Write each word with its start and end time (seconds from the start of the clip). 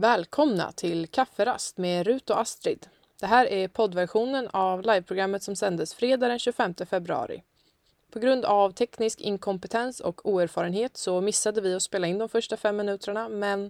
Välkomna 0.00 0.72
till 0.72 1.06
Kafferast 1.06 1.78
med 1.78 2.06
Rut 2.06 2.30
och 2.30 2.40
Astrid. 2.40 2.86
Det 3.20 3.26
här 3.26 3.46
är 3.46 3.68
poddversionen 3.68 4.48
av 4.48 4.82
liveprogrammet 4.82 5.42
som 5.42 5.56
sändes 5.56 5.94
fredag 5.94 6.28
den 6.28 6.38
25 6.38 6.74
februari. 6.74 7.42
På 8.12 8.18
grund 8.18 8.44
av 8.44 8.70
teknisk 8.70 9.20
inkompetens 9.20 10.00
och 10.00 10.28
oerfarenhet 10.28 10.96
så 10.96 11.20
missade 11.20 11.60
vi 11.60 11.74
att 11.74 11.82
spela 11.82 12.06
in 12.06 12.18
de 12.18 12.28
första 12.28 12.56
fem 12.56 12.76
minuterna 12.76 13.28
men 13.28 13.64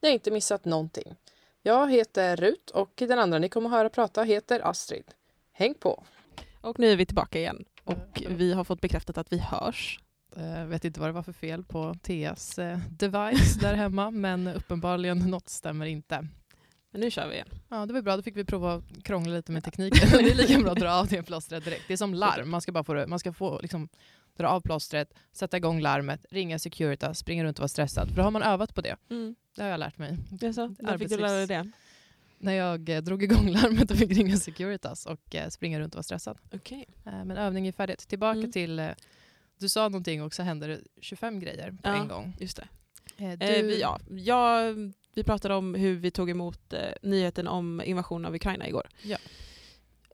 ni 0.00 0.08
har 0.08 0.14
inte 0.14 0.30
missat 0.30 0.64
någonting. 0.64 1.14
Jag 1.62 1.92
heter 1.92 2.36
Rut 2.36 2.70
och 2.70 2.92
den 2.96 3.18
andra 3.18 3.38
ni 3.38 3.48
kommer 3.48 3.68
att 3.68 3.72
höra 3.72 3.90
prata 3.90 4.22
heter 4.22 4.60
Astrid. 4.68 5.04
Häng 5.52 5.74
på! 5.74 6.04
Och 6.60 6.78
nu 6.78 6.92
är 6.92 6.96
vi 6.96 7.06
tillbaka 7.06 7.38
igen 7.38 7.64
och 7.84 8.22
vi 8.28 8.52
har 8.52 8.64
fått 8.64 8.80
bekräftat 8.80 9.18
att 9.18 9.32
vi 9.32 9.38
hörs. 9.38 10.00
Jag 10.36 10.66
vet 10.66 10.84
inte 10.84 11.00
vad 11.00 11.08
det 11.08 11.12
var 11.12 11.22
för 11.22 11.32
fel 11.32 11.64
på 11.64 11.94
Theas 12.02 12.58
eh, 12.58 12.78
device 12.90 13.54
där 13.54 13.74
hemma 13.74 14.10
men 14.10 14.48
uppenbarligen 14.48 15.18
något 15.18 15.48
stämmer 15.48 15.86
inte. 15.86 16.28
Men 16.90 17.00
nu 17.00 17.10
kör 17.10 17.28
vi 17.28 17.34
igen. 17.34 17.48
Ja, 17.68 17.86
det 17.86 17.92
var 17.92 18.02
bra. 18.02 18.16
Då 18.16 18.22
fick 18.22 18.36
vi 18.36 18.44
prova 18.44 18.74
att 18.74 19.02
krångla 19.04 19.36
lite 19.36 19.52
med 19.52 19.64
tekniken. 19.64 20.08
det 20.12 20.30
är 20.30 20.34
lika 20.34 20.58
bra 20.58 20.72
att 20.72 20.78
dra 20.78 20.92
av 20.92 21.06
det 21.06 21.22
plåstret 21.22 21.64
direkt. 21.64 21.82
Det 21.88 21.92
är 21.92 21.96
som 21.96 22.14
larm. 22.14 22.50
Man 22.50 22.60
ska 22.60 22.72
bara 22.72 22.84
få, 22.84 22.94
det. 22.94 23.06
Man 23.06 23.18
ska 23.18 23.32
få 23.32 23.60
liksom, 23.60 23.88
dra 24.36 24.48
av 24.48 24.60
plåstret, 24.60 25.14
sätta 25.32 25.56
igång 25.56 25.80
larmet, 25.80 26.26
ringa 26.30 26.58
Securitas, 26.58 27.18
springa 27.18 27.44
runt 27.44 27.58
och 27.58 27.62
vara 27.62 27.68
stressad. 27.68 28.08
För 28.08 28.16
då 28.16 28.22
har 28.22 28.30
man 28.30 28.42
övat 28.42 28.74
på 28.74 28.80
det. 28.80 28.96
Mm. 29.10 29.34
Det 29.56 29.62
har 29.62 29.68
jag 29.68 29.80
lärt 29.80 29.98
mig. 29.98 30.16
Jaså, 30.40 30.74
när 30.78 30.98
fick 30.98 31.08
du 31.08 31.16
lära 31.16 31.36
dig 31.36 31.46
det? 31.46 31.70
När 32.38 32.52
jag 32.52 32.88
eh, 32.88 33.00
drog 33.02 33.22
igång 33.22 33.48
larmet 33.52 33.90
och 33.90 33.96
fick 33.96 34.10
ringa 34.10 34.36
Securitas 34.36 35.06
och 35.06 35.34
eh, 35.34 35.48
springa 35.48 35.80
runt 35.80 35.94
och 35.94 35.96
vara 35.96 36.02
stressad. 36.02 36.38
Okay. 36.52 36.84
Eh, 37.06 37.24
men 37.24 37.30
övning 37.36 37.66
är 37.66 37.72
färdigt. 37.72 38.08
Tillbaka 38.08 38.38
Mm. 38.38 38.52
till... 38.52 38.92
Eh, 39.60 39.62
du 39.62 39.68
sa 39.68 39.88
någonting 39.88 40.22
och 40.22 40.34
så 40.34 40.42
hände 40.42 40.66
det 40.66 40.80
25 41.00 41.40
grejer 41.40 41.70
på 41.70 41.78
Ja. 41.88 41.94
en 41.94 42.08
gång. 42.08 42.36
Just 42.40 42.56
det. 42.56 42.68
Eh, 43.16 43.38
du, 43.38 43.46
Eh, 43.46 43.62
vi, 43.64 43.80
ja, 43.80 44.00
jag, 44.10 44.74
vi 45.14 45.24
pratade 45.24 45.54
om 45.54 45.74
hur 45.74 45.96
vi 45.96 46.10
tog 46.10 46.30
emot 46.30 46.72
eh, 46.72 46.80
nyheten 47.02 47.48
om 47.48 47.80
invasionen 47.84 48.24
av 48.24 48.34
Ukraina 48.34 48.68
igår. 48.68 48.88
Ja. 49.02 49.18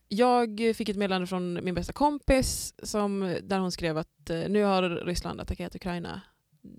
Jag 0.08 0.60
fick 0.76 0.88
ett 0.88 0.96
meddelande 0.96 1.26
från 1.26 1.64
min 1.64 1.74
bästa 1.74 1.92
kompis 1.92 2.74
som, 2.82 3.36
där 3.42 3.58
hon 3.58 3.72
skrev 3.72 3.98
att 3.98 4.30
eh, 4.30 4.42
nu 4.48 4.62
har 4.62 4.82
Ryssland 4.90 5.40
attackerat 5.40 5.74
Ukraina. 5.76 6.20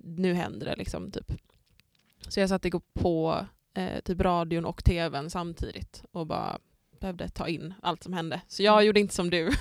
Nu 0.04 0.34
händer 0.34 0.66
det 0.66 0.76
liksom. 0.76 1.12
Typ. 1.12 1.32
Så 2.28 2.40
jag 2.40 2.50
satte 2.50 2.72
på 2.94 3.46
eh, 3.74 4.00
typ 4.04 4.22
radion 4.22 4.66
och 4.66 4.84
tvn 4.84 5.30
samtidigt 5.30 6.04
och 6.12 6.28
bara 6.28 6.60
behövde 7.00 7.30
ta 7.30 7.48
in 7.48 7.74
allt 7.82 8.04
som 8.04 8.14
hände. 8.14 8.42
Så 8.48 8.64
jag 8.64 8.86
gjorde 8.86 9.00
inte 9.00 9.16
som 9.16 9.30
du 9.30 9.46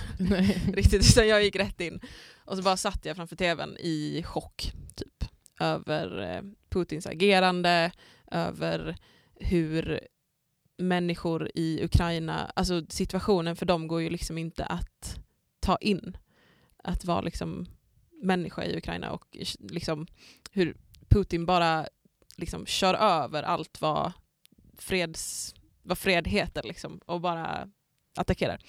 riktigt, 0.74 1.10
utan 1.10 1.28
jag 1.28 1.44
gick 1.44 1.56
rätt 1.56 1.80
in. 1.80 2.00
Och 2.44 2.56
så 2.56 2.62
bara 2.62 2.76
satt 2.76 3.04
jag 3.04 3.16
framför 3.16 3.36
tvn 3.36 3.76
i 3.76 4.22
chock 4.22 4.72
typ 4.94 5.30
över 5.60 6.34
eh, 6.34 6.42
Putins 6.68 7.06
agerande, 7.06 7.92
över 8.30 8.96
hur 9.34 10.00
människor 10.78 11.50
i 11.54 11.84
Ukraina, 11.84 12.52
alltså 12.56 12.86
situationen 12.88 13.56
för 13.56 13.66
dem 13.66 13.88
går 13.88 14.02
ju 14.02 14.10
liksom 14.10 14.38
inte 14.38 14.64
att 14.64 15.18
ta 15.60 15.76
in. 15.76 16.16
Att 16.84 17.04
vara 17.04 17.20
liksom 17.20 17.66
människa 18.22 18.64
i 18.64 18.76
Ukraina 18.78 19.12
och 19.12 19.36
liksom 19.58 20.06
hur 20.50 20.76
Putin 21.08 21.46
bara 21.46 21.86
liksom 22.36 22.66
kör 22.66 22.94
över 22.94 23.42
allt 23.42 23.80
vad, 23.80 24.12
freds, 24.78 25.54
vad 25.86 25.98
fred 25.98 26.26
heter 26.28 26.62
liksom 26.62 27.00
och 27.06 27.20
bara 27.20 27.68
attackerar. 28.18 28.60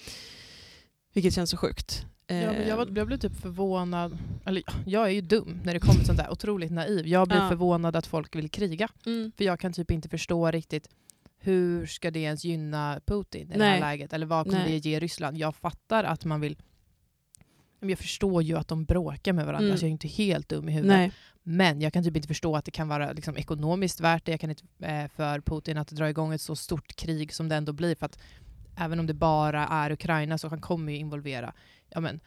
Vilket 1.12 1.34
känns 1.34 1.50
så 1.50 1.56
sjukt. 1.56 2.06
Ja, 2.26 2.34
men 2.34 2.68
jag, 2.68 2.76
var, 2.76 2.86
Ehm, 2.86 2.96
jag 2.96 3.06
blev 3.06 3.16
typ 3.18 3.40
förvånad. 3.40 4.18
Eller, 4.44 4.62
ja, 4.66 4.72
jag 4.86 5.06
är 5.06 5.10
ju 5.10 5.20
dum 5.20 5.60
när 5.64 5.74
det 5.74 5.80
kommer 5.80 6.04
sånt 6.04 6.18
där. 6.18 6.30
Otroligt 6.30 6.72
naiv. 6.72 7.06
Jag 7.06 7.28
blir 7.28 7.38
Ja. 7.38 7.48
förvånad 7.48 7.96
att 7.96 8.06
folk 8.06 8.36
vill 8.36 8.48
kriga. 8.50 8.88
mm. 9.06 9.32
För 9.36 9.44
jag 9.44 9.60
kan 9.60 9.72
typ 9.72 9.90
inte 9.90 10.08
förstå 10.08 10.50
riktigt 10.50 10.88
hur 11.40 11.86
ska 11.86 12.10
det 12.10 12.20
ens 12.20 12.44
gynna 12.44 13.00
Putin 13.06 13.40
i 13.48 13.52
det 13.52 13.58
Nej. 13.58 13.68
här 13.70 13.80
läget? 13.80 14.12
Eller 14.12 14.26
vad 14.26 14.44
kommer 14.46 14.58
Nej. 14.58 14.80
det 14.80 14.88
ge 14.88 15.00
Ryssland? 15.00 15.38
Jag 15.38 15.56
fattar 15.56 16.04
att 16.04 16.24
man 16.24 16.40
vill... 16.40 16.56
Jag 17.80 17.98
förstår 17.98 18.42
ju 18.42 18.58
att 18.58 18.68
de 18.68 18.84
bråkar 18.84 19.32
med 19.32 19.46
varandra, 19.46 19.66
Mm. 19.66 19.78
så 19.78 19.84
jag 19.84 19.88
är 19.88 19.92
inte 19.92 20.08
helt 20.08 20.48
dum 20.48 20.68
i 20.68 20.72
huvudet. 20.72 20.96
Nej. 20.96 21.12
Men 21.50 21.80
jag 21.80 21.92
kan 21.92 22.04
typ 22.04 22.16
inte 22.16 22.28
förstå 22.28 22.56
att 22.56 22.64
det 22.64 22.70
kan 22.70 22.88
vara 22.88 23.12
liksom, 23.12 23.36
ekonomiskt 23.36 24.00
värt 24.00 24.24
det. 24.24 24.30
Jag 24.30 24.40
kan 24.40 24.50
inte 24.50 24.64
eh, 24.82 25.08
för 25.08 25.40
Putin 25.40 25.78
att 25.78 25.88
dra 25.88 26.08
igång 26.08 26.32
ett 26.32 26.40
så 26.40 26.56
stort 26.56 26.96
krig 26.96 27.34
som 27.34 27.48
det 27.48 27.56
ändå 27.56 27.72
blir. 27.72 27.94
För 27.94 28.06
att 28.06 28.18
även 28.76 29.00
om 29.00 29.06
det 29.06 29.14
bara 29.14 29.66
är 29.66 29.92
Ukraina 29.92 30.38
så 30.38 30.48
han 30.48 30.60
kommer 30.60 30.92
ju 30.92 30.98
involvera 30.98 31.52
ja, 31.90 32.00
men, 32.00 32.20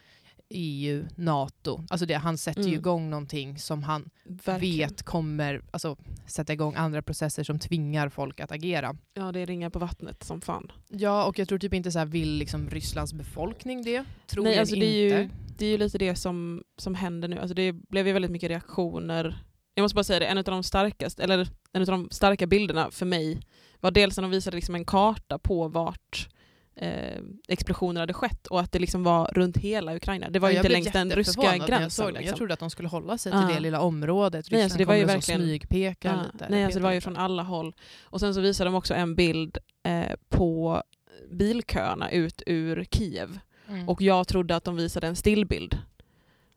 EU, 0.54 1.04
NATO. 1.16 1.84
Alltså 1.90 2.06
det, 2.06 2.14
han 2.14 2.38
sätter 2.38 2.60
ju 2.62 2.66
Mm. 2.68 2.78
igång 2.80 3.10
någonting 3.10 3.58
som 3.58 3.82
han 3.82 4.10
Verkligen. 4.24 4.88
vet 4.88 5.02
kommer 5.02 5.62
alltså, 5.70 5.96
sätta 6.26 6.52
igång 6.52 6.74
andra 6.74 7.02
processer 7.02 7.44
som 7.44 7.58
tvingar 7.58 8.08
folk 8.08 8.40
att 8.40 8.52
agera. 8.52 8.96
Ja, 9.14 9.32
det 9.32 9.40
är 9.40 9.46
ringar 9.46 9.70
på 9.70 9.78
vattnet 9.78 10.24
som 10.24 10.40
fan. 10.40 10.72
Ja, 10.88 11.24
och 11.24 11.38
jag 11.38 11.48
tror 11.48 11.58
typ 11.58 11.74
inte 11.74 11.92
så 11.92 11.98
här, 11.98 12.06
vill 12.06 12.32
liksom 12.34 12.70
Rysslands 12.70 13.12
befolkning 13.12 13.82
det? 13.82 14.04
Tror 14.26 14.44
Nej, 14.44 14.58
alltså 14.58 14.74
inte. 14.74 14.86
det 14.86 14.92
är, 14.92 15.18
ju, 15.22 15.28
det 15.58 15.66
är 15.66 15.70
ju 15.70 15.78
lite 15.78 15.98
det 15.98 16.16
som, 16.16 16.62
som 16.78 16.94
händer 16.94 17.28
nu. 17.28 17.38
Alltså 17.38 17.54
det 17.54 17.72
blev 17.72 18.06
ju 18.06 18.12
väldigt 18.12 18.30
mycket 18.30 18.48
reaktioner. 18.50 19.44
Jag 19.74 19.82
måste 19.84 19.94
bara 19.94 20.04
säga 20.04 20.18
det, 20.18 20.26
en 20.26 20.38
av 20.38 20.44
de 20.44 20.62
starkaste, 20.62 21.22
eller 21.22 21.48
en 21.72 21.80
av 21.82 21.86
de 21.86 22.08
starka 22.10 22.46
bilderna 22.46 22.90
för 22.90 23.06
mig 23.06 23.40
var 23.80 23.90
dels 23.90 24.16
när 24.16 24.22
de 24.22 24.30
visade 24.30 24.56
liksom 24.56 24.74
en 24.74 24.84
karta 24.84 25.38
på 25.38 25.68
vart 25.68 26.28
eh, 26.76 27.20
explosioner 27.48 28.00
hade 28.00 28.12
skett 28.12 28.46
och 28.46 28.60
att 28.60 28.72
det 28.72 28.78
liksom 28.78 29.02
var 29.04 29.30
runt 29.34 29.56
hela 29.56 29.96
Ukraina. 29.96 30.30
Det 30.30 30.38
var 30.38 30.50
Ja, 30.50 30.56
inte 30.56 30.68
längs 30.68 30.92
den 30.92 31.10
ryska 31.10 31.42
när 31.42 31.56
jag 31.56 31.66
gränsen. 31.68 31.90
såg 31.90 32.06
det. 32.06 32.12
Jag 32.12 32.20
liksom. 32.20 32.36
trodde 32.38 32.54
att 32.54 32.60
de 32.60 32.70
skulle 32.70 32.88
hålla 32.88 33.18
sig 33.18 33.32
till 33.32 33.54
det 33.54 33.60
lilla 33.60 33.80
området. 33.80 34.32
Nej, 34.34 34.40
Ryssland 34.42 34.62
alltså 34.64 34.78
det 34.78 34.84
var 34.84 34.94
ju 34.94 35.04
verkligen- 35.04 35.40
smygpeka 35.40 36.22
lite. 36.32 36.46
nej, 36.48 36.64
alltså 36.64 36.78
det 36.78 36.82
var 36.84 36.92
ju 36.92 37.00
från 37.00 37.16
alla 37.16 37.42
håll. 37.42 37.74
Och 38.04 38.20
sen 38.20 38.34
så 38.34 38.40
visade 38.40 38.70
de 38.70 38.74
också 38.74 38.94
en 38.94 39.14
bild 39.14 39.58
eh, 39.82 40.12
på 40.28 40.82
bilköerna 41.30 42.10
ut 42.10 42.42
ur 42.46 42.84
Kiev. 42.90 43.38
Mm. 43.68 43.88
Och 43.88 44.02
jag 44.02 44.28
trodde 44.28 44.56
att 44.56 44.64
de 44.64 44.76
visade 44.76 45.06
en 45.06 45.16
stillbild. 45.16 45.78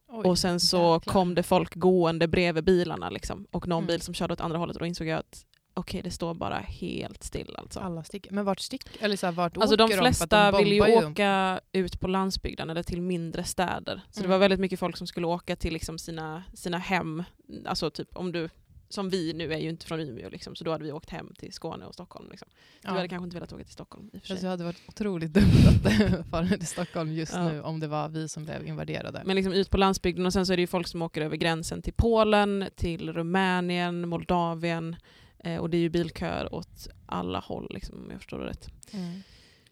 Oj, 0.09 0.25
och 0.25 0.39
sen 0.39 0.59
så 0.59 0.77
jäklar. 0.95 1.13
kom 1.13 1.35
det 1.35 1.43
folk 1.43 1.75
gående 1.75 2.27
bredvid 2.27 2.63
bilarna 2.63 3.09
liksom. 3.09 3.47
och 3.51 3.67
någon 3.67 3.77
Mm. 3.83 3.87
bil 3.87 4.01
som 4.01 4.13
körde 4.13 4.33
åt 4.33 4.41
andra 4.41 4.57
hållet 4.57 4.75
och 4.75 4.79
då 4.79 4.85
insåg 4.85 5.07
jag 5.07 5.19
att 5.19 5.45
okej 5.75 6.01
det 6.03 6.11
står 6.11 6.33
bara 6.33 6.55
helt 6.57 7.23
still 7.23 7.55
alltså. 7.57 7.79
Alla 7.79 8.03
sticker. 8.03 8.31
Men 8.31 8.45
vart 8.45 8.59
stick? 8.59 8.81
Eller 8.99 9.15
så 9.15 9.25
här, 9.27 9.33
vart 9.33 9.57
Alltså 9.57 9.75
åker 9.75 9.87
de 9.87 9.93
flesta 10.01 10.51
de 10.51 10.63
ville 10.63 10.75
ju 10.75 10.81
åka 11.05 11.59
ut 11.71 11.99
på 11.99 12.07
landsbygden 12.07 12.69
eller 12.69 12.83
till 12.83 13.01
mindre 13.01 13.43
städer. 13.43 14.01
Så 14.11 14.19
det 14.19 14.25
Mm. 14.25 14.31
var 14.31 14.37
väldigt 14.37 14.59
mycket 14.59 14.79
folk 14.79 14.97
som 14.97 15.07
skulle 15.07 15.27
åka 15.27 15.55
till 15.55 15.73
liksom 15.73 15.97
sina, 15.99 16.43
sina 16.53 16.77
hem. 16.77 17.23
Alltså 17.65 17.89
typ 17.89 18.15
om 18.17 18.31
du, 18.31 18.49
som 18.89 19.09
vi 19.09 19.33
nu 19.33 19.53
är 19.53 19.57
ju 19.57 19.69
inte 19.69 19.85
från 19.85 19.99
Umeå 19.99 20.29
liksom, 20.29 20.55
så 20.55 20.63
då 20.63 20.71
hade 20.71 20.83
vi 20.83 20.91
åkt 20.91 21.09
hem 21.09 21.33
till 21.39 21.53
Skåne 21.53 21.85
och 21.85 21.93
Stockholm. 21.93 22.29
Liksom. 22.31 22.47
Du 22.81 22.87
Ja. 22.87 22.93
hade 22.93 23.07
kanske 23.07 23.23
inte 23.23 23.35
velat 23.35 23.53
åka 23.53 23.63
till 23.63 23.73
Stockholm 23.73 24.05
i 24.05 24.07
och 24.07 24.11
för 24.11 24.17
Alltså, 24.17 24.35
sig. 24.35 24.43
det 24.43 24.49
hade 24.49 24.63
varit 24.63 24.81
otroligt 24.87 25.33
dumt 25.33 25.43
att 25.67 26.27
fara 26.31 26.47
till 26.47 26.67
Stockholm 26.67 27.11
just 27.13 27.33
Ja. 27.33 27.49
nu 27.49 27.61
om 27.61 27.79
det 27.79 27.87
var 27.87 28.09
vi 28.09 28.27
som 28.29 28.45
blev 28.45 28.67
invaderade. 28.67 29.21
Men 29.25 29.35
liksom 29.35 29.53
ut 29.53 29.69
på 29.69 29.77
landsbygden 29.77 30.25
och 30.25 30.33
sen 30.33 30.45
så 30.45 30.53
är 30.53 30.57
det 30.57 30.61
ju 30.61 30.67
folk 30.67 30.87
som 30.87 31.01
åker 31.01 31.21
över 31.21 31.37
gränsen 31.37 31.81
till 31.81 31.93
Polen, 31.93 32.65
till 32.75 33.13
Rumänien, 33.13 34.09
Moldavien 34.09 34.95
eh, 35.45 35.57
och 35.57 35.69
det 35.69 35.77
är 35.77 35.81
ju 35.81 35.89
bilköer 35.89 36.55
åt 36.55 36.87
alla 37.05 37.39
håll 37.39 37.67
liksom, 37.69 38.03
om 38.03 38.11
jag 38.11 38.19
förstår 38.19 38.39
det 38.39 38.45
rätt. 38.45 38.69
Mm. 38.93 39.21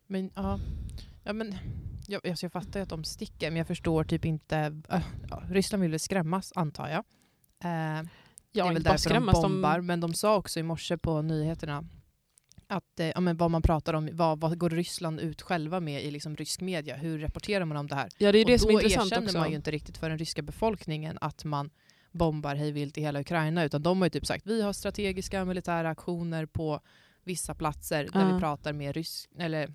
Men 0.07 0.31
ja, 0.35 0.59
ja 1.23 1.34
men 1.34 1.56
jag, 2.07 2.28
alltså 2.28 2.45
jag 2.45 2.51
fattar 2.51 2.79
ju 2.79 2.84
att 2.84 2.89
de 2.89 3.03
sticker, 3.03 3.51
men 3.51 3.57
jag 3.57 3.67
förstår 3.67 4.03
typ 4.03 4.25
inte. 4.25 4.57
äh, 4.89 5.01
ja, 5.29 5.44
Ryssland 5.50 5.81
vill 5.81 5.91
väl 5.91 6.00
skrämmas 6.00 6.51
antar 6.56 6.89
jag. 6.89 7.03
Eh, 7.63 8.03
det 8.51 8.59
är 8.59 8.73
väl 8.73 8.84
därför 8.84 8.91
de 8.91 8.97
skrämmas, 8.97 9.41
de- 9.41 9.51
bombar, 9.51 9.81
men 9.81 10.00
de 10.00 10.13
sa 10.13 10.35
också 10.35 10.59
i 10.59 10.63
morse 10.63 10.97
på 10.97 11.22
nyheterna 11.22 11.85
att 12.67 13.00
eh, 13.00 13.07
ja, 13.07 13.19
men 13.19 13.38
vad 13.38 13.51
man 13.51 13.61
pratar 13.61 13.94
om, 13.94 14.09
vad, 14.13 14.40
vad 14.40 14.57
går 14.57 14.69
Ryssland 14.69 15.19
ut 15.19 15.41
själva 15.41 15.79
med 15.79 16.03
i 16.03 16.11
liksom 16.11 16.35
rysk 16.35 16.61
media? 16.61 16.95
Hur 16.95 17.19
rapporterar 17.19 17.66
man 17.66 17.78
om 17.78 17.88
det 17.88 17.95
här? 17.95 18.09
Ja 18.17 18.31
det 18.31 18.38
är 18.38 18.44
och 18.44 18.51
det 18.51 18.59
som 18.59 18.69
är 18.69 18.73
då 18.73 18.79
intressant 18.79 19.11
erkänner 19.11 19.28
också. 19.28 19.38
man 19.38 19.50
ju 19.50 19.55
inte 19.55 19.72
riktigt 19.72 19.97
för 19.97 20.09
den 20.09 20.17
ryska 20.17 20.41
befolkningen 20.41 21.17
att 21.22 21.44
man 21.44 21.69
bombar 22.13 22.56
hejvilt 22.56 22.97
i 22.97 23.01
hela 23.01 23.19
Ukraina, 23.22 23.63
utan 23.63 23.84
de 23.84 23.97
har 24.01 24.06
ju 24.06 24.09
typ 24.09 24.25
sagt 24.25 24.47
vi 24.47 24.62
har 24.62 24.74
strategiska 24.74 25.46
militära 25.46 25.90
aktioner 25.90 26.46
på 26.46 26.79
vissa 27.23 27.55
platser 27.55 28.09
där 28.14 28.20
Ja. 28.22 28.34
vi 28.34 28.40
pratar 28.40 28.73
med 28.73 28.96
rysk, 28.96 29.29
eller 29.40 29.73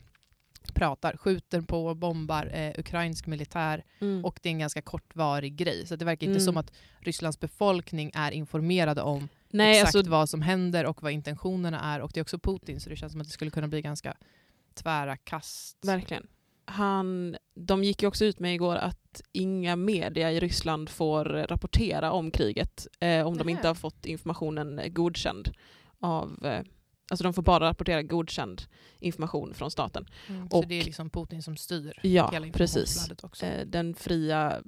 pratar, 0.74 1.16
skjuter 1.16 1.60
på, 1.60 1.94
bombar 1.94 2.50
eh, 2.54 2.72
ukrainsk 2.78 3.26
militär 3.26 3.84
Mm. 4.00 4.24
och 4.24 4.38
det 4.42 4.48
är 4.48 4.50
en 4.52 4.58
ganska 4.58 4.82
kortvarig 4.82 5.56
grej. 5.56 5.86
Så 5.86 5.96
det 5.96 6.04
verkar 6.04 6.26
inte 6.26 6.36
Mm. 6.38 6.44
som 6.46 6.56
att 6.56 6.72
Rysslands 7.00 7.40
befolkning 7.40 8.10
är 8.14 8.30
informerade 8.32 9.02
om 9.02 9.28
Nej, 9.50 9.78
exakt 9.80 9.96
alltså, 9.96 10.10
vad 10.10 10.28
som 10.28 10.42
händer 10.42 10.86
och 10.86 11.02
vad 11.02 11.12
intentionerna 11.12 11.80
är. 11.80 12.00
Och 12.00 12.10
det 12.14 12.20
är 12.20 12.22
också 12.22 12.38
Putin, 12.38 12.80
så 12.80 12.90
det 12.90 12.96
känns 12.96 13.12
som 13.12 13.20
att 13.20 13.26
det 13.26 13.32
skulle 13.32 13.50
kunna 13.50 13.68
bli 13.68 13.82
ganska 13.82 14.16
tvära 14.74 15.16
kast. 15.16 15.84
verkligen. 15.84 16.26
Han, 16.70 17.36
de 17.54 17.84
gick 17.84 18.02
ju 18.02 18.08
också 18.08 18.24
ut 18.24 18.38
med 18.38 18.54
igår 18.54 18.76
att 18.76 19.22
inga 19.32 19.76
media 19.76 20.32
i 20.32 20.40
Ryssland 20.40 20.88
får 20.88 21.24
rapportera 21.24 22.12
om 22.12 22.30
kriget 22.30 22.86
eh, 23.00 23.26
om 23.26 23.38
de 23.38 23.44
Nähä. 23.44 23.50
inte 23.56 23.68
har 23.68 23.74
fått 23.74 24.06
informationen 24.06 24.80
godkänd 24.88 25.48
av 26.00 26.46
eh, 26.46 26.60
Alltså 27.10 27.24
de 27.24 27.34
får 27.34 27.42
bara 27.42 27.68
rapportera 27.68 28.02
godkänd 28.02 28.62
information 29.00 29.54
från 29.54 29.70
staten. 29.70 30.06
Mm, 30.28 30.50
så 30.50 30.56
och- 30.58 30.66
det 30.68 30.74
är 30.80 30.84
liksom 30.84 31.10
Putin 31.10 31.42
som 31.42 31.56
styr 31.56 31.92
Ja, 32.02 32.30
hela 32.32 32.46
precis. 32.52 33.10
också. 33.22 33.46
Eh, 33.46 33.66
den 33.66 33.94
fria, 33.94 34.62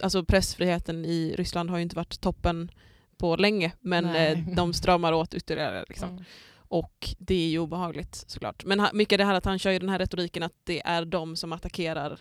alltså 0.00 0.24
pressfriheten 0.24 1.04
i 1.04 1.34
Ryssland 1.36 1.70
har 1.70 1.76
ju 1.76 1.82
inte 1.82 1.96
varit 1.96 2.20
toppen 2.20 2.70
på 3.16 3.36
länge 3.36 3.72
men 3.80 4.04
eh, 4.04 4.38
de 4.56 4.72
stramar 4.72 5.12
åt 5.12 5.34
ytterligare. 5.34 5.84
Liksom. 5.88 6.08
Mm. 6.08 6.24
Och 6.68 7.08
det 7.18 7.34
är 7.34 7.48
ju 7.48 7.58
obehagligt 7.58 8.24
såklart. 8.26 8.64
Men 8.64 8.86
mycket 8.92 9.18
det 9.18 9.24
här 9.24 9.34
att 9.34 9.44
han 9.44 9.58
kör 9.58 9.70
ju 9.70 9.78
den 9.78 9.88
här 9.88 9.98
retoriken 9.98 10.42
att 10.42 10.56
det 10.64 10.82
är 10.86 11.04
de 11.04 11.36
som 11.36 11.52
attackerar 11.52 12.20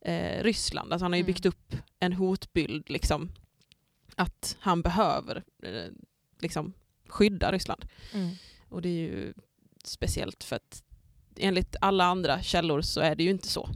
eh, 0.00 0.42
Ryssland. 0.42 0.92
Alltså 0.92 1.04
han 1.04 1.12
har 1.12 1.16
ju 1.16 1.20
Mm. 1.22 1.26
byggt 1.26 1.46
upp 1.46 1.74
en 2.00 2.12
hotbild 2.12 2.90
liksom. 2.90 3.32
Att 4.16 4.56
han 4.60 4.82
behöver 4.82 5.44
eh, 5.62 5.92
liksom 6.40 6.72
skydda 7.08 7.52
Ryssland. 7.52 7.84
Mm. 8.14 8.30
Och 8.68 8.82
det 8.82 8.88
är 8.88 8.92
ju 9.02 9.32
speciellt 9.84 10.44
för 10.44 10.56
att 10.56 10.82
enligt 11.36 11.76
alla 11.80 12.04
andra 12.04 12.42
källor 12.42 12.80
så 12.80 13.00
är 13.00 13.14
det 13.14 13.22
ju 13.24 13.30
inte 13.30 13.48
så. 13.48 13.68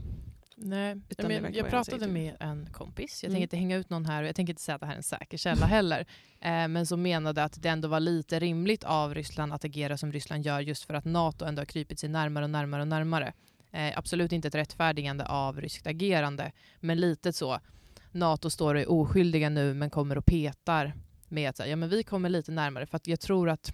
Nej, 0.65 1.01
Utan 1.09 1.27
men 1.27 1.53
jag 1.53 1.69
pratade 1.69 2.07
med 2.07 2.35
en 2.39 2.67
kompis. 2.71 3.23
Jag 3.23 3.29
Mm. 3.29 3.33
tänker 3.33 3.43
inte 3.43 3.57
hänga 3.57 3.77
ut 3.77 3.89
någon 3.89 4.05
här 4.05 4.21
och 4.23 4.27
jag 4.29 4.35
tänker 4.35 4.53
inte 4.53 4.61
säga 4.61 4.75
att 4.75 4.81
det 4.81 4.87
här 4.87 4.93
är 4.93 4.97
en 4.97 5.03
säker 5.03 5.37
källa 5.37 5.65
heller. 5.65 5.99
Eh, 6.41 6.67
men 6.67 6.85
som 6.85 7.01
menade 7.01 7.43
att 7.43 7.61
det 7.61 7.69
ändå 7.69 7.87
var 7.87 7.99
lite 7.99 8.39
rimligt 8.39 8.83
av 8.83 9.13
Ryssland 9.15 9.53
att 9.53 9.65
agera 9.65 9.97
som 9.97 10.11
Ryssland 10.11 10.45
gör 10.45 10.59
just 10.59 10.85
för 10.85 10.93
att 10.93 11.05
NATO 11.05 11.45
ändå 11.45 11.59
har 11.61 11.65
krypit 11.65 11.99
sig 11.99 12.09
närmare 12.09 12.43
och 12.43 12.49
närmare 12.49 12.81
och 12.81 12.87
närmare. 12.87 13.33
Eh, 13.71 13.97
absolut 13.97 14.31
inte 14.31 14.47
ett 14.47 14.55
rättfärdigande 14.55 15.25
av 15.25 15.61
ryskt 15.61 15.87
agerande, 15.87 16.51
men 16.79 16.99
lite 16.99 17.33
så. 17.33 17.59
NATO 18.11 18.49
står 18.49 18.75
och 18.75 18.81
är 18.81 18.91
oskyldiga 18.91 19.49
nu 19.49 19.73
men 19.73 19.89
kommer 19.89 20.17
och 20.17 20.25
petar 20.25 20.93
med 21.27 21.49
att 21.49 21.57
säga, 21.57 21.69
ja, 21.69 21.75
men 21.75 21.89
vi 21.89 22.03
kommer 22.03 22.29
lite 22.29 22.51
närmare. 22.51 22.85
För 22.85 22.95
att 22.97 23.07
jag 23.07 23.19
tror 23.19 23.49
att 23.49 23.73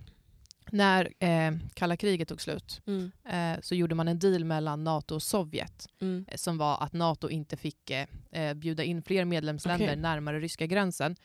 när 0.71 1.13
eh, 1.19 1.51
kalla 1.73 1.97
kriget 1.97 2.27
tog 2.27 2.41
slut 2.41 2.81
eh, 3.29 3.59
så 3.61 3.75
gjorde 3.75 3.95
man 3.95 4.07
en 4.07 4.19
deal 4.19 4.43
mellan 4.45 4.83
NATO 4.83 5.15
och 5.15 5.23
Sovjet 5.23 5.87
Mm. 6.01 6.25
eh, 6.27 6.35
som 6.35 6.57
var 6.57 6.83
att 6.83 6.93
NATO 6.93 7.29
inte 7.29 7.57
fick 7.57 7.89
eh, 7.89 8.07
eh, 8.31 8.53
bjuda 8.53 8.83
in 8.83 9.01
fler 9.03 9.25
medlemsländer 9.25 9.85
Okej. 9.85 9.95
närmare 9.95 10.39
ryska 10.39 10.65
gränsen. 10.65 11.15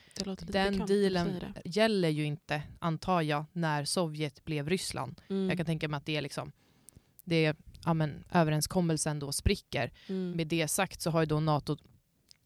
Den 0.46 0.86
dealen 0.86 1.44
gäller 1.64 2.08
ju 2.08 2.24
inte, 2.24 2.62
antar 2.78 3.22
jag, 3.22 3.44
när 3.52 3.84
Sovjet 3.84 4.44
blev 4.44 4.68
Ryssland. 4.68 5.20
Mm. 5.28 5.48
Jag 5.48 5.56
kan 5.56 5.66
tänka 5.66 5.88
mig 5.88 5.98
att 5.98 6.06
det 6.06 6.16
är 6.16 6.22
liksom 6.22 6.52
det 7.24 7.44
är, 7.44 7.56
ja, 7.84 7.94
men, 7.94 8.24
överenskommelsen 8.32 9.18
då 9.18 9.32
spricker. 9.32 9.92
Mm. 10.08 10.30
Med 10.30 10.46
det 10.46 10.68
sagt 10.68 11.00
så 11.00 11.10
har 11.10 11.20
ju 11.20 11.26
då 11.26 11.40
NATO 11.40 11.76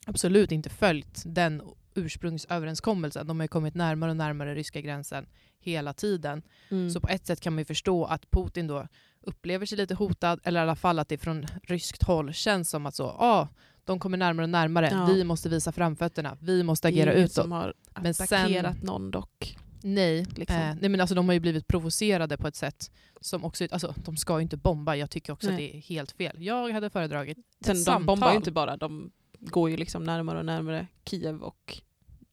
absolut 0.07 0.53
inte 0.53 0.71
följt 0.71 1.23
den 1.27 1.63
ursprungsöverenskommelsen. 1.95 3.27
De 3.27 3.41
har 3.41 3.45
ju 3.45 3.49
kommit 3.49 3.75
närmare 3.75 4.11
och 4.11 4.17
närmare 4.17 4.55
ryska 4.55 4.81
gränsen 4.81 5.27
hela 5.61 5.93
tiden. 5.93 6.43
Mm. 6.71 6.91
Så 6.91 7.01
på 7.01 7.09
ett 7.09 7.27
sätt 7.27 7.41
kan 7.41 7.53
man 7.53 7.59
ju 7.59 7.65
förstå 7.65 8.05
att 8.05 8.31
Putin 8.31 8.67
då 8.67 8.89
upplever 9.21 9.67
sig 9.67 9.79
lite 9.79 9.95
hotad, 9.95 10.41
eller 10.45 10.61
i 10.61 10.63
alla 10.63 10.77
fall 10.77 10.99
att 10.99 11.09
det 11.09 11.19
från 11.19 11.47
ryskt 11.63 12.03
håll 12.03 12.33
känns 12.33 12.71
som 12.71 12.87
att 12.87 12.95
så, 12.95 13.05
ah, 13.07 13.49
de 13.85 13.99
kommer 13.99 14.19
närmare 14.19 14.45
och 14.45 14.51
närmare, 14.51 14.89
Ja. 14.93 15.05
vi 15.05 15.25
måste 15.25 15.49
visa 15.49 15.73
framfötterna, 15.73 16.37
vi 16.41 16.63
måste 16.63 16.89
agera 16.89 17.11
är 17.11 17.15
ingen 17.15 17.25
utåt. 17.25 17.35
som 17.35 17.53
har 17.53 17.75
Men 18.03 18.15
sen- 18.15 18.25
attackerat 18.25 18.83
någon 18.83 19.11
dock. 19.11 19.57
Nej, 19.83 20.27
liksom. 20.37 20.57
eh, 20.57 20.75
nej 20.81 20.89
men 20.91 21.01
alltså 21.01 21.15
de 21.15 21.27
har 21.29 21.33
ju 21.33 21.41
blivit 21.41 21.67
provocerade 21.67 22.37
på 22.37 22.49
ett 22.49 22.57
sätt 22.57 22.91
som 23.21 23.45
också, 23.45 23.67
alltså 23.71 23.95
de 24.05 24.17
ska 24.17 24.39
ju 24.39 24.43
inte 24.43 24.57
bomba, 24.57 24.95
jag 24.97 25.11
tycker 25.11 25.33
också 25.33 25.47
Nej. 25.47 25.55
att 25.55 25.59
det 25.73 25.77
är 25.79 25.81
helt 25.81 26.13
fel. 26.13 26.43
Jag 26.43 26.73
hade 26.73 26.91
föredragit 26.91 27.39
Sen 27.65 27.77
ett 27.77 27.85
de 27.87 27.93
bombar 28.07 28.15
samtal. 28.15 28.33
ju 28.33 28.37
inte 28.37 28.51
bara, 28.53 28.77
de 28.77 29.11
går 29.39 29.71
ju 29.71 29.77
liksom 29.77 30.05
närmare 30.05 30.39
och 30.39 30.45
närmare 30.47 30.87
Kiev 31.05 31.43
och 31.43 31.81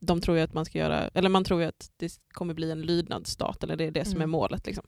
de 0.06 0.22
tror 0.22 0.38
ju 0.38 0.44
att 0.44 0.54
man 0.54 0.66
ska 0.66 0.78
göra, 0.80 1.08
eller 1.14 1.30
man 1.30 1.44
tror 1.44 1.62
ju 1.62 1.68
att 1.68 1.92
det 1.98 2.12
kommer 2.32 2.54
bli 2.54 2.72
en 2.72 2.82
lydnadsstat 2.82 3.64
eller 3.64 3.76
det 3.76 3.84
är 3.84 3.92
det 3.92 4.06
som 4.06 4.14
är 4.14 4.16
Mm. 4.18 4.30
målet. 4.30 4.66
Liksom. 4.66 4.86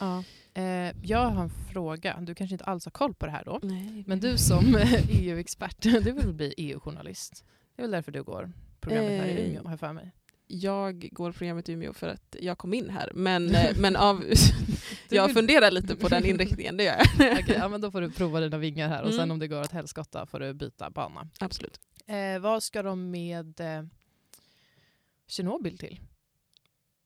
Ja. 0.00 0.24
Eh, 0.54 0.92
jag 1.02 1.18
har 1.30 1.42
en 1.42 1.50
fråga, 1.72 2.18
du 2.20 2.34
kanske 2.34 2.54
inte 2.54 2.64
alls 2.64 2.84
har 2.84 2.90
koll 2.92 3.14
på 3.14 3.26
det 3.26 3.32
här 3.32 3.44
då? 3.44 3.58
Nej, 3.62 4.04
Men 4.06 4.20
du 4.20 4.36
som 4.38 4.76
EU-expert, 5.08 5.76
du 5.82 6.00
vill 6.00 6.32
bli 6.32 6.54
EU-journalist? 6.56 7.44
Det 7.76 7.82
är 7.82 7.84
väl 7.84 7.90
därför 7.90 8.12
du 8.12 8.22
går 8.22 8.52
programmet 8.80 9.20
här 9.20 9.26
i 9.28 9.40
Eh, 9.40 9.48
Umeå, 9.50 9.62
har 9.64 9.70
jag 9.70 9.80
för 9.80 9.92
mig. 9.92 10.12
Jag 10.46 11.08
går 11.12 11.32
programmet 11.32 11.68
i 11.68 11.72
Umeå 11.72 11.92
för 11.92 12.08
att 12.08 12.36
jag 12.40 12.58
kom 12.58 12.74
in 12.74 12.90
här, 12.90 13.12
men, 13.14 13.50
eh, 13.54 13.76
men 13.76 13.96
av, 13.96 14.24
jag 15.08 15.32
funderar 15.32 15.70
lite 15.70 15.96
på 15.96 16.08
den 16.08 16.24
inriktningen, 16.24 16.76
det 16.76 16.84
gör 16.84 16.94
jag. 17.18 17.32
Okej, 17.40 17.56
ja, 17.58 17.68
men 17.68 17.80
då 17.80 17.90
får 17.90 18.00
du 18.00 18.10
prova 18.10 18.40
dina 18.40 18.58
vingar 18.58 18.88
här 18.88 19.02
och 19.02 19.10
sen 19.10 19.20
Mm. 19.20 19.30
om 19.30 19.38
det 19.38 19.48
går 19.48 19.60
åt 19.60 19.72
helskotta 19.72 20.26
får 20.26 20.40
du 20.40 20.54
byta 20.54 20.90
bana. 20.90 21.28
Absolut. 21.40 21.80
Eh, 22.06 22.40
vad 22.40 22.62
ska 22.62 22.82
de 22.82 23.10
med 23.10 23.60
eh, 23.60 23.82
Tjernobyl 25.32 25.78
till? 25.78 26.00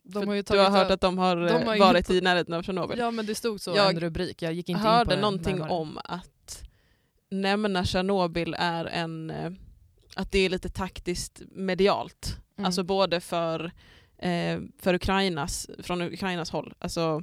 De 0.02 0.28
har 0.28 0.34
ju 0.34 0.43
du 0.43 0.58
har 0.58 0.70
hört 0.70 0.90
att 0.90 1.00
de 1.00 1.19
har, 1.19 1.37
de 1.37 1.67
har 1.67 1.75
eh, 1.75 1.81
varit 1.81 2.06
på- 2.06 2.12
i 2.14 2.20
närheten 2.20 2.55
av 2.55 2.62
Tjernobyl. 2.62 2.99
Ja 2.99 3.11
men 3.11 3.26
det 3.26 3.34
stod 3.34 3.61
så 3.61 3.76
Jag 3.76 3.90
en 3.90 4.00
rubrik, 4.00 4.43
jag 4.43 4.52
gick 4.52 4.69
inte 4.69 4.78
in 4.78 4.84
på 4.84 4.88
hörde 4.90 5.20
någonting 5.20 5.52
närmare. 5.58 5.70
om 5.70 5.99
att 6.05 6.62
nämna 7.31 7.84
Tjernobyl 7.84 8.55
är 8.58 8.84
en, 8.84 9.31
eh, 9.31 9.50
att 10.17 10.32
det 10.32 10.38
är 10.38 10.49
lite 10.49 10.69
taktiskt 10.69 11.43
medialt. 11.50 12.37
Mm. 12.56 12.67
Alltså 12.67 12.82
både 12.82 13.20
för, 13.20 13.64
eh, 14.19 14.61
för 14.78 14.94
Ukrainas, 14.94 15.70
från 15.78 16.02
Ukrainas 16.02 16.50
håll, 16.50 16.75
alltså 16.78 17.23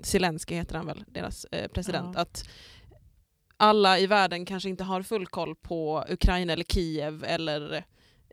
Zelensky 0.00 0.54
heter 0.54 0.76
han 0.76 0.86
väl, 0.86 1.04
deras 1.08 1.44
eh, 1.44 1.68
president, 1.68 2.10
Ja. 2.14 2.20
att 2.20 2.48
alla 3.56 3.98
i 3.98 4.06
världen 4.06 4.46
kanske 4.46 4.68
inte 4.68 4.84
har 4.84 5.02
full 5.02 5.26
koll 5.26 5.54
på 5.54 6.04
Ukraina 6.08 6.52
eller 6.52 6.64
Kiev 6.64 7.24
eller 7.24 7.84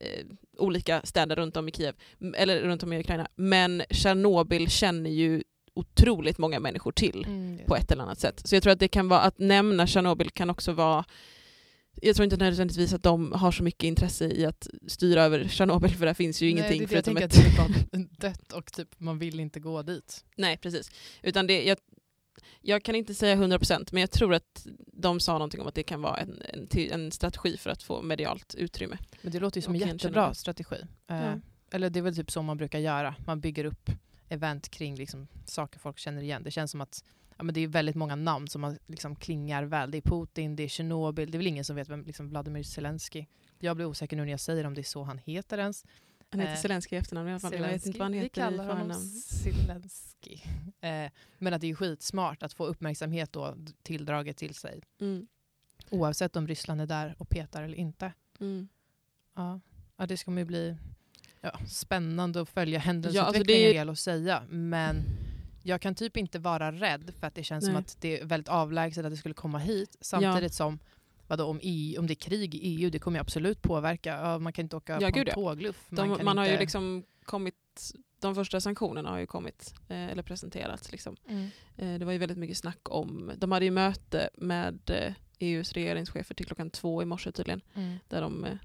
eh, 0.01 0.25
olika 0.57 1.01
städer 1.03 1.35
runt 1.35 1.57
om 1.57 1.67
i 1.69 1.71
Kiev, 1.71 1.95
eller 2.35 2.61
runt 2.61 2.83
om 2.83 2.93
i 2.93 2.99
Ukraina. 2.99 3.27
Men 3.35 3.83
Tjernobyl 3.89 4.69
känner 4.69 5.09
ju 5.09 5.43
otroligt 5.73 6.37
många 6.37 6.59
människor 6.59 6.91
till 6.91 7.25
Mm, 7.25 7.59
på 7.67 7.75
ett 7.75 7.91
eller 7.91 8.03
annat 8.03 8.19
sätt. 8.19 8.41
Så 8.47 8.55
jag 8.55 8.63
tror 8.63 8.73
att 8.73 8.79
det 8.79 8.87
kan 8.87 9.07
vara, 9.07 9.21
att 9.21 9.39
nämna 9.39 9.87
Tjernobyl 9.87 10.29
kan 10.29 10.49
också 10.49 10.71
vara 10.71 11.05
jag 12.01 12.15
tror 12.15 12.23
inte 12.23 12.37
nödvändigtvis 12.37 12.93
att 12.93 13.03
de 13.03 13.31
har 13.31 13.51
så 13.51 13.63
mycket 13.63 13.83
intresse 13.83 14.25
i 14.27 14.45
att 14.45 14.67
styra 14.87 15.23
över 15.23 15.47
Tjernobyl 15.47 15.95
för 15.95 16.05
där 16.05 16.13
finns 16.13 16.41
ju 16.41 16.45
Nej, 16.45 16.51
ingenting 16.51 16.77
det 16.77 16.83
är 16.83 16.87
det 16.87 16.93
förutom 16.93 17.15
jag 17.15 17.23
ett... 17.23 17.31
tänker 17.31 17.61
att 17.61 17.67
det 17.91 17.97
är 17.97 18.01
bara 18.01 18.29
dött 18.29 18.53
och 18.53 18.71
typ 18.71 18.99
man 18.99 19.19
vill 19.19 19.39
inte 19.39 19.59
gå 19.59 19.81
dit. 19.81 20.25
Nej 20.35 20.57
precis. 20.57 20.91
Utan 21.21 21.47
det, 21.47 21.63
jag, 21.63 21.77
jag 22.61 22.83
kan 22.83 22.95
inte 22.95 23.13
säga 23.13 23.35
100% 23.35 23.89
men 23.91 24.01
jag 24.01 24.11
tror 24.11 24.33
att 24.33 24.67
de 24.93 25.19
sa 25.19 25.33
någonting 25.33 25.61
om 25.61 25.67
att 25.67 25.75
det 25.75 25.83
kan 25.83 26.01
vara 26.01 26.17
en, 26.17 26.41
en, 26.53 26.67
en 26.91 27.11
strategi 27.11 27.57
för 27.57 27.69
att 27.69 27.83
få 27.83 28.01
medialt 28.01 28.55
utrymme. 28.55 28.97
Men 29.21 29.31
det 29.31 29.39
låter 29.39 29.57
ju 29.57 29.61
som 29.61 29.73
en 29.75 29.79
jättebra 29.79 30.33
strategi. 30.33 30.75
Eh, 31.07 31.17
Ja. 31.17 31.39
Eller 31.71 31.89
det 31.89 31.99
är 31.99 32.03
väl 32.03 32.15
typ 32.15 32.31
så 32.31 32.41
man 32.41 32.57
brukar 32.57 32.79
göra. 32.79 33.15
Man 33.25 33.39
bygger 33.39 33.65
upp 33.65 33.89
event 34.29 34.69
kring 34.69 34.95
liksom 34.95 35.27
saker 35.45 35.79
folk 35.79 35.99
känner 35.99 36.21
igen. 36.21 36.43
Det 36.43 36.51
känns 36.51 36.71
som 36.71 36.81
att 36.81 37.03
ja, 37.37 37.43
men 37.43 37.53
det 37.55 37.61
är 37.61 37.67
väldigt 37.67 37.95
många 37.95 38.15
namn 38.15 38.47
som 38.47 38.61
man 38.61 38.77
liksom 38.87 39.15
klingar 39.15 39.63
väl. 39.63 39.91
Det 39.91 39.97
är 39.97 40.01
Putin, 40.01 40.55
det 40.55 40.63
är 40.63 40.67
Tjernobyl, 40.67 41.31
det 41.31 41.35
är 41.35 41.39
väl 41.39 41.47
ingen 41.47 41.65
som 41.65 41.75
vet 41.75 41.89
vem 41.89 42.03
liksom 42.03 42.29
Vladimir 42.29 42.63
Zelensky. 42.63 43.25
Jag 43.59 43.75
blir 43.75 43.85
osäker 43.85 44.17
nu 44.17 44.23
när 44.23 44.31
jag 44.31 44.39
säger 44.39 44.65
om 44.65 44.73
det 44.73 44.81
är 44.81 44.83
så 44.83 45.03
han 45.03 45.17
heter 45.17 45.57
ens. 45.57 45.85
Han 46.31 46.39
heter 46.39 46.53
Eh, 46.53 46.59
Zelensky 46.59 46.95
i 46.95 46.99
efternamn 46.99 47.29
i 47.29 47.31
alla 47.31 47.39
fall. 47.39 47.53
Jag 47.53 47.61
vet 47.61 47.85
inte 47.85 47.99
vad 47.99 48.05
han 48.05 48.11
Vi 48.11 48.17
heter 48.17 48.41
i 48.41 48.43
kallar 48.43 48.65
honom 48.67 48.79
förnamn. 48.79 49.05
Zelensky. 49.05 50.39
Eh, 50.81 51.11
men 51.37 51.53
att 51.53 51.61
det 51.61 51.69
är 51.69 51.75
skitsmart 51.75 52.43
att 52.43 52.53
få 52.53 52.65
uppmärksamhet 52.65 53.33
då 53.33 53.55
tilldraget 53.83 54.37
till 54.37 54.55
sig. 54.55 54.81
Mm. 55.01 55.27
Oavsett 55.89 56.35
om 56.35 56.47
Ryssland 56.47 56.81
är 56.81 56.85
där 56.85 57.15
och 57.17 57.29
petar 57.29 57.63
eller 57.63 57.77
inte. 57.77 58.13
Mm. 58.39 58.67
Ja, 59.35 59.59
ja 59.97 60.05
det 60.05 60.17
ska 60.17 60.31
ju 60.31 60.45
bli 60.45 60.77
ja, 61.41 61.59
spännande 61.67 62.41
att 62.41 62.49
följa 62.49 62.73
Ja, 62.73 62.79
händelseutvecklingen 62.79 63.89
alltså 63.89 64.11
det 64.11 64.19
att 64.19 64.23
säga. 64.23 64.43
Men 64.49 65.03
jag 65.63 65.81
kan 65.81 65.95
typ 65.95 66.17
inte 66.17 66.39
vara 66.39 66.71
rädd 66.71 67.13
för 67.19 67.27
att 67.27 67.35
det 67.35 67.43
känns 67.43 67.65
som 67.65 67.73
Nej. 67.73 67.79
att 67.79 67.97
det 68.01 68.21
är 68.21 68.25
väldigt 68.25 68.49
avlägset 68.49 69.05
att 69.05 69.11
det 69.11 69.17
skulle 69.17 69.35
komma 69.35 69.57
hit. 69.57 69.95
Samtidigt 70.01 70.53
som 70.53 70.79
vadå, 71.29 71.45
om, 71.45 71.59
EU, 71.63 71.99
om 71.99 72.07
det 72.07 72.13
är 72.13 72.15
krig 72.15 72.55
i 72.55 72.57
EU, 72.57 72.89
det 72.89 72.99
kommer 72.99 73.17
ju 73.17 73.21
absolut 73.21 73.61
påverka. 73.61 74.09
Ja, 74.09 74.39
man 74.39 74.53
kan 74.53 74.65
inte 74.65 74.75
åka 74.75 74.93
Ja, 75.01 75.09
på 75.09 75.15
gud, 75.15 75.27
en 75.29 75.33
tågluff. 75.33 75.85
De, 75.89 76.15
kan 76.15 76.25
man 76.25 76.37
har 76.37 76.45
ju 76.45 76.57
liksom 76.57 77.03
kommit, 77.23 77.55
de 78.19 78.35
första 78.35 78.61
sanktionerna 78.61 79.09
har 79.09 79.19
ju 79.19 79.25
kommit, 79.27 79.73
eh, 79.89 80.07
eller 80.09 80.23
presenterats. 80.23 80.91
Liksom. 80.91 81.15
Mm. 81.27 81.49
Eh, 81.77 81.99
det 81.99 82.05
var 82.05 82.11
ju 82.11 82.17
väldigt 82.17 82.37
mycket 82.37 82.57
snack 82.57 82.79
om, 82.89 83.31
de 83.37 83.51
hade 83.51 83.65
ju 83.65 83.71
möte 83.71 84.29
med 84.37 84.89
eh, 84.89 85.13
EUs 85.39 85.73
regeringschefer 85.73 86.35
till 86.35 86.45
klockan 86.45 86.69
två 86.69 87.01
i 87.01 87.05
morse 87.05 87.31
tydligen, 87.31 87.61
Mm. 87.73 87.97
där 88.07 88.21
de 88.21 88.45
eh, 88.45 88.57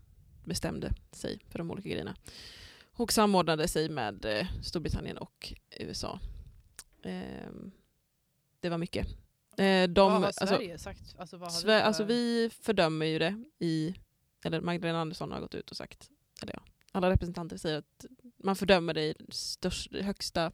bestämde 0.44 0.92
sig 1.12 1.38
för 1.48 1.58
de 1.58 1.70
olika 1.70 1.88
grejerna. 1.88 2.16
Och 2.96 3.12
samordnade 3.12 3.68
sig 3.68 3.88
med 3.88 4.24
eh, 4.24 4.46
Storbritannien 4.62 5.18
och 5.18 5.52
USA. 5.80 6.20
Ehm, 7.02 7.70
det 8.60 8.68
var 8.68 8.78
mycket. 8.78 9.06
Eh, 9.58 9.88
de, 9.88 10.12
vad 10.12 10.12
har 10.20 10.26
alltså, 10.26 10.46
Sverige 10.46 10.78
sagt? 10.78 11.14
Alltså, 11.18 11.36
vad 11.36 11.52
har 11.52 11.58
Sve- 11.58 11.62
för- 11.80 11.80
alltså 11.86 12.04
vi 12.04 12.50
fördömer 12.60 13.06
ju 13.06 13.18
det 13.18 13.44
i, 13.58 13.94
eller 14.44 14.60
Magdalena 14.60 15.00
Andersson 15.00 15.32
har 15.32 15.40
gått 15.40 15.54
ut 15.54 15.70
och 15.70 15.76
sagt, 15.76 16.10
eller 16.42 16.54
ja, 16.54 16.62
alla 16.92 17.10
representanter 17.10 17.56
säger 17.56 17.78
att 17.78 18.04
man 18.36 18.56
fördömer 18.56 18.94
det 18.94 19.02
i 19.04 19.14
störst, 19.28 19.94
högsta, 19.94 20.52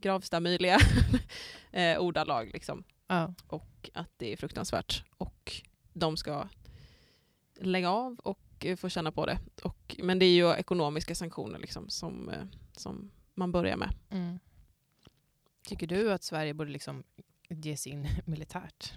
gravsta 0.00 0.40
möjliga 0.40 0.78
eh, 1.72 1.98
ordalag 1.98 2.50
liksom. 2.52 2.84
ja. 3.06 3.34
Och 3.46 3.90
att 3.94 4.10
det 4.16 4.32
är 4.32 4.36
fruktansvärt. 4.36 5.04
Och 5.18 5.62
de 5.92 6.16
ska 6.16 6.48
lägga 7.60 7.90
av 7.90 8.18
och 8.18 8.66
eh, 8.66 8.76
få 8.76 8.88
känna 8.88 9.12
på 9.12 9.26
det. 9.26 9.38
Och, 9.62 9.96
men 9.98 10.18
det 10.18 10.26
är 10.26 10.34
ju 10.34 10.52
ekonomiska 10.52 11.14
sanktioner 11.14 11.58
liksom 11.58 11.88
som, 11.88 12.28
eh, 12.28 12.44
som 12.76 13.10
man 13.34 13.52
börjar 13.52 13.76
med. 13.76 13.94
mm. 14.10 14.38
Tycker 15.68 15.86
du 15.86 16.12
att 16.12 16.22
Sverige 16.22 16.54
borde 16.54 16.70
liksom 16.70 17.04
ge 17.48 17.76
sig 17.76 17.92
in 17.92 18.08
militärt? 18.24 18.92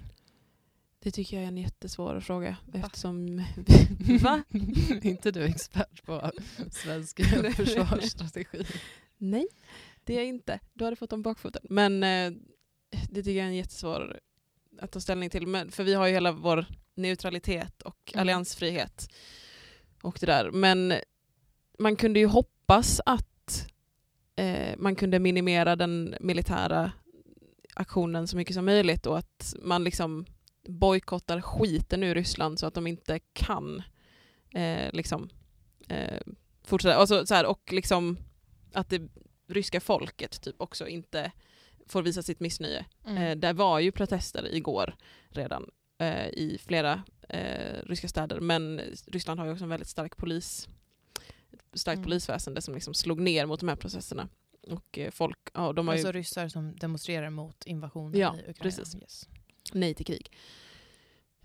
Det 0.99 1.11
tycker 1.11 1.37
jag 1.37 1.43
är 1.43 1.47
en 1.47 1.57
jättesvår 1.57 2.19
fråga 2.19 2.57
eftersom... 2.73 3.37
Va? 4.21 4.43
inte 5.01 5.31
du 5.31 5.43
expert 5.43 6.03
på 6.05 6.31
svensk 6.71 7.21
försvarsstrategi? 7.55 8.65
Nej, 9.17 9.47
det 10.03 10.13
är 10.13 10.17
jag 10.17 10.25
inte. 10.27 10.59
Du 10.73 10.83
hade 10.83 10.95
fått 10.95 11.09
dem 11.09 11.21
bakfoten. 11.21 11.61
Men 11.69 12.03
eh, 12.03 12.31
det 13.09 13.23
tycker 13.23 13.31
jag 13.37 13.43
är 13.43 13.49
en 13.49 13.55
jättesvår 13.55 14.19
att 14.81 14.91
ta 14.91 14.99
ställning 14.99 15.29
till. 15.29 15.47
Men, 15.47 15.71
för 15.71 15.83
vi 15.83 15.93
har 15.93 16.07
ju 16.07 16.13
hela 16.13 16.31
vår 16.31 16.65
neutralitet 16.95 17.81
och 17.81 18.11
Mm. 18.13 18.21
alliansfrihet. 18.21 19.09
Och 20.01 20.17
det 20.19 20.25
där. 20.25 20.51
Men 20.51 20.93
man 21.79 21.95
kunde 21.95 22.19
ju 22.19 22.25
hoppas 22.25 23.01
att 23.05 23.67
eh, 24.35 24.77
man 24.77 24.95
kunde 24.95 25.19
minimera 25.19 25.75
den 25.75 26.15
militära 26.19 26.91
aktionen 27.79 28.27
så 28.27 28.37
mycket 28.37 28.55
som 28.55 28.65
möjligt 28.65 29.05
och 29.05 29.17
att 29.17 29.55
man 29.61 29.83
liksom 29.83 30.25
bojkottar 30.67 31.41
skiten 31.41 32.03
ur 32.03 32.15
Ryssland 32.15 32.59
så 32.59 32.65
att 32.65 32.73
de 32.73 32.87
inte 32.87 33.19
kan 33.33 33.83
eh, 34.53 34.91
liksom, 34.93 35.29
eh, 35.87 36.21
fortsätta. 36.63 36.95
Alltså, 36.95 37.25
så 37.25 37.33
här, 37.33 37.45
och 37.45 37.71
liksom 37.73 38.17
att 38.73 38.89
det 38.89 39.01
ryska 39.47 39.81
folket 39.81 40.41
typ 40.41 40.61
också 40.61 40.87
inte 40.87 41.31
får 41.87 42.01
visa 42.01 42.23
sitt 42.23 42.39
missnöje. 42.39 42.85
Mm. 43.05 43.23
Eh, 43.23 43.35
det 43.35 43.53
var 43.53 43.79
ju 43.79 43.91
protester 43.91 44.55
igår 44.55 44.95
redan 45.29 45.69
eh, 45.97 46.27
i 46.27 46.57
flera 46.65 47.03
eh, 47.29 47.83
ryska 47.83 48.07
städer 48.07 48.39
men 48.39 48.81
Ryssland 49.07 49.39
har 49.39 49.47
ju 49.47 49.53
också 49.53 49.63
en 49.63 49.69
väldigt 49.69 49.89
stark 49.89 50.17
polis 50.17 50.67
starkt 51.73 51.97
Mm. 51.97 52.03
polisväsende 52.03 52.61
som 52.61 52.73
liksom 52.73 52.93
slog 52.93 53.19
ner 53.19 53.45
mot 53.45 53.59
de 53.59 53.69
här 53.69 53.75
processerna. 53.75 54.29
Och 54.67 54.99
eh, 54.99 55.11
folk, 55.11 55.37
ja, 55.53 55.73
de 55.73 55.87
har 55.87 55.95
ju 55.95 55.99
Alltså 55.99 56.11
ryssar 56.11 56.47
som 56.47 56.75
demonstrerar 56.75 57.29
mot 57.29 57.65
invasionen 57.65 58.19
Ja, 58.19 58.35
i 58.35 58.39
Ukraina. 58.39 58.53
precis. 58.61 58.95
Yes. 58.95 59.27
nej 59.73 59.93
till 59.93 60.05
krig. 60.05 60.31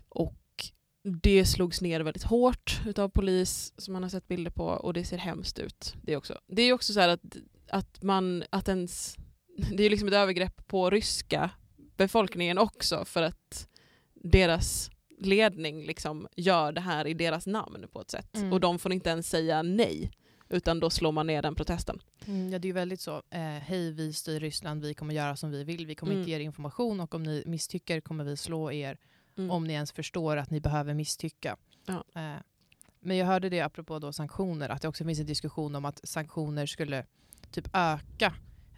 Och 0.09 0.35
det 1.03 1.45
slogs 1.45 1.81
ner 1.81 1.99
väldigt 1.99 2.23
hårt 2.23 2.81
utav 2.85 3.09
polis 3.09 3.73
som 3.77 3.93
man 3.93 4.03
har 4.03 4.09
sett 4.09 4.27
bilder 4.27 4.51
på 4.51 4.65
och 4.65 4.93
det 4.93 5.05
ser 5.05 5.17
hemskt 5.17 5.59
ut. 5.59 5.93
Det 6.01 6.13
är 6.13 6.17
också, 6.17 6.39
det 6.47 6.61
är 6.61 6.73
också 6.73 6.93
så 6.93 6.99
här 6.99 7.09
att, 7.09 7.37
att 7.69 8.03
man, 8.03 8.43
att 8.49 8.67
ens, 8.67 9.15
det 9.71 9.83
är 9.83 9.89
liksom 9.89 10.07
ett 10.07 10.13
övergrepp 10.13 10.67
på 10.67 10.89
ryska 10.89 11.49
befolkningen 11.97 12.57
också 12.57 13.05
för 13.05 13.21
att 13.21 13.67
deras 14.13 14.91
ledning 15.19 15.85
liksom 15.85 16.27
gör 16.35 16.71
det 16.71 16.81
här 16.81 17.07
i 17.07 17.13
deras 17.13 17.47
namn 17.47 17.85
på 17.91 18.01
ett 18.01 18.11
sätt. 18.11 18.37
Mm. 18.37 18.53
Och 18.53 18.59
de 18.59 18.79
får 18.79 18.93
inte 18.93 19.09
ens 19.09 19.29
säga 19.29 19.61
nej 19.61 20.11
utan 20.49 20.79
då 20.79 20.89
slår 20.89 21.11
man 21.11 21.27
ner 21.27 21.41
den 21.41 21.55
protesten. 21.55 21.99
Mm, 22.27 22.49
ja, 22.51 22.59
det 22.59 22.65
är 22.65 22.69
ju 22.69 22.73
väldigt 22.73 23.01
så. 23.01 23.17
Eh, 23.29 23.39
Hej, 23.41 23.91
vi 23.91 24.13
styr 24.13 24.39
Ryssland, 24.39 24.81
vi 24.81 24.93
kommer 24.93 25.13
göra 25.13 25.35
som 25.35 25.51
vi 25.51 25.63
vill, 25.63 25.85
vi 25.85 25.95
kommer 25.95 26.11
Mm. 26.11 26.21
inte 26.21 26.31
ge 26.31 26.35
er 26.37 26.39
information 26.39 26.99
och 26.99 27.15
om 27.15 27.23
ni 27.23 27.43
misstycker 27.45 28.01
kommer 28.01 28.23
vi 28.23 28.37
slå 28.37 28.71
er 28.71 28.97
Mm. 29.37 29.51
om 29.51 29.63
ni 29.63 29.73
ens 29.73 29.91
förstår 29.91 30.37
att 30.37 30.49
ni 30.49 30.59
behöver 30.61 30.93
misstycka. 30.93 31.57
Ja. 31.85 32.03
Eh, 32.15 32.37
men 32.99 33.17
jag 33.17 33.25
hörde 33.25 33.49
det 33.49 33.61
apropå 33.61 33.99
då 33.99 34.13
sanktioner, 34.13 34.69
att 34.69 34.81
det 34.81 34.87
också 34.87 35.05
finns 35.05 35.19
en 35.19 35.25
diskussion 35.25 35.75
om 35.75 35.85
att 35.85 36.07
sanktioner 36.07 36.65
skulle 36.65 37.05
typ 37.51 37.67
öka 37.73 38.33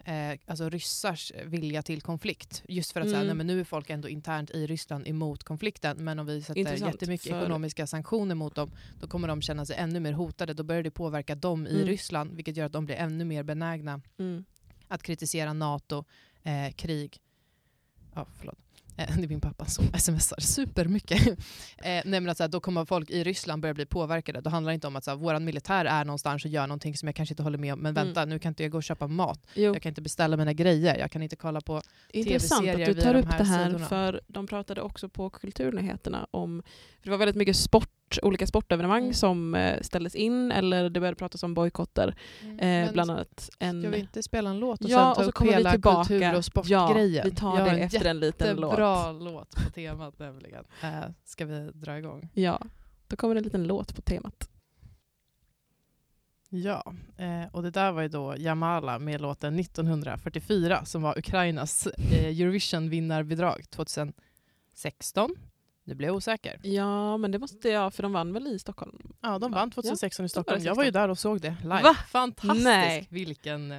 eh, 0.08 0.38
alltså 0.46 0.68
ryssars 0.68 1.32
vilja 1.44 1.82
till 1.82 2.00
konflikt. 2.02 2.62
Just 2.68 2.92
för 2.92 3.00
att 3.00 3.06
säga, 3.06 3.16
Mm. 3.16 3.26
nej, 3.26 3.36
men 3.36 3.46
nu 3.46 3.60
är 3.60 3.64
folk 3.64 3.90
ändå 3.90 4.08
internt 4.08 4.50
i 4.50 4.66
Ryssland 4.66 5.08
emot 5.08 5.44
konflikten, 5.44 6.04
men 6.04 6.18
om 6.18 6.26
vi 6.26 6.42
sätter 6.42 6.60
Intressant, 6.60 6.94
jättemycket 6.94 7.30
för- 7.32 7.40
ekonomiska 7.42 7.86
sanktioner 7.86 8.34
mot 8.34 8.54
dem, 8.54 8.70
då 9.00 9.06
kommer 9.08 9.28
de 9.28 9.42
känna 9.42 9.66
sig 9.66 9.76
ännu 9.76 10.00
mer 10.00 10.12
hotade. 10.12 10.54
Då 10.54 10.62
börjar 10.62 10.82
det 10.82 10.90
påverka 10.90 11.34
dem 11.34 11.66
i 11.66 11.74
Mm. 11.74 11.86
Ryssland, 11.86 12.34
vilket 12.34 12.56
gör 12.56 12.66
att 12.66 12.72
de 12.72 12.84
blir 12.86 12.96
ännu 12.96 13.24
mer 13.24 13.42
benägna 13.42 14.00
Mm. 14.18 14.44
att 14.88 15.02
kritisera 15.02 15.52
NATO, 15.52 16.04
eh, 16.42 16.72
krig. 16.74 17.16
Ja, 18.14 18.26
förlåt. 18.38 18.58
Eh, 18.98 19.16
det 19.16 19.24
är 19.24 19.28
min 19.28 19.40
pappa 19.40 19.66
som 19.66 19.84
smsar 19.98 20.40
supermycket. 20.40 21.26
eh, 21.28 21.34
nej, 21.82 22.04
men 22.04 22.28
att, 22.28 22.36
så 22.36 22.42
här, 22.42 22.48
då 22.48 22.60
kommer 22.60 22.84
folk 22.84 23.10
i 23.10 23.24
Ryssland 23.24 23.62
börja 23.62 23.74
bli 23.74 23.86
påverkade. 23.86 24.40
Då 24.40 24.50
handlar 24.50 24.70
det 24.70 24.74
inte 24.74 24.86
om 24.86 24.96
att 24.96 25.04
så 25.04 25.10
här, 25.10 25.18
våran 25.18 25.44
militär 25.44 25.84
är 25.84 26.04
någonstans 26.04 26.44
och 26.44 26.50
gör 26.50 26.66
någonting 26.66 26.96
som 26.96 27.08
jag 27.08 27.16
kanske 27.16 27.32
inte 27.32 27.42
håller 27.42 27.58
med 27.58 27.72
om. 27.72 27.78
Men 27.78 27.96
Mm. 27.96 28.06
vänta, 28.06 28.24
nu 28.24 28.38
kan 28.38 28.50
inte 28.50 28.62
jag 28.62 28.72
gå 28.72 28.78
och 28.78 28.82
köpa 28.84 29.06
mat. 29.06 29.46
Jo. 29.54 29.72
Jag 29.74 29.82
kan 29.82 29.90
inte 29.90 30.02
beställa 30.02 30.36
mina 30.36 30.52
grejer. 30.52 30.98
Jag 30.98 31.10
kan 31.10 31.22
inte 31.22 31.36
kolla 31.36 31.60
på... 31.60 31.82
Intressant 32.12 32.68
att 32.68 32.76
du 32.76 32.94
tar 32.94 33.14
de 33.14 33.20
upp 33.20 33.26
här 33.32 33.38
det 33.38 33.44
här 33.44 33.66
sidorna. 33.66 33.86
för 33.86 34.20
de 34.26 34.46
pratade 34.46 34.80
också 34.82 35.08
på 35.08 35.30
Kulturnyheterna 35.30 36.26
om, 36.30 36.62
det 37.02 37.10
var 37.10 37.18
väldigt 37.18 37.36
mycket 37.36 37.56
sport, 37.56 38.07
olika 38.22 38.46
sportevenemang 38.46 39.02
Mm. 39.02 39.14
som 39.14 39.54
eh, 39.54 39.80
ställdes 39.80 40.14
in 40.14 40.52
eller 40.52 40.90
det 40.90 41.00
började 41.00 41.16
pratas 41.16 41.42
om 41.42 41.54
bojkotter. 41.54 42.14
Eh, 42.42 42.48
Men 42.58 42.92
bland 42.92 43.10
annat 43.10 43.50
en... 43.58 43.82
Ska 43.82 43.90
vi 43.90 43.98
inte 43.98 44.22
spela 44.22 44.50
en 44.50 44.58
låt 44.58 44.84
och 44.84 44.90
ja, 44.90 44.96
sen 44.98 45.08
och 45.10 45.14
ta 45.16 45.22
så 45.22 45.28
upp 45.28 45.34
kommer 45.34 45.50
vi 45.50 45.56
hela 45.56 45.70
tillbaka. 45.70 46.08
kultur 46.08 46.36
och 46.36 46.44
sportgrejen? 46.44 47.12
Ja, 47.14 47.22
vi 47.24 47.30
tar 47.30 47.50
har 47.58 47.64
det 47.70 47.78
efter 47.80 48.04
en 48.04 48.20
liten 48.20 48.56
låt. 48.56 48.70
Jättebra 48.70 49.12
låt 49.12 49.54
på 49.64 49.70
temat 49.70 50.18
nämligen. 50.18 50.64
Eh, 50.82 50.88
ska 51.24 51.46
vi 51.46 51.70
dra 51.74 51.98
igång? 51.98 52.28
Ja, 52.34 52.60
då 53.06 53.16
kommer 53.16 53.34
det 53.34 53.38
en 53.40 53.44
liten 53.44 53.64
låt 53.66 53.94
på 53.96 54.02
temat. 54.02 54.48
Ja, 56.50 56.92
eh, 57.16 57.44
och 57.52 57.62
det 57.62 57.70
där 57.70 57.92
var 57.92 58.02
ju 58.02 58.08
då 58.08 58.34
Jamala 58.38 58.98
med 58.98 59.20
låten 59.20 59.58
1944 59.58 60.84
som 60.84 61.02
var 61.02 61.18
Ukrainas 61.18 61.86
eh, 61.86 62.24
Eurovision-vinnarbidrag 62.40 63.70
2016. 63.70 65.34
Nu 65.88 65.94
blir 65.94 66.08
jag 66.08 66.16
osäker. 66.16 66.60
Ja, 66.62 67.16
men 67.16 67.30
det 67.30 67.38
måste 67.38 67.68
jag, 67.68 67.94
för 67.94 68.02
de 68.02 68.12
vann 68.12 68.32
väl 68.32 68.46
i 68.46 68.58
Stockholm? 68.58 69.12
Ja, 69.20 69.38
de 69.38 69.50
Va? 69.52 69.58
vann 69.58 69.70
2016 69.70 70.26
i 70.26 70.28
Stockholm. 70.28 70.62
Jag 70.62 70.74
var 70.74 70.82
ju 70.82 70.88
16. 70.88 71.02
där 71.02 71.08
och 71.08 71.18
såg 71.18 71.40
det 71.40 71.56
live. 71.62 71.82
Va? 71.82 71.94
Fantastiskt! 72.08 72.64
Nej. 72.64 73.06
Vilken 73.10 73.72
eh, 73.72 73.78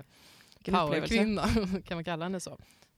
Vilken 0.58 0.74
powerkvinna, 0.74 1.42
kan 1.86 1.98
man 1.98 2.04
kalla 2.04 2.26
henne 2.26 2.40
så. 2.40 2.52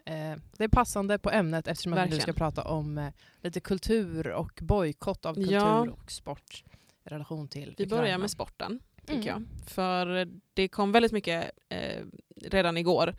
Eh, 0.05 0.35
det 0.57 0.63
är 0.63 0.67
passande 0.67 1.19
på 1.19 1.29
ämnet 1.31 1.67
eftersom 1.67 1.93
att 1.93 2.05
vi 2.07 2.09
nu 2.15 2.19
ska 2.19 2.33
prata 2.33 2.63
om 2.63 2.97
eh, 2.97 3.07
lite 3.41 3.59
kultur 3.59 4.27
och 4.27 4.59
bojkott 4.61 5.25
av 5.25 5.33
kultur 5.33 5.53
Ja. 5.53 5.79
och 5.81 6.11
sport 6.11 6.63
i 7.05 7.09
relation 7.09 7.47
till 7.47 7.75
Vi 7.77 7.87
börjar 7.87 8.17
med 8.17 8.31
sporten, 8.31 8.79
tänker 9.05 9.29
Mm. 9.31 9.47
jag. 9.59 9.69
För 9.69 10.27
det 10.53 10.67
kom 10.67 10.91
väldigt 10.91 11.11
mycket 11.11 11.51
eh, 11.69 12.05
redan 12.41 12.77
igår. 12.77 13.15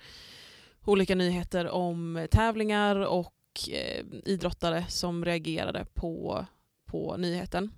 Olika 0.84 1.14
nyheter 1.14 1.68
om 1.68 2.26
tävlingar 2.30 2.96
och 2.96 3.34
eh, 3.72 4.04
idrottare 4.24 4.84
som 4.88 5.24
reagerade 5.24 5.86
på, 5.94 6.46
på 6.86 7.16
nyheten. 7.16 7.70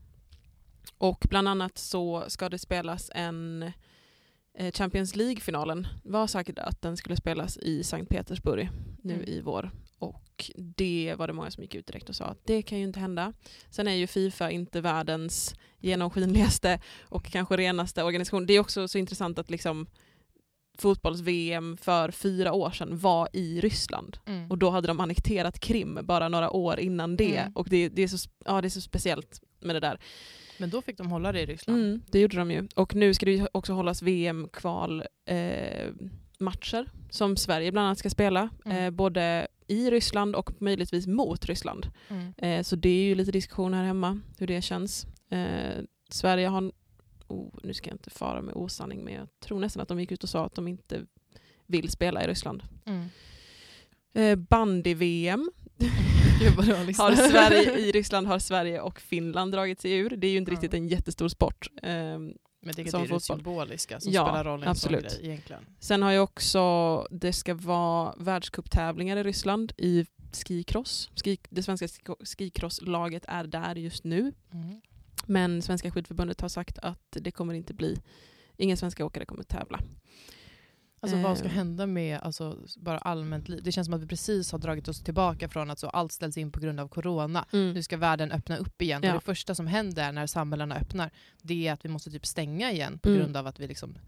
Och 0.99 1.27
bland 1.29 1.49
annat 1.49 1.79
så 1.79 2.25
ska 2.29 2.49
det 2.49 2.59
spelas 2.59 3.11
en 3.15 3.63
eh, 4.59 4.73
Champions 4.73 5.17
League-finalen. 5.17 5.87
var 6.05 6.27
säkert 6.27 6.59
att 6.59 6.83
den 6.83 6.97
skulle 6.97 7.17
spelas 7.17 7.57
i 7.57 7.85
Sankt 7.85 8.09
Petersburg 8.09 8.71
nu 9.03 9.15
Mm. 9.15 9.29
i 9.29 9.41
vår. 9.41 9.71
Och 9.99 10.51
det 10.57 11.15
var 11.19 11.27
det 11.27 11.33
många 11.33 11.51
som 11.51 11.63
gick 11.63 11.75
ut 11.75 11.87
direkt 11.87 12.09
och 12.09 12.17
sa 12.17 12.25
att 12.25 12.47
det 12.47 12.63
kan 12.63 12.79
ju 12.79 12.85
inte 12.85 13.01
hända. 13.01 13.33
Sen 13.71 13.89
är 13.89 13.93
ju 13.95 14.07
Fifa 14.07 14.51
inte 14.51 14.81
världens 14.81 15.55
genomskinligaste 15.79 16.81
och 17.03 17.25
kanske 17.25 17.57
renaste 17.57 18.03
organisation. 18.03 18.47
Det 18.47 18.53
är 18.53 18.61
också 18.61 18.89
så 18.89 18.99
intressant 18.99 19.39
att 19.39 19.51
liksom 19.51 19.87
fotbolls-VM 20.79 21.77
för 21.77 22.11
fyra 22.11 22.53
år 22.53 22.71
sedan 22.71 22.99
var 22.99 23.29
i 23.33 23.61
Ryssland. 23.61 24.17
Mm. 24.27 24.51
Och 24.51 24.59
då 24.59 24.71
hade 24.71 24.89
de 24.89 25.01
annekterat 25.01 25.61
Krim 25.61 25.99
bara 26.03 26.29
några 26.29 26.51
år 26.51 26.81
innan 26.81 27.17
det. 27.17 27.37
Mm. 27.37 27.53
Och 27.55 27.69
det, 27.69 27.89
det, 27.89 28.03
är 28.03 28.09
så, 28.09 28.31
ja, 28.45 28.61
det 28.61 28.69
är 28.69 28.71
så 28.71 28.81
speciellt 28.81 29.41
med 29.61 29.77
det 29.77 29.81
där. 29.81 30.01
Men 30.59 30.71
då 30.71 30.83
fick 30.83 30.99
de 30.99 31.11
hålla 31.11 31.33
det 31.33 31.41
i 31.41 31.47
Ryssland. 31.47 31.79
Mm, 31.79 32.03
det 32.11 32.21
gjorde 32.21 32.37
de 32.37 32.51
ju. 32.51 32.69
Och 32.75 32.95
nu 32.95 33.15
ska 33.15 33.27
det 33.27 33.49
också 33.53 33.73
hållas 33.73 34.03
VM-kval 34.03 35.05
eh, 35.27 35.91
matcher 36.39 36.91
som 37.11 37.37
Sverige 37.37 37.73
bland 37.73 37.87
annat 37.87 37.99
ska 37.99 38.11
spela. 38.11 38.49
Mm. 38.65 38.85
Eh, 38.85 38.91
både 38.91 39.47
i 39.67 39.91
Ryssland 39.91 40.37
och 40.37 40.63
möjligtvis 40.63 41.07
mot 41.07 41.47
Ryssland. 41.47 41.87
Mm. 42.09 42.35
Eh, 42.37 42.63
så 42.63 42.77
det 42.77 42.89
är 42.89 43.05
ju 43.05 43.15
lite 43.15 43.33
diskussion 43.33 43.75
här 43.75 43.85
hemma 43.85 44.21
hur 44.39 44.47
det 44.47 44.63
känns. 44.63 45.07
Eh, 45.31 45.83
Sverige 46.11 46.49
har, 46.49 46.73
oh, 47.29 47.55
nu 47.63 47.75
ska 47.75 47.91
jag 47.91 47.95
inte 47.95 48.11
fara 48.11 48.43
med 48.43 48.55
osanning 48.55 49.05
men 49.05 49.15
jag 49.15 49.29
tror 49.41 49.61
nästan 49.61 49.83
att 49.83 49.89
de 49.89 50.01
gick 50.01 50.13
ut 50.13 50.23
och 50.23 50.29
sa 50.29 50.47
att 50.47 50.55
de 50.55 50.69
inte 50.69 51.07
vill 51.67 51.91
spela 51.91 52.25
i 52.25 52.27
Ryssland. 52.27 52.63
Mm. 52.87 53.09
Eh, 54.15 54.37
Bandy-VM 54.37 55.51
har 56.99 57.31
Sverige, 57.31 57.79
i 57.79 57.93
Ryssland 57.93 58.27
har 58.27 58.39
Sverige 58.39 58.81
och 58.81 59.01
Finland 59.01 59.53
dragit 59.53 59.81
sig 59.81 59.93
ur. 59.93 60.11
Det 60.17 60.27
är 60.27 60.31
ju 60.31 60.39
inte 60.39 60.51
Ja. 60.51 60.55
riktigt 60.55 60.75
en 60.75 60.89
jättestor 60.89 61.29
sport. 61.29 61.69
Eh, 61.83 61.91
Men 61.91 62.35
det 62.61 62.79
är 62.83 62.85
det 62.85 62.91
fotboll. 62.91 63.21
symboliska 63.21 64.01
som 64.01 64.13
Ja, 64.13 64.25
spelar 64.27 64.45
roll 64.45 64.61
i 64.61 64.63
en 64.63 64.69
absolut. 64.69 65.11
sån 65.11 65.21
grej 65.21 65.31
egentligen. 65.31 65.63
Sen 65.81 66.03
har 66.03 66.13
ju 66.13 66.19
också, 66.19 67.07
det 67.11 67.33
ska 67.33 67.55
vara 67.55 68.15
världscuptävlingar 68.19 69.17
i 69.17 69.23
Ryssland 69.23 69.73
i 69.79 70.07
skicross. 70.47 71.11
Ski, 71.25 71.39
det 71.51 71.63
svenska 71.63 71.89
ski- 71.89 72.25
skicrosslaget 72.37 73.25
är 73.29 73.45
där 73.45 73.75
just 73.75 74.05
nu. 74.05 74.33
Mm. 74.53 74.81
Men 75.27 75.63
Svenska 75.63 75.91
skidförbundet 75.91 76.41
har 76.41 76.49
sagt 76.49 76.79
att 76.79 77.17
det 77.21 77.31
kommer 77.31 77.55
inte 77.55 77.75
bli, 77.75 78.03
inga 78.57 78.77
svenska 78.77 79.05
åkare 79.05 79.25
kommer 79.27 79.43
tävla. 79.43 79.81
Alltså 81.01 81.17
vad 81.19 81.39
ska 81.39 81.47
Eh. 81.49 81.53
hända 81.55 81.87
med 81.87 82.19
alltså, 82.21 82.59
bara 82.77 82.99
allmänt 82.99 83.49
liv? 83.49 83.61
Det 83.65 83.73
känns 83.73 83.85
som 83.87 83.95
att 83.95 84.03
vi 84.03 84.07
precis 84.07 84.53
har 84.53 84.59
dragit 84.59 84.89
oss 84.89 85.01
tillbaka 85.05 85.49
från 85.49 85.71
att 85.71 85.79
så 85.79 85.89
allt 85.89 86.13
ställs 86.13 86.37
in 86.37 86.53
på 86.53 86.61
grund 86.61 86.81
av 86.81 86.89
corona. 86.89 87.47
Nu 87.53 87.83
ska 87.83 87.97
världen 87.97 88.33
öppna 88.33 88.57
upp 88.57 88.83
igen. 88.83 89.01
Ja. 89.05 89.09
Och 89.15 89.21
det 89.21 89.25
första 89.25 89.55
som 89.55 89.67
händer 89.67 90.13
när 90.13 90.27
samhällena 90.27 90.77
öppnar 90.77 91.11
det 91.43 91.69
är 91.69 91.73
att 91.73 91.85
vi 91.85 91.89
måste 91.89 92.11
typ 92.11 92.27
stänga 92.27 92.73
igen 92.73 92.99
på 92.99 93.09
Mm. 93.09 93.21
grund 93.21 93.37
av 93.37 93.47
att 93.47 93.61
vi 93.61 93.67
liksom 93.67 93.99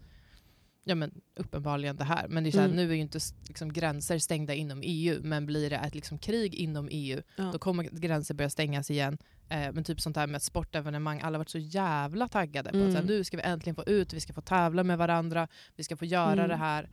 Ja 0.89 0.95
men 0.95 1.21
uppenbarligen 1.35 1.95
det 1.95 2.03
här. 2.03 2.27
Men 2.27 2.43
det 2.43 2.49
är 2.49 2.51
så 2.51 2.57
här, 2.59 2.65
Mm. 2.65 2.75
nu 2.77 2.89
är 2.91 2.95
ju 2.95 3.01
inte 3.01 3.19
liksom, 3.47 3.73
gränser 3.73 4.17
stängda 4.19 4.53
inom 4.53 4.81
EU 4.83 5.19
men 5.23 5.45
blir 5.45 5.69
det 5.69 5.75
ett 5.75 5.95
liksom, 5.95 6.17
krig 6.17 6.55
inom 6.55 6.87
EU 6.91 7.21
Ja. 7.35 7.43
då 7.53 7.59
kommer 7.59 7.83
gränser 7.83 8.33
börja 8.33 8.49
stängas 8.49 8.91
igen. 8.91 9.17
Eh, 9.49 9.71
men 9.73 9.83
typ 9.83 10.01
sånt 10.01 10.15
här 10.15 10.27
med 10.27 10.41
sportevenemang, 10.41 11.19
alla 11.21 11.35
har 11.37 11.39
varit 11.39 11.49
så 11.49 11.57
jävla 11.57 12.27
taggade 12.27 12.69
på 12.69 12.77
att 12.77 12.81
Mm. 12.81 12.91
så 12.91 12.97
här, 12.97 13.05
nu 13.05 13.23
ska 13.23 13.37
vi 13.37 13.43
äntligen 13.43 13.75
få 13.75 13.83
ut, 13.83 14.13
vi 14.13 14.19
ska 14.19 14.33
få 14.33 14.41
tävla 14.41 14.83
med 14.83 14.97
varandra, 14.97 15.47
vi 15.75 15.83
ska 15.83 15.97
få 15.97 16.05
göra 16.05 16.33
Mm. 16.33 16.49
det 16.49 16.55
här 16.55 16.89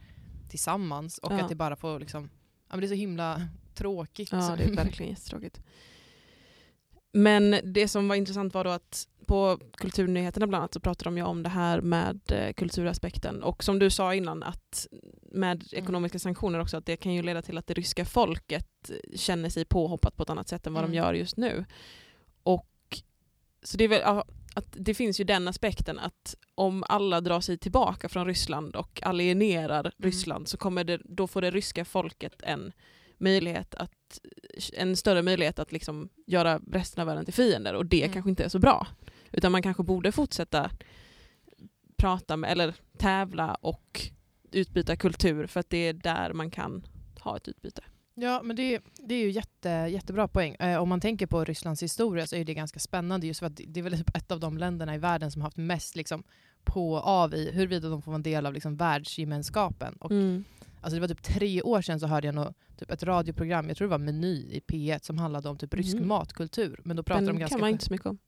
tillsammans 0.49 1.19
och 1.19 1.33
Ja. 1.33 1.41
att 1.43 1.49
det 1.49 1.55
bara 1.55 1.77
får 1.77 2.01
liksom, 2.01 2.31
ja, 2.69 2.77
men 2.77 2.81
det 2.81 2.87
är 2.87 2.89
så 2.89 2.95
himla 2.95 3.49
tråkigt. 3.75 4.33
Ja, 4.33 4.55
det 4.59 4.65
är 4.65 4.77
verkligen 4.77 5.11
jättetråkigt. 5.11 5.61
Men 7.17 7.57
det 7.65 7.89
som 7.89 8.09
var 8.09 8.17
intressant 8.17 8.55
var 8.55 8.65
då 8.65 8.71
att 8.71 9.09
på 9.27 9.59
Kulturnyheterna 9.77 10.47
bland 10.47 10.61
annat 10.63 10.75
så 10.75 10.81
pratade 10.81 11.05
de 11.11 11.17
ju 11.17 11.23
om 11.25 11.43
det 11.43 11.49
här 11.49 11.81
med 11.81 12.21
eh, 12.29 12.53
kulturaspekten 12.53 13.43
och 13.43 13.65
som 13.65 13.79
du 13.79 13.91
sa 13.91 14.15
innan 14.15 14.43
att 14.43 14.87
med 15.23 15.63
Mm. 15.73 15.85
ekonomiska 15.85 16.19
sanktioner 16.19 16.59
också 16.59 16.77
att 16.77 16.87
det 16.87 16.97
kan 16.97 17.15
ju 17.15 17.23
leda 17.23 17.43
till 17.43 17.59
att 17.59 17.67
det 17.67 17.75
ryska 17.75 18.05
folket 18.05 18.91
känner 19.15 19.49
sig 19.49 19.65
påhoppat 19.65 20.17
på 20.17 20.23
ett 20.23 20.31
annat 20.31 20.49
sätt 20.49 20.67
än 20.67 20.75
vad 20.75 20.85
Mm. 20.85 20.93
de 20.93 20.97
gör 20.99 21.15
just 21.15 21.37
nu. 21.37 21.65
Och 22.43 22.69
så 23.63 23.77
det 23.77 23.85
är 23.85 23.89
väl, 23.89 24.03
att 24.55 24.67
det 24.71 24.95
finns 24.95 25.21
ju 25.21 25.25
den 25.25 25.49
aspekten 25.49 25.99
att 25.99 26.35
om 26.55 26.85
alla 26.89 27.21
drar 27.21 27.41
sig 27.41 27.59
tillbaka 27.59 28.09
från 28.09 28.27
Ryssland 28.27 28.77
och 28.77 29.03
alienerar 29.03 29.93
Ryssland 29.99 30.49
så 30.49 30.57
kommer 30.57 30.85
det, 30.85 31.01
då 31.05 31.27
får 31.27 31.43
det 31.43 31.51
ryska 31.51 31.85
folket 31.85 32.43
en 32.43 32.73
möjlighet 33.25 33.75
att, 33.75 34.21
en 34.73 34.97
större 34.97 35.23
möjlighet 35.23 35.59
att 35.59 35.73
liksom 35.73 36.09
göra 36.27 36.61
resten 36.73 37.01
av 37.01 37.07
världen 37.07 37.25
till 37.25 37.35
fiender 37.35 37.75
och 37.75 37.87
det 37.87 38.03
Mm. 38.03 38.13
kanske 38.13 38.31
inte 38.31 38.45
är 38.45 38.49
så 38.49 38.59
bra. 38.59 38.87
Utan 39.33 39.53
man 39.53 39.63
kanske 39.63 39.83
borde 39.83 40.13
fortsätta 40.13 40.71
prata 41.97 42.37
med, 42.37 42.51
eller 42.53 42.75
tävla 42.99 43.55
och 43.55 44.01
utbyta 44.53 44.97
kultur 44.97 45.47
för 45.47 45.61
att 45.61 45.71
det 45.71 45.89
är 45.89 45.93
där 45.93 46.33
man 46.33 46.51
kan 46.51 46.87
ha 47.21 47.37
ett 47.37 47.49
utbyte. 47.49 47.83
Ja, 48.15 48.41
men 48.45 48.57
det, 48.57 48.81
det 49.09 49.15
är 49.15 49.19
ju 49.19 49.31
jätte, 49.31 49.69
jättebra 49.69 50.29
poäng. 50.29 50.55
Eh, 50.55 50.83
om 50.83 50.89
man 50.89 51.01
tänker 51.01 51.27
på 51.27 51.45
Rysslands 51.45 51.83
historia 51.83 52.27
så 52.27 52.37
är 52.37 52.45
det 52.45 52.55
ganska 52.55 52.79
spännande 52.81 53.27
just 53.27 53.41
för 53.41 53.47
att 53.47 53.61
det 53.67 53.81
är 53.81 53.85
väl 53.85 53.99
typ 53.99 54.17
ett 54.17 54.31
av 54.33 54.41
de 54.41 54.59
länderna 54.59 54.95
i 54.95 54.99
världen 54.99 55.31
som 55.31 55.43
har 55.43 55.47
haft 55.47 55.57
mest 55.57 55.97
liksom, 55.97 56.23
på 56.65 56.93
och 56.93 57.07
av 57.07 57.35
i 57.35 57.51
huruvida 57.53 57.89
de 57.89 58.03
får 58.03 58.11
vara 58.13 58.17
en 58.17 58.23
del 58.23 58.47
av 58.47 58.53
liksom, 58.55 58.77
världsgemenskapen. 58.77 59.97
Och, 60.01 60.11
Mm. 60.11 60.45
Alltså, 60.85 60.95
det 60.95 61.01
var 61.01 61.09
typ 61.09 61.23
tre 61.23 61.63
år 61.63 61.83
sedan 61.83 62.01
så 62.01 62.07
hörde 62.07 62.27
jag 62.29 62.35
nå, 62.35 62.55
typ 62.77 62.91
ett 62.91 63.03
radioprogram, 63.03 63.69
jag 63.69 63.77
tror 63.77 63.89
det 63.89 63.91
var 63.91 63.99
Meny 63.99 64.35
i 64.51 64.61
P1, 64.61 64.99
som 65.05 65.19
handlade 65.19 65.49
om 65.49 65.59
typ 65.59 65.75
rysk 65.75 65.97
Mhm. 65.99 66.09
matkultur. 66.09 66.81
Men 66.85 66.97
då 66.97 67.03
pratade 67.03 67.27
Den 67.27 67.35
de 67.35 67.41
ganska 67.41 67.55
kan 67.55 67.61
man 67.61 67.71
inte 67.71 67.85
så 67.85 67.93
mycket 67.93 68.07
om. 68.07 68.19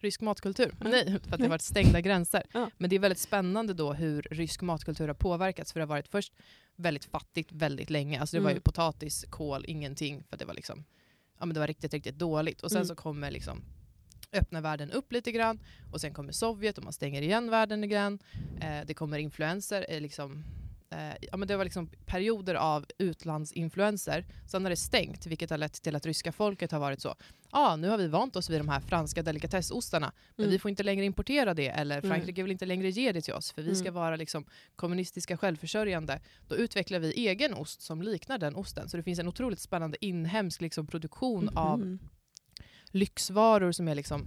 rysk 0.00 0.20
matkultur. 0.20 0.74
Ja. 0.80 0.88
Nej, 0.88 1.04
för 1.06 1.14
att 1.32 1.38
det 1.38 1.42
har 1.44 1.48
varit 1.48 1.62
stängda 1.62 2.00
gränser. 2.00 2.42
Ja. 2.52 2.70
Men 2.78 2.90
det 2.90 2.96
är 2.96 3.00
väldigt 3.00 3.18
spännande 3.18 3.74
då 3.74 3.92
hur 3.92 4.22
rysk 4.30 4.62
matkultur 4.62 5.06
har 5.08 5.14
påverkats. 5.14 5.72
För 5.72 5.80
det 5.80 5.84
har 5.84 5.88
varit 5.88 6.08
först 6.08 6.32
väldigt 6.76 7.04
fattigt 7.04 7.52
väldigt 7.52 7.90
länge. 7.90 8.20
Alltså 8.20 8.36
det 8.36 8.42
var 8.42 8.50
ju 8.50 8.54
Mm. 8.54 8.62
potatis, 8.62 9.24
kål, 9.30 9.64
ingenting. 9.68 10.24
För 10.30 10.36
det 10.36 10.44
var 10.44 10.54
liksom, 10.54 10.84
ja 11.38 11.46
men 11.46 11.54
det 11.54 11.60
var 11.60 11.66
riktigt, 11.66 11.92
riktigt 11.94 12.18
dåligt. 12.18 12.60
Och 12.62 12.70
sen 12.70 12.76
Mm. 12.78 12.86
så 12.88 12.94
kommer 12.94 13.30
liksom 13.30 13.62
öppna 14.32 14.60
världen 14.60 14.90
upp 14.90 15.12
lite 15.12 15.32
grann. 15.32 15.60
Och 15.92 16.00
sen 16.00 16.14
kommer 16.14 16.32
Sovjet 16.32 16.78
och 16.78 16.84
man 16.84 16.92
stänger 16.92 17.22
igen 17.22 17.50
världen 17.50 17.84
igen. 17.84 18.18
Eh, 18.60 18.86
det 18.86 18.94
kommer 18.94 19.18
influenser, 19.18 19.86
eh, 19.88 20.00
liksom 20.00 20.44
Eh, 20.90 21.14
ja, 21.30 21.36
men 21.36 21.48
det 21.48 21.56
var 21.56 21.64
liksom 21.64 21.88
perioder 22.06 22.54
av 22.54 22.86
utlandsinfluenser. 22.98 24.24
Sen 24.46 24.64
har 24.64 24.70
det 24.70 24.76
stängt, 24.76 25.26
vilket 25.26 25.50
har 25.50 25.58
lett 25.58 25.82
till 25.82 25.96
att 25.96 26.06
ryska 26.06 26.32
folket 26.32 26.72
har 26.72 26.78
varit 26.78 27.00
så. 27.00 27.08
Ja, 27.08 27.16
ah, 27.50 27.76
nu 27.76 27.88
har 27.88 27.98
vi 27.98 28.06
vant 28.08 28.36
oss 28.36 28.50
vid 28.50 28.60
de 28.60 28.68
här 28.68 28.80
franska 28.80 29.22
delikatessostarna. 29.22 30.12
Men 30.36 30.44
Mm. 30.44 30.50
vi 30.52 30.58
får 30.58 30.68
inte 30.68 30.82
längre 30.82 31.04
importera 31.04 31.54
det 31.54 31.68
eller 31.68 31.98
Mm. 31.98 32.10
Frankrike 32.10 32.42
vill 32.42 32.52
inte 32.52 32.66
längre 32.66 32.90
ge 32.90 33.12
det 33.12 33.20
till 33.20 33.34
oss 33.34 33.52
för 33.52 33.62
vi 33.62 33.74
ska 33.74 33.88
Mm. 33.88 33.94
vara 33.94 34.16
liksom 34.16 34.44
kommunistiska 34.76 35.36
självförsörjande. 35.36 36.20
Då 36.48 36.56
utvecklar 36.56 36.98
vi 36.98 37.12
egen 37.28 37.54
ost 37.54 37.80
som 37.82 38.02
liknar 38.02 38.38
den 38.38 38.54
osten. 38.56 38.88
Så 38.88 38.96
det 38.96 39.02
finns 39.02 39.18
en 39.18 39.28
otroligt 39.28 39.60
spännande 39.60 40.04
inhemsk 40.04 40.60
liksom, 40.60 40.86
produktion 40.86 41.48
av 41.56 41.78
Mhm. 41.78 41.98
lyxvaror 42.90 43.72
som 43.72 43.88
är 43.88 43.94
liksom 43.94 44.26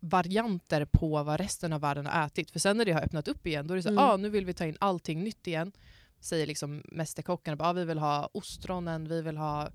varianter 0.00 0.84
på 0.84 1.22
vad 1.22 1.40
resten 1.40 1.72
av 1.72 1.80
världen 1.80 2.06
har 2.06 2.26
ätit. 2.26 2.50
För 2.50 2.58
sen 2.60 2.76
när 2.76 2.84
det 2.84 2.92
har 2.92 3.00
öppnat 3.04 3.28
upp 3.28 3.46
igen, 3.46 3.66
då 3.66 3.74
är 3.74 3.76
det 3.76 3.82
så 3.82 3.88
Mm. 3.88 4.04
ah, 4.04 4.16
nu 4.16 4.28
vill 4.28 4.44
vi 4.44 4.54
ta 4.54 4.66
in 4.66 4.76
allting 4.80 5.24
nytt 5.24 5.46
igen. 5.46 5.72
Säger 6.20 6.46
liksom 6.46 6.82
mästerkockarna, 6.92 7.64
ah, 7.64 7.72
vi 7.72 7.84
vill 7.84 7.98
ha 7.98 8.28
ostronen, 8.32 9.08
vi 9.08 9.22
vill 9.22 9.36
ha 9.36 9.68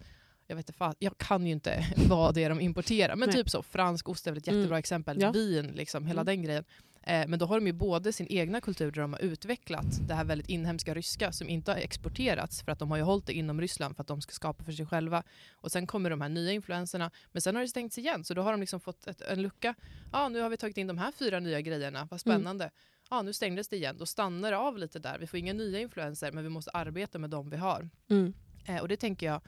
jag, 0.47 0.55
vet 0.55 0.69
inte, 0.69 0.77
fan, 0.77 0.95
jag 0.99 1.17
kan 1.17 1.45
ju 1.45 1.51
inte 1.53 1.85
vad 2.09 2.33
det 2.35 2.43
är 2.43 2.49
de 2.49 2.59
importerar, 2.61 3.15
men 3.15 3.29
Nej. 3.29 3.35
typ 3.37 3.49
så. 3.49 3.63
Fransk 3.63 4.09
ost 4.09 4.27
är 4.27 4.31
väl 4.31 4.37
ett 4.37 4.47
jättebra 4.47 4.65
Mm. 4.65 4.77
exempel. 4.79 5.21
Ja. 5.21 5.31
Vin, 5.31 5.67
liksom, 5.67 6.05
hela 6.05 6.21
Mm. 6.21 6.25
den 6.35 6.43
grejen. 6.43 6.63
Eh, 7.05 7.27
men 7.27 7.39
då 7.39 7.45
har 7.45 7.59
de 7.59 7.67
ju 7.67 7.73
både 7.73 8.13
sin 8.13 8.27
egna 8.29 8.61
kultur 8.61 8.91
där 8.91 9.01
de 9.01 9.13
har 9.13 9.19
utvecklat 9.21 9.85
det 10.07 10.13
här 10.13 10.23
väldigt 10.23 10.49
inhemska 10.49 10.93
ryska 10.93 11.31
som 11.31 11.49
inte 11.49 11.71
har 11.71 11.77
exporterats 11.77 12.61
för 12.63 12.71
att 12.71 12.79
de 12.79 12.91
har 12.91 12.97
ju 12.97 13.03
hållit 13.03 13.25
det 13.25 13.33
inom 13.33 13.61
Ryssland 13.61 13.95
för 13.95 14.01
att 14.03 14.07
de 14.07 14.21
ska 14.21 14.31
skapa 14.31 14.63
för 14.63 14.71
sig 14.71 14.85
själva. 14.85 15.23
Och 15.53 15.71
sen 15.71 15.87
kommer 15.87 16.09
de 16.09 16.21
här 16.21 16.29
nya 16.29 16.51
influenserna, 16.51 17.11
men 17.31 17.41
sen 17.41 17.55
har 17.55 17.61
det 17.61 17.67
stängts 17.67 17.97
igen 17.97 18.23
så 18.23 18.33
då 18.33 18.41
har 18.41 18.51
de 18.51 18.59
liksom 18.61 18.79
fått 18.79 19.07
ett, 19.07 19.21
en 19.21 19.41
lucka. 19.41 19.75
Ja, 20.11 20.29
nu 20.29 20.41
har 20.41 20.49
vi 20.49 20.57
tagit 20.57 20.77
in 20.77 20.87
de 20.87 20.97
här 20.97 21.11
fyra 21.11 21.39
nya 21.39 21.61
grejerna, 21.61 21.99
vad 22.11 22.21
Mm. 22.25 22.39
spännande. 22.39 22.71
Ja, 23.09 23.21
nu 23.21 23.33
stängdes 23.33 23.67
det 23.69 23.75
igen, 23.75 23.95
då 23.99 24.05
stannar 24.05 24.51
det 24.51 24.57
av 24.57 24.77
lite 24.77 24.99
där. 24.99 25.17
Vi 25.19 25.27
får 25.27 25.39
inga 25.39 25.53
nya 25.53 25.79
influenser 25.79 26.31
men 26.31 26.43
vi 26.43 26.49
måste 26.49 26.71
arbeta 26.71 27.19
med 27.19 27.29
de 27.29 27.49
vi 27.49 27.57
har. 27.57 27.89
Mm. 28.09 28.33
Eh, 28.65 28.81
och 28.81 28.87
det 28.87 28.97
tänker 28.97 29.25
jag, 29.25 29.41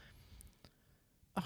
ah, 1.34 1.44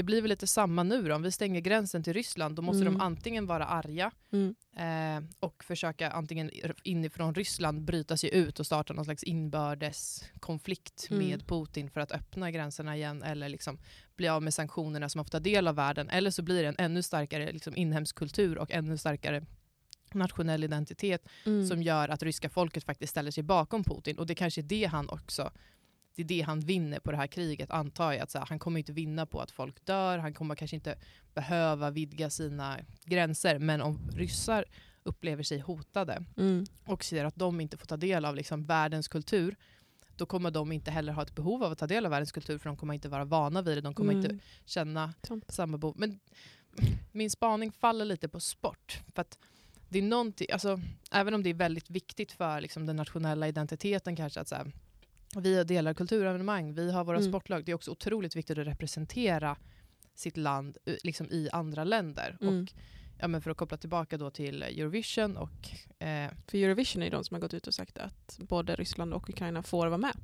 det 0.00 0.04
blir 0.04 0.22
väl 0.22 0.28
lite 0.28 0.46
samma 0.46 0.82
nu 0.82 1.02
då. 1.02 1.14
Om 1.14 1.22
vi 1.22 1.30
stänger 1.32 1.60
gränsen 1.60 2.02
till 2.02 2.12
Ryssland 2.12 2.56
då 2.56 2.62
måste 2.62 2.80
Mm. 2.82 2.92
de 2.94 3.00
antingen 3.00 3.46
vara 3.46 3.66
arga 3.66 4.10
Mm. 4.32 4.54
eh, 4.76 5.30
och 5.40 5.64
försöka 5.64 6.10
antingen 6.10 6.50
inifrån 6.82 7.34
Ryssland 7.34 7.82
bryta 7.84 8.16
sig 8.16 8.34
ut 8.34 8.60
och 8.60 8.66
starta 8.66 8.92
någon 8.92 9.04
slags 9.04 9.22
inbördeskonflikt 9.24 11.08
Mm. 11.10 11.28
med 11.28 11.46
Putin 11.46 11.90
för 11.90 12.00
att 12.00 12.12
öppna 12.12 12.50
gränserna 12.50 12.96
igen 12.96 13.22
eller 13.22 13.48
liksom 13.48 13.78
bli 14.16 14.28
av 14.28 14.42
med 14.42 14.54
sanktionerna 14.54 15.08
som 15.08 15.18
har 15.18 15.24
fått 15.24 15.32
ta 15.32 15.40
del 15.40 15.68
av 15.68 15.74
världen. 15.74 16.10
Eller 16.10 16.30
så 16.30 16.42
blir 16.42 16.62
det 16.62 16.68
en 16.68 16.74
ännu 16.78 17.02
starkare 17.02 17.52
liksom, 17.52 17.76
inhemsk 17.76 18.16
kultur 18.16 18.58
och 18.58 18.70
ännu 18.72 18.98
starkare 18.98 19.42
nationell 20.14 20.64
identitet 20.64 21.28
Mm. 21.46 21.66
som 21.66 21.82
gör 21.82 22.08
att 22.08 22.22
ryska 22.22 22.48
folket 22.50 22.84
faktiskt 22.84 23.10
ställer 23.10 23.30
sig 23.30 23.42
bakom 23.42 23.84
Putin. 23.84 24.18
Och 24.18 24.26
det 24.26 24.34
kanske 24.34 24.60
är 24.60 24.62
det 24.62 24.84
han 24.84 25.08
också 25.08 25.50
det 26.14 26.22
är 26.22 26.26
det 26.26 26.40
han 26.40 26.60
vinner 26.60 27.00
på 27.00 27.10
det 27.10 27.16
här 27.16 27.26
kriget 27.26 27.70
antar 27.70 28.12
jag. 28.12 28.20
Att 28.22 28.30
så 28.30 28.38
här, 28.38 28.46
han 28.46 28.58
kommer 28.58 28.78
inte 28.78 28.92
vinna 28.92 29.26
på 29.26 29.40
att 29.40 29.50
folk 29.50 29.84
dör, 29.86 30.18
han 30.18 30.34
kommer 30.34 30.54
kanske 30.54 30.76
inte 30.76 30.98
behöva 31.34 31.90
vidga 31.90 32.30
sina 32.30 32.78
gränser. 33.04 33.58
Men 33.58 33.80
om 33.82 34.10
ryssar 34.14 34.64
upplever 35.02 35.42
sig 35.42 35.58
hotade 35.58 36.24
Mm. 36.36 36.64
och 36.86 37.04
ser 37.04 37.24
att 37.24 37.36
de 37.36 37.60
inte 37.60 37.76
får 37.76 37.86
ta 37.86 37.96
del 37.96 38.24
av 38.24 38.36
liksom 38.36 38.64
världens 38.64 39.08
kultur, 39.08 39.56
då 40.16 40.26
kommer 40.26 40.50
de 40.50 40.72
inte 40.72 40.90
heller 40.90 41.12
ha 41.12 41.22
ett 41.22 41.34
behov 41.34 41.62
av 41.64 41.72
att 41.72 41.78
ta 41.78 41.86
del 41.86 42.04
av 42.06 42.10
världens 42.10 42.32
kultur 42.32 42.58
för 42.58 42.68
de 42.70 42.76
kommer 42.76 42.94
inte 42.94 43.08
vara 43.08 43.24
vana 43.24 43.62
vid 43.62 43.76
det, 43.76 43.80
de 43.80 43.94
kommer 43.94 44.12
Mm. 44.12 44.24
inte 44.30 44.44
känna 44.64 45.14
Sant. 45.22 45.44
samma 45.48 45.78
behov. 45.78 45.94
Men 45.98 46.20
min 47.12 47.30
spaning 47.30 47.72
faller 47.72 48.04
lite 48.04 48.28
på 48.28 48.40
sport. 48.40 49.00
För 49.14 49.20
att 49.22 49.38
det 49.88 49.98
är 49.98 50.02
någonting, 50.02 50.46
alltså, 50.52 50.80
även 51.12 51.34
om 51.34 51.42
det 51.42 51.50
är 51.50 51.54
väldigt 51.54 51.90
viktigt 51.90 52.32
för 52.32 52.60
liksom, 52.60 52.86
den 52.86 52.96
nationella 52.96 53.48
identiteten 53.48 54.16
kanske 54.16 54.40
att 54.40 54.48
så 54.48 54.54
här, 54.54 54.72
vi 55.36 55.64
delar 55.64 55.94
kulturevenemang, 55.94 56.74
vi 56.74 56.92
har 56.92 57.04
våra 57.04 57.18
Mm. 57.18 57.30
sportlag. 57.30 57.64
Det 57.64 57.72
är 57.72 57.74
också 57.76 57.90
otroligt 57.90 58.36
viktigt 58.36 58.58
att 58.58 58.66
representera 58.66 59.56
sitt 60.14 60.36
land 60.36 60.76
eh, 60.84 60.94
liksom, 61.04 61.26
i 61.30 61.48
andra 61.52 61.84
länder. 61.84 62.36
Mm. 62.40 62.62
Och, 62.62 62.72
ja, 63.18 63.28
men 63.28 63.42
för 63.42 63.50
att 63.50 63.56
koppla 63.56 63.76
tillbaka 63.76 64.18
då 64.18 64.30
till 64.30 64.62
Eurovision 64.62 65.36
och 65.36 65.68
eh, 66.06 66.30
För 66.46 66.58
Eurovision 66.58 67.02
är 67.02 67.10
de 67.10 67.24
som 67.24 67.34
har 67.34 67.40
gått 67.40 67.54
ut 67.54 67.66
och 67.66 67.74
sagt 67.74 67.98
att 67.98 68.38
både 68.38 68.76
Ryssland 68.76 69.14
och 69.14 69.30
Ukraina 69.30 69.62
får 69.62 69.86
vara 69.86 69.98
med. 69.98 70.16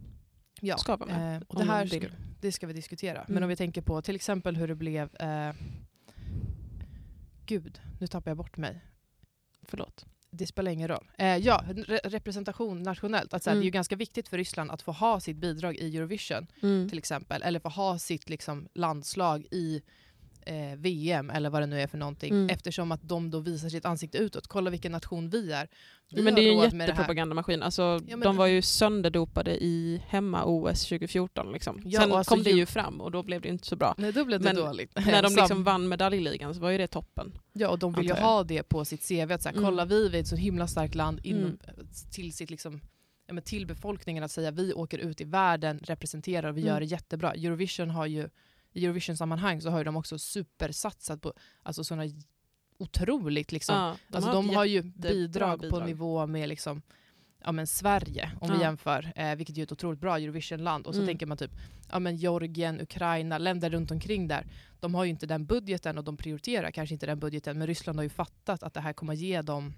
ja, 0.60 0.76
Ska 0.78 0.96
vara 0.96 1.10
med, 1.18 1.36
eh, 1.36 1.42
och 1.48 1.58
det 1.58 1.64
här 1.64 1.86
ska, 1.86 2.00
det 2.40 2.52
ska 2.52 2.66
vi 2.66 2.72
diskutera. 2.72 3.24
Men 3.28 3.36
Mm. 3.36 3.42
om 3.42 3.48
vi 3.48 3.56
tänker 3.56 3.82
på 3.82 4.02
till 4.02 4.14
exempel 4.14 4.56
hur 4.56 4.68
det 4.68 4.74
blev 4.74 5.14
eh, 5.16 5.52
Gud, 7.46 7.80
nu 8.00 8.06
tappar 8.06 8.30
jag 8.30 8.36
bort 8.38 8.56
mig. 8.56 8.80
Förlåt. 9.62 10.06
Det 10.36 10.46
spelar 10.46 10.70
ingen 10.70 10.88
roll. 10.88 11.06
Eh, 11.18 11.36
ja, 11.36 11.64
re 11.86 12.00
representation 12.04 12.82
nationellt. 12.82 13.34
Att, 13.34 13.42
så 13.42 13.50
här, 13.50 13.54
Mm. 13.54 13.60
Det 13.60 13.64
är 13.64 13.66
ju 13.66 13.70
ganska 13.70 13.96
viktigt 13.96 14.28
för 14.28 14.36
Ryssland 14.36 14.70
att 14.70 14.82
få 14.82 14.92
ha 14.92 15.20
sitt 15.20 15.36
bidrag 15.36 15.76
i 15.76 15.96
Eurovision 15.96 16.46
Mm. 16.62 16.88
till 16.88 16.98
exempel. 16.98 17.42
Eller 17.42 17.60
få 17.60 17.68
ha 17.68 17.98
sitt 17.98 18.28
liksom, 18.28 18.68
landslag 18.74 19.46
i 19.50 19.82
eh, 20.46 20.76
VM 20.76 21.30
eller 21.30 21.50
vad 21.50 21.62
det 21.62 21.66
nu 21.66 21.80
är 21.80 21.86
för 21.86 21.98
någonting. 21.98 22.32
Mm. 22.32 22.48
Eftersom 22.50 22.92
att 22.92 23.00
de 23.08 23.30
då 23.30 23.40
visar 23.40 23.68
sitt 23.68 23.84
ansikte 23.84 24.18
utåt. 24.18 24.46
Kolla 24.46 24.70
vilken 24.70 24.92
nation 24.92 25.30
vi 25.30 25.52
är. 25.52 25.68
Vi 26.10 26.22
Men 26.22 26.34
det 26.34 26.40
är 26.40 26.42
ju 26.44 26.64
en 26.64 26.80
jättepropagandamaskin. 26.80 27.62
Alltså, 27.62 28.00
Ja, 28.08 28.16
De 28.16 28.36
var 28.36 28.46
ju 28.46 28.62
sönderdopade 28.62 29.64
i 29.64 30.02
hemma-OS 30.08 30.82
2014. 30.88 31.52
Liksom. 31.52 31.80
Ja, 31.84 32.00
Sen 32.00 32.12
alltså 32.12 32.34
kom 32.34 32.42
det 32.42 32.50
ju- 32.50 32.66
fram 32.66 33.00
och 33.00 33.10
då 33.10 33.22
blev 33.22 33.40
det 33.40 33.48
inte 33.48 33.66
så 33.66 33.76
bra. 33.76 33.94
Nej, 33.98 34.12
då 34.12 34.24
blev 34.24 34.40
det 34.40 34.44
Men 34.44 34.56
dåligt. 34.56 34.92
När 35.06 35.22
de 35.22 35.34
liksom 35.34 35.64
vann 35.64 35.88
medaljligan 35.88 36.54
så 36.54 36.60
var 36.60 36.70
ju 36.70 36.78
det 36.78 36.86
toppen. 36.86 37.38
Ja, 37.52 37.68
och 37.68 37.78
de 37.78 37.92
vill 37.92 38.06
ju 38.06 38.12
ha 38.14 38.44
det 38.44 38.62
på 38.62 38.84
sitt 38.84 39.08
CV. 39.08 39.32
Att 39.32 39.42
så 39.42 39.48
här, 39.48 39.56
Mm. 39.56 39.64
Kolla, 39.64 39.84
vi 39.84 40.06
är 40.06 40.14
ett 40.14 40.28
så 40.28 40.36
himla 40.36 40.66
starkt 40.66 40.94
land 40.94 41.20
inom, 41.22 41.42
Mm. 41.44 41.58
till, 42.12 42.32
sitt, 42.32 42.50
liksom, 42.50 42.80
ja, 43.26 43.40
till 43.40 43.66
befolkningen 43.66 44.24
att 44.24 44.30
säga 44.30 44.50
vi 44.50 44.72
åker 44.72 44.98
ut 44.98 45.20
i 45.20 45.24
världen, 45.24 45.78
representerar 45.82 46.48
och 46.48 46.56
vi 46.56 46.60
Mm. 46.60 46.72
gör 46.74 46.80
det 46.80 46.86
jättebra. 46.86 47.32
Eurovision 47.32 47.90
har 47.90 48.06
ju, 48.06 48.28
I 48.76 48.84
Eurovision-sammanhang 48.84 49.60
så 49.62 49.70
har 49.70 49.78
ju 49.78 49.84
de 49.84 49.96
också 49.96 50.18
supersatsat 50.18 51.20
på 51.22 51.32
alltså, 51.62 51.84
sådana 51.84 52.10
otroligt 52.78 53.52
liksom, 53.52 53.74
Ja, 53.76 53.96
de 54.08 54.16
alltså, 54.16 54.30
har 54.30 54.34
de 54.34 54.54
har 54.54 54.64
ju 54.64 54.74
jättebra 54.76 55.10
bidrag, 55.12 55.60
på 55.60 55.66
bidrag. 55.66 55.86
nivå 55.86 56.26
med 56.26 56.48
liksom, 56.48 56.82
ja, 57.44 57.52
men 57.52 57.66
Sverige 57.66 58.30
om 58.40 58.48
vi 58.48 58.54
Ja. 58.54 58.60
jämför, 58.62 59.12
eh, 59.16 59.34
vilket 59.34 59.58
är 59.58 59.62
ett 59.62 59.72
otroligt 59.72 60.00
bra 60.00 60.18
Eurovision-land. 60.18 60.86
Och 60.86 60.94
så 60.94 61.00
Mm. 61.00 61.06
tänker 61.08 61.26
man 61.26 61.36
typ 61.36 61.50
ja, 61.92 61.98
men 61.98 62.16
Georgien, 62.16 62.80
Ukraina, 62.80 63.38
länder 63.38 63.70
runt 63.70 63.90
omkring 63.90 64.28
där. 64.28 64.46
De 64.80 64.94
har 64.94 65.04
ju 65.04 65.10
inte 65.10 65.26
den 65.26 65.46
budgeten 65.46 65.98
och 65.98 66.04
de 66.04 66.16
prioriterar 66.16 66.70
kanske 66.70 66.94
inte 66.94 67.06
den 67.06 67.18
budgeten. 67.20 67.58
Men 67.58 67.66
Ryssland 67.66 67.98
har 67.98 68.02
ju 68.02 68.08
fattat 68.08 68.62
att 68.62 68.74
det 68.74 68.80
här 68.80 68.92
kommer 68.92 69.14
ge 69.14 69.42
dem 69.42 69.74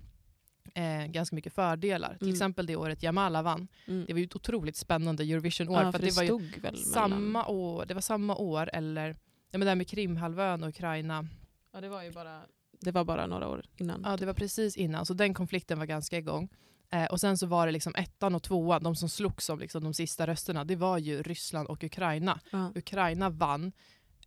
eh, 0.74 1.06
ganska 1.06 1.36
mycket 1.36 1.52
fördelar. 1.52 2.08
Till 2.14 2.22
Mm. 2.28 2.34
exempel 2.34 2.66
det 2.66 2.76
året 2.76 3.02
Jamala 3.02 3.42
vann. 3.42 3.68
Mm. 3.86 4.04
Det 4.06 4.12
var 4.12 4.18
ju 4.20 4.24
ett 4.24 4.36
otroligt 4.36 4.76
spännande 4.76 5.22
Eurovision-år. 5.24 5.82
ja, 5.82 5.92
för 5.92 5.98
för 5.98 5.98
det, 5.98 6.60
det, 6.60 6.70
var 6.70 6.76
samma 6.76 7.46
år, 7.46 7.86
det 7.86 7.94
var 7.94 8.00
samma 8.00 8.36
år, 8.36 8.70
eller 8.72 9.08
ja, 9.50 9.58
men 9.58 9.60
det 9.60 9.66
här 9.68 9.74
med 9.76 9.88
Krimhalvön 9.88 10.62
och 10.62 10.68
Ukraina. 10.68 11.26
Ja, 11.72 11.80
det 11.80 11.88
var 11.88 12.02
ju 12.02 12.12
bara, 12.12 12.40
det 12.80 12.90
var 12.90 13.04
bara 13.04 13.26
några 13.26 13.48
år 13.48 13.64
innan. 13.76 14.02
Ja, 14.04 14.16
det 14.16 14.26
var 14.26 14.34
precis 14.34 14.76
innan, 14.76 15.06
så 15.06 15.14
den 15.14 15.34
konflikten 15.34 15.78
var 15.78 15.86
ganska 15.86 16.18
igång. 16.18 16.48
Eh, 16.90 17.04
och 17.04 17.20
sen 17.20 17.38
så 17.38 17.46
var 17.46 17.66
det 17.66 17.72
liksom 17.72 17.94
ettan 17.94 18.34
och 18.34 18.42
tvåan, 18.42 18.82
de 18.82 18.96
som 18.96 19.08
slogs 19.08 19.48
om 19.50 19.58
liksom 19.58 19.84
de 19.84 19.94
sista 19.94 20.26
rösterna, 20.26 20.64
det 20.64 20.76
var 20.76 20.98
ju 20.98 21.22
Ryssland 21.22 21.68
och 21.68 21.84
Ukraina. 21.84 22.40
Ja. 22.50 22.72
Ukraina 22.74 23.30
vann, 23.30 23.72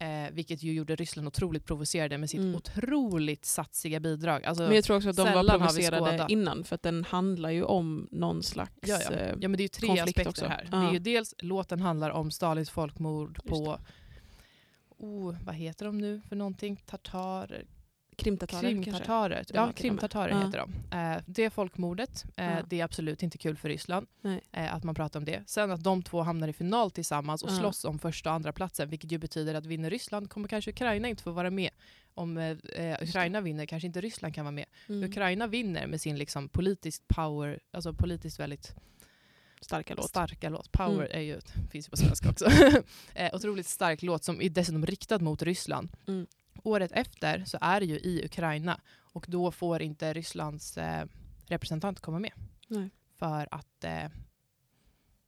eh, 0.01 0.31
vilket 0.31 0.63
ju 0.63 0.73
gjorde 0.73 0.95
Ryssland 0.95 1.27
otroligt 1.27 1.65
provocerade 1.65 2.17
med 2.17 2.29
sitt 2.29 2.39
Mm. 2.39 2.55
otroligt 2.55 3.45
satsiga 3.45 3.99
bidrag. 3.99 4.45
Alltså, 4.45 4.63
Men 4.63 4.75
jag 4.75 4.83
tror 4.83 4.97
också 4.97 5.09
att 5.09 5.15
de 5.15 5.33
var 5.33 5.49
provocerade 5.49 6.25
innan 6.29 6.63
för 6.63 6.75
att 6.75 6.83
den 6.83 7.03
handlar 7.03 7.49
ju 7.49 7.63
om 7.63 8.07
någon 8.11 8.43
slags... 8.43 8.71
Ja, 8.81 8.99
ja. 9.03 9.11
eh, 9.11 9.35
Ja 9.39 9.47
men 9.47 9.51
det 9.51 9.61
är 9.61 9.63
ju 9.63 9.67
tre 9.67 9.99
aspekter 9.99 10.27
också. 10.27 10.45
här. 10.45 10.67
Ja. 10.71 10.77
Det 10.77 10.87
är 10.87 10.93
ju 10.93 10.99
dels, 10.99 11.35
låten 11.39 11.79
handlar 11.81 12.09
om 12.09 12.31
Stalins 12.31 12.69
folkmord 12.69 13.43
på, 13.45 13.79
oh, 14.97 15.35
vad 15.45 15.55
heter 15.55 15.85
de 15.85 15.97
nu 15.97 16.21
för 16.29 16.35
någonting? 16.35 16.83
Tartarer? 16.85 17.65
Krimtatarer 18.21 19.43
var 19.53 19.67
Ja, 19.67 19.73
ja. 20.29 20.45
heter 20.45 20.65
de. 20.89 20.97
Eh, 20.97 21.21
det 21.25 21.49
folkmordet, 21.49 22.25
eh, 22.37 22.45
Ja. 22.45 22.57
det 22.69 22.79
är 22.79 22.83
absolut 22.83 23.23
inte 23.23 23.37
kul 23.37 23.57
för 23.57 23.69
Ryssland 23.69 24.07
eh, 24.51 24.73
att 24.75 24.83
man 24.83 24.95
pratar 24.95 25.19
om 25.19 25.25
det. 25.25 25.43
Sen 25.45 25.71
att 25.71 25.83
de 25.83 26.03
två 26.03 26.21
hamnar 26.21 26.47
i 26.47 26.53
final 26.53 26.91
tillsammans 26.91 27.43
och 27.43 27.49
Ja. 27.51 27.55
slåss 27.59 27.85
om 27.85 27.99
första 27.99 28.29
och 28.29 28.35
andra 28.35 28.51
platsen 28.53 28.89
vilket 28.89 29.11
ju 29.11 29.17
betyder 29.17 29.53
att 29.55 29.65
vinner 29.65 29.89
Ryssland 29.89 30.29
kommer 30.29 30.47
kanske 30.47 30.71
Ukraina 30.71 31.07
inte 31.07 31.23
få 31.23 31.31
vara 31.31 31.49
med. 31.49 31.69
Om 32.13 32.37
eh, 32.37 32.57
eh, 32.75 32.97
Ukraina 33.03 33.41
vinner 33.41 33.65
kanske 33.65 33.87
inte 33.87 34.01
Ryssland 34.01 34.35
kan 34.35 34.45
vara 34.45 34.51
med. 34.55 34.65
Mm. 34.89 35.09
Ukraina 35.09 35.47
vinner 35.47 35.87
med 35.87 36.01
sin 36.01 36.17
liksom 36.17 36.49
politiskt 36.49 37.07
power, 37.07 37.59
alltså 37.71 37.93
politiskt 37.93 38.39
väldigt 38.39 38.75
Starka 39.61 39.93
låt. 39.95 40.09
starka 40.09 40.49
låt. 40.49 40.71
Power 40.71 41.05
Mm. 41.05 41.17
är 41.17 41.21
ju, 41.21 41.39
finns 41.71 41.87
ju 41.87 41.89
på 41.89 41.97
svenska 41.97 42.29
också. 42.29 42.45
eh, 43.15 43.35
otroligt 43.35 43.67
stark 43.67 44.01
låt 44.01 44.23
som 44.23 44.41
är 44.41 44.49
dessutom 44.49 44.85
riktad 44.85 45.19
mot 45.19 45.41
Ryssland. 45.41 45.89
Mm. 46.07 46.27
Året 46.63 46.91
efter 46.91 47.45
så 47.45 47.57
är 47.61 47.79
det 47.79 47.85
ju 47.85 47.95
i 47.95 48.25
Ukraina 48.25 48.79
och 49.13 49.25
då 49.27 49.51
får 49.51 49.81
inte 49.81 50.13
Rysslands 50.13 50.77
eh, 50.77 51.05
representant 51.45 51.99
komma 51.99 52.19
med. 52.19 52.31
Nej. 52.67 52.89
För 53.19 53.47
att 53.51 53.83
eh, 53.83 54.09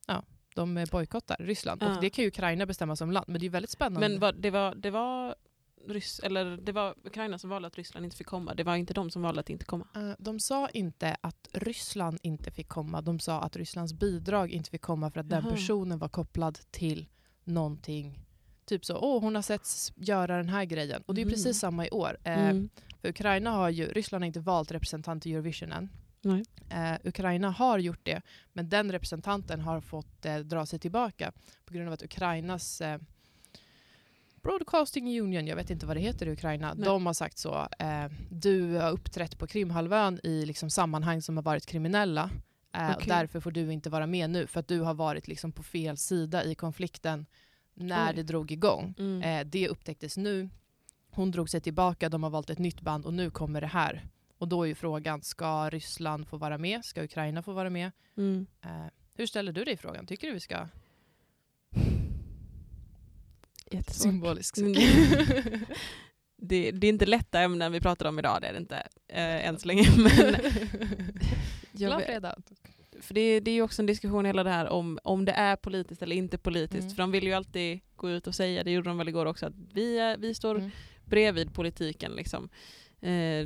ja, 0.07 0.23
de 0.55 0.85
bojkottar 0.91 1.35
Ryssland. 1.39 1.83
Ja. 1.83 1.95
Och 1.95 2.01
det 2.01 2.09
kan 2.09 2.23
ju 2.23 2.27
Ukraina 2.27 2.65
bestämma 2.65 2.95
som 2.95 3.11
land. 3.11 3.25
Men 3.27 3.41
det 3.41 3.45
är 3.47 3.49
väldigt 3.49 3.69
spännande. 3.69 4.09
Men 4.09 4.19
vad, 4.19 4.35
det 4.35 4.49
var, 4.49 4.75
det 4.75 4.91
var 4.91 5.35
Ryss, 5.87 6.19
eller 6.19 6.57
det 6.57 6.71
var 6.71 6.95
Ukraina 7.03 7.37
som 7.39 7.49
valde 7.49 7.67
att 7.67 7.75
Ryssland 7.75 8.05
inte 8.05 8.17
fick 8.17 8.27
komma. 8.27 8.53
Det 8.53 8.63
var 8.63 8.75
inte 8.75 8.93
de 8.93 9.11
som 9.11 9.21
valde 9.21 9.41
att 9.41 9.49
inte 9.49 9.65
komma. 9.65 9.87
Eh, 9.95 10.11
De 10.19 10.39
sa 10.39 10.69
inte 10.69 11.17
att 11.21 11.49
Ryssland 11.51 12.19
inte 12.21 12.51
fick 12.51 12.67
komma. 12.67 13.01
De 13.01 13.19
sa 13.19 13.41
att 13.41 13.55
Rysslands 13.55 13.93
bidrag 13.93 14.51
inte 14.51 14.69
fick 14.69 14.81
komma 14.81 15.11
för 15.11 15.19
att 15.19 15.29
den 15.29 15.43
Jaha. 15.43 15.51
personen 15.51 15.99
var 15.99 16.09
kopplad 16.09 16.59
till 16.71 17.07
någonting. 17.43 18.22
Typ 18.65 18.85
så, 18.85 18.97
åh 18.97 19.21
hon 19.21 19.35
har 19.35 19.41
setts 19.41 19.93
göra 19.95 20.37
den 20.37 20.49
här 20.49 20.65
grejen. 20.65 21.03
Och 21.05 21.13
det 21.15 21.21
är 21.21 21.25
Mhm. 21.25 21.31
precis 21.33 21.59
samma 21.59 21.85
i 21.87 21.89
år. 21.89 22.17
Eh, 22.23 22.39
Mm. 22.49 22.69
För 23.01 23.09
Ukraina 23.09 23.51
har 23.51 23.69
ju, 23.69 23.85
Ryssland 23.87 24.23
har 24.23 24.27
inte 24.27 24.39
valt 24.39 24.71
representant 24.71 25.25
i 25.25 25.33
Eurovision 25.33 25.71
än. 25.71 25.89
Eh, 26.69 26.99
Ukraina 27.07 27.49
har 27.49 27.79
gjort 27.79 27.99
det, 28.03 28.21
men 28.53 28.69
den 28.69 28.91
representanten 28.91 29.59
har 29.61 29.81
fått 29.81 30.25
eh, 30.25 30.37
dra 30.37 30.65
sig 30.65 30.79
tillbaka 30.79 31.31
på 31.65 31.73
grund 31.73 31.87
av 31.87 31.93
att 31.93 32.03
Ukrainas 32.03 32.81
eh, 32.81 32.99
Broadcasting 34.43 35.19
Union, 35.21 35.47
jag 35.47 35.55
vet 35.55 35.69
inte 35.69 35.85
vad 35.85 35.95
det 35.97 36.01
heter 36.01 36.25
i 36.27 36.31
Ukraina, 36.31 36.73
Nej. 36.73 36.85
de 36.85 37.05
har 37.05 37.13
sagt 37.13 37.37
så. 37.37 37.67
Eh, 37.79 38.05
du 38.29 38.75
har 38.75 38.91
uppträtt 38.91 39.37
på 39.37 39.47
Krimhalvön 39.47 40.19
i 40.23 40.45
liksom, 40.45 40.69
sammanhang 40.69 41.21
som 41.21 41.37
har 41.37 41.43
varit 41.43 41.65
kriminella. 41.65 42.29
Eh, 42.75 42.87
och 42.89 42.95
Okej. 42.95 43.07
därför 43.07 43.39
får 43.39 43.51
du 43.51 43.73
inte 43.73 43.89
vara 43.89 44.07
med 44.07 44.29
nu 44.29 44.47
för 44.47 44.59
att 44.59 44.67
du 44.67 44.79
har 44.81 44.93
varit 44.93 45.27
liksom, 45.27 45.51
på 45.51 45.63
fel 45.63 45.97
sida 45.97 46.43
i 46.43 46.55
konflikten 46.55 47.25
när 47.73 48.09
Oj. 48.09 48.15
det 48.15 48.23
drog 48.23 48.51
igång. 48.51 48.95
Mm. 48.97 49.21
Eh, 49.21 49.45
det 49.51 49.69
upptäcktes 49.69 50.17
nu. 50.17 50.49
Hon 51.09 51.31
drog 51.31 51.49
sig 51.49 51.61
tillbaka, 51.61 52.09
de 52.09 52.23
har 52.23 52.29
valt 52.29 52.49
ett 52.49 52.59
nytt 52.59 52.81
band 52.81 53.05
och 53.05 53.13
nu 53.13 53.29
kommer 53.29 53.61
det 53.61 53.67
här. 53.67 54.07
Och 54.37 54.47
då 54.47 54.63
är 54.63 54.67
ju 54.67 54.75
frågan, 54.75 55.21
ska 55.23 55.69
Ryssland 55.69 56.27
få 56.27 56.37
vara 56.37 56.57
med? 56.57 56.85
Ska 56.85 57.03
Ukraina 57.03 57.43
få 57.43 57.53
vara 57.53 57.69
med? 57.69 57.91
Mm. 58.17 58.45
Eh, 58.61 58.85
hur 59.13 59.25
ställer 59.25 59.51
du 59.51 59.63
dig 59.63 59.73
i 59.73 59.77
frågan? 59.77 60.05
Tycker 60.05 60.27
du 60.27 60.33
vi 60.33 60.39
ska... 60.39 60.67
Jättesvårt. 63.71 64.01
Symbolisk. 64.01 64.57
Mm. 64.57 64.73
Det, 66.45 66.71
det 66.71 66.87
är 66.87 66.89
inte 66.89 67.05
lätta 67.05 67.39
ämnen 67.39 67.71
vi 67.71 67.79
pratar 67.79 68.05
om 68.05 68.19
idag, 68.19 68.41
det 68.41 68.47
är 68.47 68.53
det 68.53 68.59
inte 68.59 68.75
eh, 69.07 69.47
än 69.47 69.59
så 69.59 69.67
länge. 69.67 69.87
Men 69.97 70.35
Glad 71.71 72.03
fredag. 72.03 72.35
För 73.03 73.13
det, 73.13 73.39
det 73.39 73.51
är 73.51 73.55
ju 73.55 73.61
också 73.61 73.81
en 73.81 73.85
diskussion 73.85 74.25
hela 74.25 74.43
det 74.43 74.49
här 74.49 74.69
om, 74.69 74.99
om 75.03 75.25
det 75.25 75.31
är 75.31 75.55
politiskt 75.55 76.01
eller 76.01 76.15
inte 76.15 76.37
politiskt. 76.37 76.81
Mm. 76.83 76.89
För 76.89 76.97
de 77.03 77.11
vill 77.11 77.23
ju 77.23 77.33
alltid 77.33 77.79
gå 77.95 78.09
ut 78.09 78.27
och 78.27 78.35
säga, 78.35 78.63
det 78.63 78.71
gjorde 78.71 78.89
de 78.89 78.97
väl 78.97 79.09
igår 79.09 79.25
också, 79.25 79.45
att 79.45 79.53
vi, 79.73 79.99
är, 79.99 80.17
vi 80.17 80.33
står 80.33 80.55
Mm. 80.55 80.71
bredvid 81.05 81.53
politiken. 81.53 82.11
Liksom. 82.11 82.49
Eh, 83.01 83.45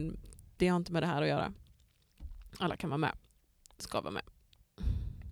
det 0.58 0.68
har 0.68 0.78
inte 0.78 0.92
med 0.92 1.04
det 1.04 1.08
här 1.08 1.22
att 1.22 1.28
göra. 1.28 1.54
Alla 2.58 2.76
kan 2.78 2.90
vara 2.90 2.98
med. 2.98 3.12
Ska 3.78 4.02
vara 4.02 4.12
med. 4.12 4.24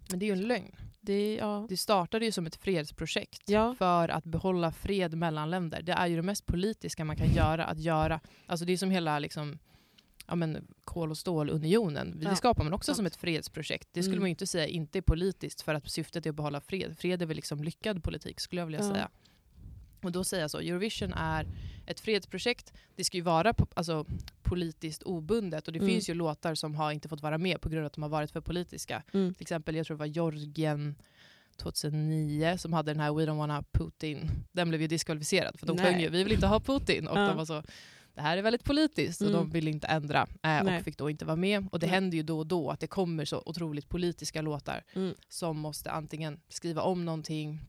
Men 0.10 0.20
det 0.20 0.26
är 0.26 0.28
ju 0.28 0.34
en 0.34 0.48
lögn. 0.48 0.76
Det, 1.02 1.36
ja. 1.36 1.66
Det 1.70 1.78
startade 1.78 2.26
ju 2.26 2.32
som 2.32 2.46
ett 2.46 2.56
fredsprojekt 2.56 3.50
Ja. 3.50 3.76
för 3.78 4.10
att 4.10 4.24
behålla 4.24 4.72
fred 4.72 5.18
mellan 5.18 5.50
länder. 5.50 5.82
Det 5.82 5.92
är 5.92 6.08
ju 6.08 6.16
det 6.16 6.22
mest 6.22 6.46
politiska 6.46 7.06
man 7.06 7.16
kan 7.18 7.34
göra. 7.34 7.66
Att 7.66 7.80
göra. 7.80 8.20
Alltså 8.46 8.66
det 8.66 8.74
är 8.74 8.78
som 8.78 8.92
hela 8.92 9.20
liksom, 9.20 9.60
ja 10.28 10.36
men, 10.36 10.68
kol 10.84 11.12
och 11.12 11.18
stålunionen. 11.18 12.20
Det 12.20 12.26
Ja, 12.26 12.36
skapar 12.36 12.64
man 12.64 12.74
också 12.74 12.90
sant. 12.90 12.98
som 12.98 13.06
ett 13.06 13.16
fredsprojekt. 13.16 13.88
Det 13.92 14.04
skulle 14.04 14.14
Mm. 14.16 14.22
man 14.22 14.28
ju 14.28 14.32
inte 14.32 14.48
säga 14.48 14.68
inte 14.68 15.00
är 15.00 15.02
politiskt 15.02 15.62
för 15.62 15.74
att 15.74 15.90
syftet 15.92 16.26
är 16.26 16.30
att 16.30 16.36
behålla 16.36 16.62
fred. 16.62 16.96
Fred 17.00 17.22
är 17.22 17.26
väl 17.26 17.36
liksom 17.36 17.64
lyckad 17.64 18.04
politik 18.04 18.40
skulle 18.40 18.62
jag 18.62 18.66
vilja 18.66 18.80
Ja. 18.84 18.92
säga. 18.94 19.10
Och 20.04 20.12
då 20.12 20.24
säger 20.24 20.44
jag 20.44 20.52
så, 20.52 20.60
Eurovision 20.60 21.14
är 21.14 21.48
ett 21.86 22.00
fredsprojekt. 22.00 22.74
Det 22.96 23.04
ska 23.04 23.18
ju 23.18 23.24
vara 23.24 23.52
po- 23.52 23.68
alltså, 23.74 24.06
politiskt 24.44 25.04
obundet 25.04 25.68
och 25.68 25.74
det 25.74 25.80
Mm. 25.80 25.90
finns 25.92 26.10
ju 26.10 26.14
låtar 26.14 26.56
som 26.56 26.76
har 26.76 26.92
inte 26.92 27.10
fått 27.10 27.22
vara 27.22 27.38
med 27.38 27.62
på 27.62 27.70
grund 27.70 27.80
av 27.80 27.86
att 27.86 27.94
de 27.94 28.02
har 28.04 28.10
varit 28.10 28.32
för 28.32 28.42
politiska. 28.42 29.04
Mm. 29.14 29.34
Till 29.34 29.42
exempel, 29.44 29.76
jag 29.76 29.86
tror 29.86 29.98
det 29.98 30.00
var 30.00 30.06
Georgien 30.06 30.96
2009 31.58 32.58
som 32.58 32.74
hade 32.74 32.92
den 32.94 33.00
här 33.00 33.14
We 33.14 33.26
don't 33.26 33.38
wanna 33.38 33.64
Putin. 33.72 34.30
Den 34.52 34.70
blev 34.70 34.82
ju 34.82 34.88
diskvalificerad 34.88 35.60
för 35.60 35.68
de 35.68 35.78
sjöng 35.78 36.00
ju 36.00 36.10
Vi 36.10 36.24
vill 36.24 36.34
inte 36.34 36.48
ha 36.48 36.60
Putin. 36.60 37.08
Och 37.08 37.18
Ja. 37.18 37.28
de 37.28 37.38
var 37.38 37.46
så, 37.46 37.64
det 38.16 38.22
här 38.22 38.38
är 38.38 38.42
väldigt 38.42 38.64
politiskt 38.64 39.22
och 39.22 39.28
Mm. 39.28 39.40
de 39.40 39.50
vill 39.50 39.68
inte 39.68 39.88
ändra 39.88 40.28
eh, 40.44 40.78
och 40.78 40.84
fick 40.84 40.98
då 40.98 41.10
inte 41.10 41.26
vara 41.26 41.36
med. 41.36 41.68
Och 41.72 41.80
det 41.80 41.86
Nej. 41.88 41.94
händer 41.94 42.18
ju 42.18 42.24
då 42.24 42.40
och 42.40 42.48
då 42.48 42.70
att 42.70 42.80
det 42.80 42.88
kommer 42.88 43.26
så 43.26 43.44
otroligt 43.46 43.90
politiska 43.90 44.42
låtar 44.42 44.84
Mm. 44.94 45.16
som 45.30 45.58
måste 45.60 45.92
antingen 45.92 46.40
skriva 46.50 46.82
om 46.82 47.06
någonting 47.06 47.62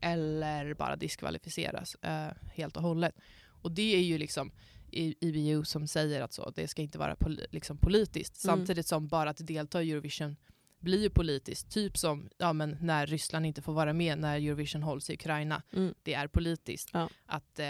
eller 0.00 0.74
bara 0.74 0.96
diskvalificeras 0.96 1.94
eh, 1.94 2.28
helt 2.54 2.76
och 2.76 2.82
hållet. 2.82 3.14
Och 3.62 3.72
det 3.72 3.94
är 3.96 4.00
ju 4.02 4.18
liksom 4.18 4.52
IBU 4.92 5.64
som 5.64 5.86
säger 5.86 6.20
att 6.22 6.32
så, 6.32 6.50
det 6.50 6.68
ska 6.68 6.82
inte 6.82 6.98
vara 6.98 7.14
poli- 7.14 7.46
liksom 7.50 7.76
politiskt. 7.78 8.44
Mm. 8.44 8.56
Samtidigt 8.56 8.86
som 8.86 9.08
bara 9.08 9.30
att 9.30 9.46
delta 9.46 9.82
i 9.82 9.90
Eurovision 9.92 10.36
blir 10.78 11.02
ju 11.02 11.10
politiskt. 11.10 11.70
Typ 11.70 11.98
som 11.98 12.30
ja, 12.38 12.52
men 12.52 12.76
när 12.80 13.06
Ryssland 13.06 13.46
inte 13.46 13.62
får 13.62 13.72
vara 13.72 13.92
med 13.92 14.18
när 14.18 14.36
Eurovision 14.36 14.82
hålls 14.82 15.10
i 15.10 15.14
Ukraina. 15.14 15.62
Mm. 15.72 15.94
Det 16.02 16.14
är 16.14 16.26
politiskt. 16.28 16.90
Ja. 16.92 17.08
Att 17.26 17.58
eh, 17.58 17.66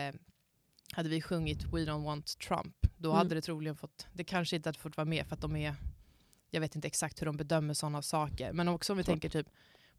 hade 0.92 1.08
vi 1.08 1.20
sjungit 1.22 1.64
We 1.64 1.78
don't 1.78 2.04
want 2.04 2.38
Trump, 2.38 2.76
då 2.96 3.08
Mm. 3.08 3.18
hade 3.18 3.34
det 3.34 3.40
troligen 3.40 3.76
fått, 3.76 4.06
det 4.12 4.24
kanske 4.24 4.56
inte 4.56 4.68
hade 4.68 4.78
fått 4.78 4.96
vara 4.96 5.04
med 5.04 5.26
för 5.26 5.34
att 5.34 5.40
de 5.40 5.56
är, 5.56 5.74
jag 6.50 6.60
vet 6.60 6.74
inte 6.76 6.88
exakt 6.88 7.20
hur 7.20 7.26
de 7.26 7.36
bedömer 7.36 7.74
sådana 7.74 8.02
saker. 8.02 8.52
Men 8.52 8.68
också 8.68 8.92
om 8.92 8.96
vi 8.96 9.04
Klart. 9.04 9.12
tänker 9.20 9.28
typ 9.28 9.46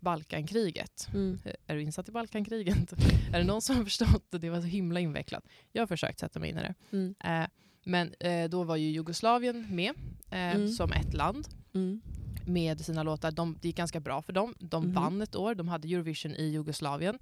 Balkankriget. 0.05 1.07
Mm. 1.13 1.39
Är 1.67 1.75
du 1.75 1.81
insatt 1.81 2.09
i 2.09 2.11
Balkankriget? 2.11 2.93
är 3.33 3.39
det 3.39 3.43
någon 3.43 3.61
som 3.61 3.75
har 3.77 3.83
förstått 3.83 4.25
det? 4.29 4.37
Det 4.37 4.49
var 4.49 4.61
så 4.61 4.67
himla 4.67 4.99
invecklat. 4.99 5.43
Jag 5.71 5.81
har 5.81 5.87
försökt 5.87 6.19
sätta 6.19 6.39
mig 6.39 6.49
in 6.49 6.57
i 6.57 6.61
det. 6.61 6.73
Mm. 6.91 7.15
Eh, 7.43 7.49
men 7.83 8.13
eh, 8.19 8.49
då 8.49 8.63
var 8.63 8.75
ju 8.75 8.89
Jugoslavien 8.91 9.75
med 9.75 9.93
eh, 10.29 10.55
Mm. 10.55 10.69
som 10.69 10.91
ett 10.91 11.13
land 11.13 11.47
Mm. 11.73 12.01
med 12.45 12.85
sina 12.85 13.03
låtar. 13.03 13.31
De, 13.31 13.57
det 13.61 13.67
gick 13.67 13.77
ganska 13.77 13.99
bra 13.99 14.21
för 14.21 14.33
dem. 14.33 14.55
De 14.59 14.83
Mhm. 14.83 14.93
vann 14.93 15.21
ett 15.21 15.35
år. 15.35 15.55
De 15.55 15.67
hade 15.67 15.87
Eurovision 15.87 16.31
i 16.35 16.43
Jugoslavien. 16.49 17.19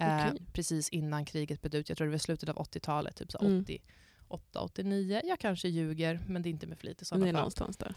Eh, 0.00 0.28
Okej. 0.28 0.42
precis 0.52 0.88
innan 0.88 1.24
kriget 1.24 1.62
bröt 1.62 1.74
ut. 1.74 1.88
Jag 1.88 1.98
tror 1.98 2.06
det 2.06 2.10
var 2.10 2.18
slutet 2.18 2.48
av 2.48 2.56
80-talet. 2.56 3.16
Typ 3.16 3.32
så 3.32 3.38
Mm. 3.38 3.58
88, 4.28 4.60
89. 4.60 5.20
Jag 5.24 5.38
kanske 5.38 5.68
ljuger, 5.68 6.20
men 6.28 6.42
det 6.42 6.48
är 6.48 6.50
inte 6.50 6.66
med 6.66 6.78
flit 6.78 7.02
i 7.02 7.04
sådana 7.04 7.26
fall. 7.26 7.32
någonstans 7.34 7.76
där. 7.76 7.94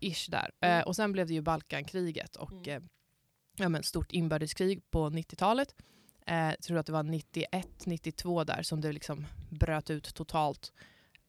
Ish 0.00 0.30
där. 0.30 0.50
Mm. 0.60 0.78
Eh, 0.80 0.86
och 0.86 0.96
sen 0.96 1.12
blev 1.12 1.26
det 1.26 1.34
ju 1.34 1.40
Balkankriget 1.42 2.36
och 2.36 2.52
Mm. 2.52 2.68
eh, 2.82 2.88
ja, 3.56 3.68
men 3.68 3.82
stort 3.82 4.12
inbördeskrig 4.12 4.90
på 4.90 5.10
90-talet. 5.10 5.74
Eh, 6.26 6.36
jag 6.36 6.60
tror 6.62 6.78
att 6.78 6.86
det 6.86 6.92
var 6.92 7.02
91, 7.02 7.86
92 7.86 8.44
där 8.44 8.62
som 8.62 8.80
det 8.80 8.92
liksom 8.92 9.26
bröt 9.50 9.90
ut 9.90 10.14
totalt. 10.14 10.72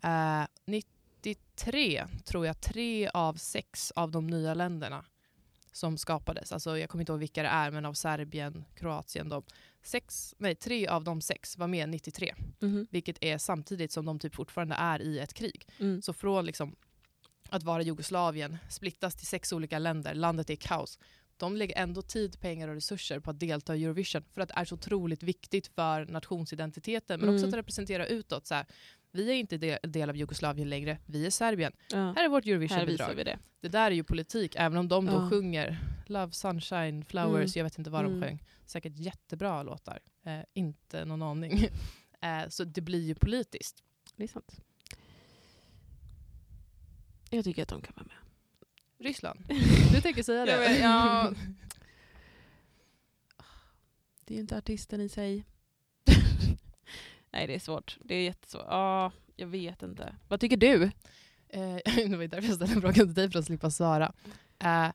Eh, 0.04 0.44
93 0.66 2.06
tror 2.26 2.46
jag 2.46 2.62
tre 2.62 3.10
av 3.14 3.34
sex 3.34 3.92
av 3.92 4.12
de 4.12 4.28
nya 4.28 4.54
länderna 4.54 5.06
som 5.72 5.98
skapades, 5.98 6.52
alltså 6.52 6.78
jag 6.78 6.90
kommer 6.90 7.02
inte 7.02 7.12
ihåg 7.12 7.20
vilka 7.20 7.44
det 7.44 7.50
är, 7.50 7.72
men 7.72 7.86
av 7.86 7.94
Serbien, 7.94 8.66
Kroatien, 8.76 9.30
de 9.30 9.44
sex, 9.84 10.36
nej, 10.38 10.56
tre 10.56 10.88
av 10.88 11.04
de 11.04 11.22
sex 11.22 11.58
var 11.58 11.68
med 11.68 11.90
93. 11.90 12.34
Mhm. 12.60 12.88
Vilket 12.90 13.18
är 13.24 13.38
samtidigt 13.38 13.92
som 13.92 14.06
de 14.06 14.20
typ 14.20 14.36
fortfarande 14.36 14.76
är 14.76 15.02
i 15.02 15.20
ett 15.20 15.34
krig. 15.34 15.68
Mm. 15.80 16.02
Så 16.02 16.14
från 16.14 16.46
liksom 16.46 16.76
att 17.50 17.64
vara 17.64 17.82
Jugoslavien, 17.82 18.58
splittas 18.70 19.16
till 19.16 19.28
sex 19.28 19.54
olika 19.54 19.80
länder, 19.80 20.14
landet 20.14 20.50
är 20.50 20.54
i 20.54 20.58
kaos. 20.58 21.00
De 21.38 21.56
lägger 21.56 21.78
ändå 21.78 22.02
tid, 22.02 22.40
pengar 22.40 22.68
och 22.68 22.76
resurser 22.76 23.20
på 23.20 23.30
att 23.32 23.40
delta 23.40 23.76
i 23.76 23.84
Eurovision 23.84 24.24
för 24.34 24.42
att 24.42 24.50
det 24.50 24.56
är 24.58 24.66
så 24.66 24.76
otroligt 24.76 25.24
viktigt 25.24 25.68
för 25.68 26.06
nationsidentiteten 26.06 27.20
men 27.20 27.30
också 27.30 27.38
Mm. 27.46 27.50
att 27.50 27.58
representera 27.58 28.08
utåt. 28.08 28.48
Så 28.48 28.56
här, 28.56 28.66
vi 29.12 29.30
är 29.30 29.34
inte 29.36 29.58
de- 29.58 29.78
del 29.84 30.10
av 30.10 30.16
Jugoslavien 30.18 30.70
längre, 30.70 30.98
vi 31.06 31.26
är 31.26 31.30
Serbien. 31.30 31.74
Ja. 31.90 31.98
Här 31.98 32.24
är 32.24 32.30
vårt 32.30 32.46
Eurovision-bidrag. 32.46 33.16
vi 33.16 33.24
det. 33.24 33.40
Det 33.62 33.68
där 33.70 33.92
är 33.92 33.96
ju 33.96 34.04
politik, 34.04 34.56
även 34.58 34.78
om 34.78 34.88
de 34.88 35.06
då 35.06 35.14
Ja. 35.14 35.30
sjunger 35.30 35.78
Love, 36.06 36.32
Sunshine, 36.32 37.06
Flowers, 37.06 37.36
Mm. 37.36 37.52
jag 37.56 37.64
vet 37.64 37.78
inte 37.78 37.90
vad 37.90 38.06
Mm. 38.06 38.20
de 38.20 38.26
sjöng. 38.28 38.44
Säkert 38.66 38.98
jättebra 38.98 39.64
låtar. 39.64 40.00
Eh, 40.26 40.40
inte 40.54 41.06
någon 41.06 41.22
aning. 41.22 41.68
eh, 42.22 42.48
så 42.50 42.64
det 42.64 42.82
blir 42.82 43.02
ju 43.02 43.16
politiskt. 43.16 43.84
Det 44.16 44.24
är 44.24 44.28
sant. 44.28 44.56
Jag 47.30 47.44
tycker 47.44 47.64
att 47.64 47.70
de 47.70 47.82
kan 47.82 47.94
vara 47.96 48.06
med. 48.06 48.16
Ryssland. 49.08 49.40
Du 49.94 50.02
tänker 50.02 50.24
säga 50.24 50.46
det? 50.46 50.58
Vet, 50.58 50.82
ja. 50.82 51.34
Det 54.26 54.34
är 54.34 54.36
ju 54.36 54.42
inte 54.42 54.58
artisten 54.58 55.02
i 55.02 55.10
sig. 55.10 55.46
Nej, 57.32 57.48
det 57.48 57.56
är 57.56 57.60
svårt. 57.60 57.98
Det 58.04 58.16
är 58.16 58.24
jättesvårt. 58.24 58.66
Ja, 58.68 59.12
jag 59.36 59.48
vet 59.48 59.84
inte. 59.84 60.16
Vad 60.28 60.40
tycker 60.40 60.58
du? 60.58 60.84
Eh, 61.50 61.76
det 61.96 62.16
var 62.16 62.22
ju 62.22 62.28
därför 62.28 62.48
jag 62.48 62.56
ställde 62.56 62.82
frågan 62.82 62.94
till 62.94 63.14
dig 63.14 63.32
för 63.32 63.40
att 63.40 63.46
slippa 63.46 63.72
svara. 63.72 64.14
Eh, 64.60 64.88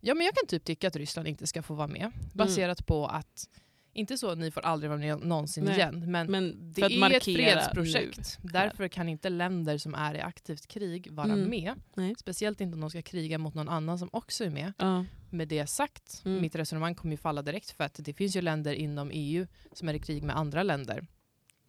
ja, 0.00 0.14
men 0.14 0.26
jag 0.26 0.34
kan 0.34 0.46
typ 0.48 0.64
tycka 0.64 0.88
att 0.88 0.96
Ryssland 0.96 1.28
inte 1.28 1.46
ska 1.46 1.62
få 1.62 1.74
vara 1.74 1.86
med. 1.86 2.12
Baserat 2.32 2.86
på 2.86 3.06
att, 3.06 3.48
inte 3.94 4.18
så 4.18 4.30
att 4.30 4.38
ni 4.38 4.50
får 4.50 4.60
aldrig 4.60 4.90
vara 4.90 5.00
med 5.00 5.18
någonsin 5.26 5.64
Nej, 5.64 5.74
igen, 5.76 6.10
men, 6.10 6.30
Men 6.30 6.72
det 6.72 6.80
för 6.80 6.86
att 6.86 7.12
är 7.12 7.16
ett 7.16 7.24
fredsprojekt. 7.24 8.38
Därför 8.42 8.88
kan 8.88 9.08
inte 9.08 9.28
länder 9.28 9.78
som 9.78 9.94
är 9.94 10.14
i 10.14 10.20
aktivt 10.20 10.66
krig 10.66 11.12
vara 11.12 11.32
Mm. 11.32 11.50
med. 11.50 11.74
Nej. 11.94 12.14
Speciellt 12.18 12.60
inte 12.60 12.74
om 12.74 12.80
de 12.80 12.90
ska 12.90 13.02
kriga 13.02 13.38
mot 13.38 13.54
någon 13.54 13.68
annan 13.68 13.98
som 13.98 14.08
också 14.12 14.44
är 14.44 14.50
med. 14.50 14.72
Nu. 14.78 14.86
Ja. 14.86 15.04
Med 15.30 15.48
det 15.48 15.66
sagt, 15.66 16.22
Mm. 16.24 16.40
mitt 16.42 16.54
resonemang 16.54 16.94
kommer 16.94 17.12
ju 17.12 17.16
falla 17.16 17.42
direkt 17.42 17.70
för 17.70 17.84
att 17.84 17.94
det 18.04 18.12
finns 18.12 18.36
ju 18.36 18.40
länder 18.40 18.74
inom 18.74 19.10
EU 19.12 19.46
som 19.72 19.88
är 19.88 19.94
i 19.94 19.98
krig 19.98 20.22
med 20.22 20.36
andra 20.36 20.62
länder. 20.62 21.06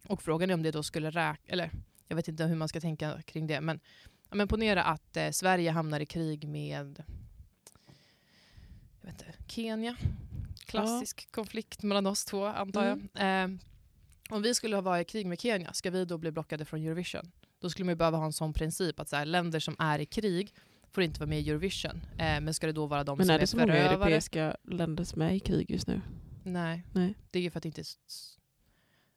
Och 0.08 0.22
frågan 0.22 0.50
är 0.50 0.54
om 0.54 0.62
det 0.62 0.70
då 0.70 0.82
skulle 0.82 1.10
räkna, 1.10 1.36
eller 1.46 1.70
jag 2.08 2.16
vet 2.16 2.28
inte 2.28 2.44
hur 2.44 2.56
man 2.56 2.68
ska 2.68 2.80
tänka 2.80 3.22
kring 3.22 3.46
det, 3.46 3.60
men, 3.60 3.80
men 4.30 4.48
ponera 4.48 4.82
att 4.82 5.16
eh, 5.16 5.30
Sverige 5.30 5.70
hamnar 5.70 6.00
i 6.00 6.06
krig 6.06 6.48
med 6.48 7.04
jag 9.00 9.06
vet 9.12 9.20
inte, 9.22 9.34
Kenya. 9.46 9.96
Klassisk 10.66 11.32
konflikt 11.32 11.82
mellan 11.82 12.06
oss 12.06 12.24
två 12.24 12.46
antar 12.46 12.84
jag. 12.84 12.98
Eh, 13.44 13.48
om 14.30 14.42
vi 14.42 14.54
skulle 14.54 14.76
ha 14.76 14.80
varit 14.80 15.08
i 15.08 15.12
krig 15.12 15.26
med 15.26 15.40
Kenya, 15.40 15.72
ska 15.72 15.90
vi 15.90 16.04
då 16.04 16.18
bli 16.18 16.30
blockade 16.30 16.64
från 16.64 16.82
Eurovision? 16.82 17.30
Då 17.60 17.70
skulle 17.70 17.84
man 17.84 17.92
ju 17.92 17.96
behöva 17.96 18.18
ha 18.18 18.24
en 18.24 18.32
sån 18.32 18.52
princip 18.52 19.00
att 19.00 19.08
så 19.08 19.16
här, 19.16 19.26
länder 19.26 19.60
som 19.60 19.76
är 19.78 19.98
i 19.98 20.06
krig 20.06 20.54
får 20.92 21.02
inte 21.02 21.20
vara 21.20 21.28
med 21.28 21.40
i 21.40 21.50
Eurovision. 21.50 22.06
Eh, 22.18 22.40
men 22.40 22.54
ska 22.54 22.66
det 22.66 22.72
då 22.72 22.86
vara 22.86 23.04
de 23.04 23.18
Men 23.18 23.26
som 23.26 23.30
är 23.30 23.34
är, 23.36 23.40
det 23.40 23.46
så 23.46 23.56
många 23.56 23.72
förövare? 23.72 23.94
europeiska 23.94 24.56
länder 24.62 25.04
som 25.04 25.22
är 25.22 25.30
i 25.30 25.40
krig 25.40 25.70
just 25.70 25.86
nu? 25.86 26.00
Nej. 26.42 26.82
Nej. 26.92 27.14
det 27.30 27.38
är 27.38 27.42
ju 27.42 27.50
för 27.50 27.58
att 27.58 27.62
det 27.62 27.66
inte... 27.66 27.80
är 27.80 27.84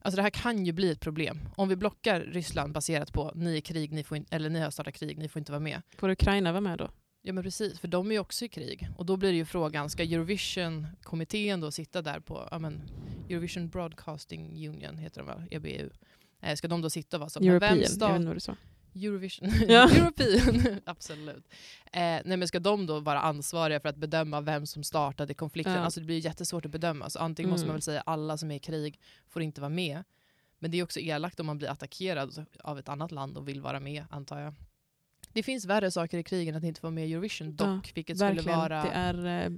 Alltså 0.02 0.16
det 0.16 0.22
här 0.22 0.30
kan 0.30 0.66
ju 0.66 0.72
bli 0.72 0.92
ett 0.92 1.00
problem. 1.00 1.40
Om 1.56 1.70
vi 1.70 1.76
blockar 1.76 2.22
Ryssland 2.22 2.74
baserat 2.74 3.14
på 3.14 3.32
ni 3.36 3.58
är 3.58 3.62
krig, 3.62 3.92
ni, 3.92 4.04
får 4.04 4.18
in, 4.18 4.26
eller 4.30 4.50
ni 4.50 4.60
har 4.60 4.72
startat 4.72 4.94
krig, 4.94 5.18
ni 5.18 5.30
får 5.30 5.40
inte 5.40 5.52
vara 5.52 5.60
med. 5.60 5.82
Får 5.98 6.10
Ukraina 6.10 6.52
vara 6.52 6.62
med 6.62 6.78
då? 6.78 6.90
Ja 7.28 7.34
men 7.34 7.44
precis, 7.44 7.80
för 7.80 7.88
de 7.88 8.08
är 8.08 8.12
ju 8.12 8.20
också 8.20 8.46
i 8.46 8.48
krig. 8.50 8.88
Och 8.98 9.06
då 9.06 9.18
blir 9.18 9.30
det 9.32 9.36
ju 9.38 9.46
frågan, 9.46 9.90
ska 9.90 10.04
Eurovision-kommittén 10.04 11.62
då 11.62 11.72
sitta 11.72 12.02
där 12.02 12.20
på 12.20 12.48
ja, 12.52 12.60
men, 12.60 12.82
Eurovision 13.30 13.70
Broadcasting 13.70 14.68
Union, 14.70 14.98
heter 14.98 15.22
de 15.22 15.28
va? 15.28 15.44
EBU. 15.52 15.90
Eh, 16.42 16.56
ska 16.56 16.68
de 16.68 16.82
då 16.82 16.90
sitta 16.90 17.18
och 17.18 17.20
vara 17.22 17.30
så? 17.30 17.40
European, 17.40 17.60
vem 17.60 17.70
jag 17.70 17.76
vet 17.78 17.92
stat- 17.92 18.16
inte 18.16 18.28
vad 18.28 18.36
du 18.36 18.40
sa. 18.40 18.56
Eurovision. 18.96 19.50
Ja. 19.68 19.90
European, 19.90 20.80
absolut. 20.86 21.44
Eh, 21.86 22.00
nej, 22.26 22.38
men 22.38 22.48
ska 22.48 22.60
de 22.60 22.86
då 22.86 23.00
vara 23.00 23.20
ansvariga 23.22 23.80
för 23.80 23.90
att 23.90 23.96
bedöma 23.98 24.42
vem 24.42 24.66
som 24.66 24.84
startade 24.84 25.34
konflikten? 25.34 25.74
Ja. 25.74 25.80
Alltså 25.80 26.00
det 26.00 26.06
blir 26.06 26.26
jättesvårt 26.26 26.66
att 26.66 26.72
bedöma. 26.72 27.10
Så 27.10 27.20
antingen 27.20 27.50
måste 27.50 27.64
Mm. 27.64 27.68
man 27.68 27.76
väl 27.76 27.82
säga 27.82 28.02
alla 28.06 28.38
som 28.38 28.52
är 28.52 28.56
i 28.56 28.60
krig 28.60 29.00
får 29.30 29.42
inte 29.42 29.62
vara 29.62 29.70
med. 29.70 30.04
Men 30.60 30.72
det 30.72 30.80
är 30.80 30.84
också 30.84 31.00
elakt 31.00 31.40
om 31.40 31.46
man 31.46 31.58
blir 31.58 31.70
attackerad 31.70 32.46
av 32.64 32.80
ett 32.80 32.90
annat 32.90 33.12
land 33.12 33.38
och 33.38 33.48
vill 33.48 33.62
vara 33.62 33.80
med, 33.80 34.06
antar 34.10 34.40
jag. 34.40 34.54
Det 35.38 35.44
finns 35.44 35.66
värre 35.66 35.92
saker 35.92 36.18
i 36.18 36.24
krigen 36.24 36.56
att 36.56 36.64
inte 36.64 36.82
få 36.82 36.88
vara 36.88 36.94
med 36.94 37.08
i 37.08 37.14
Eurovision 37.14 37.56
dock, 37.56 37.92
vilket 37.96 38.18
skulle 38.18 38.42
vara... 38.42 38.84
Det 38.84 38.90
är 38.90 39.46
eh, 39.46 39.52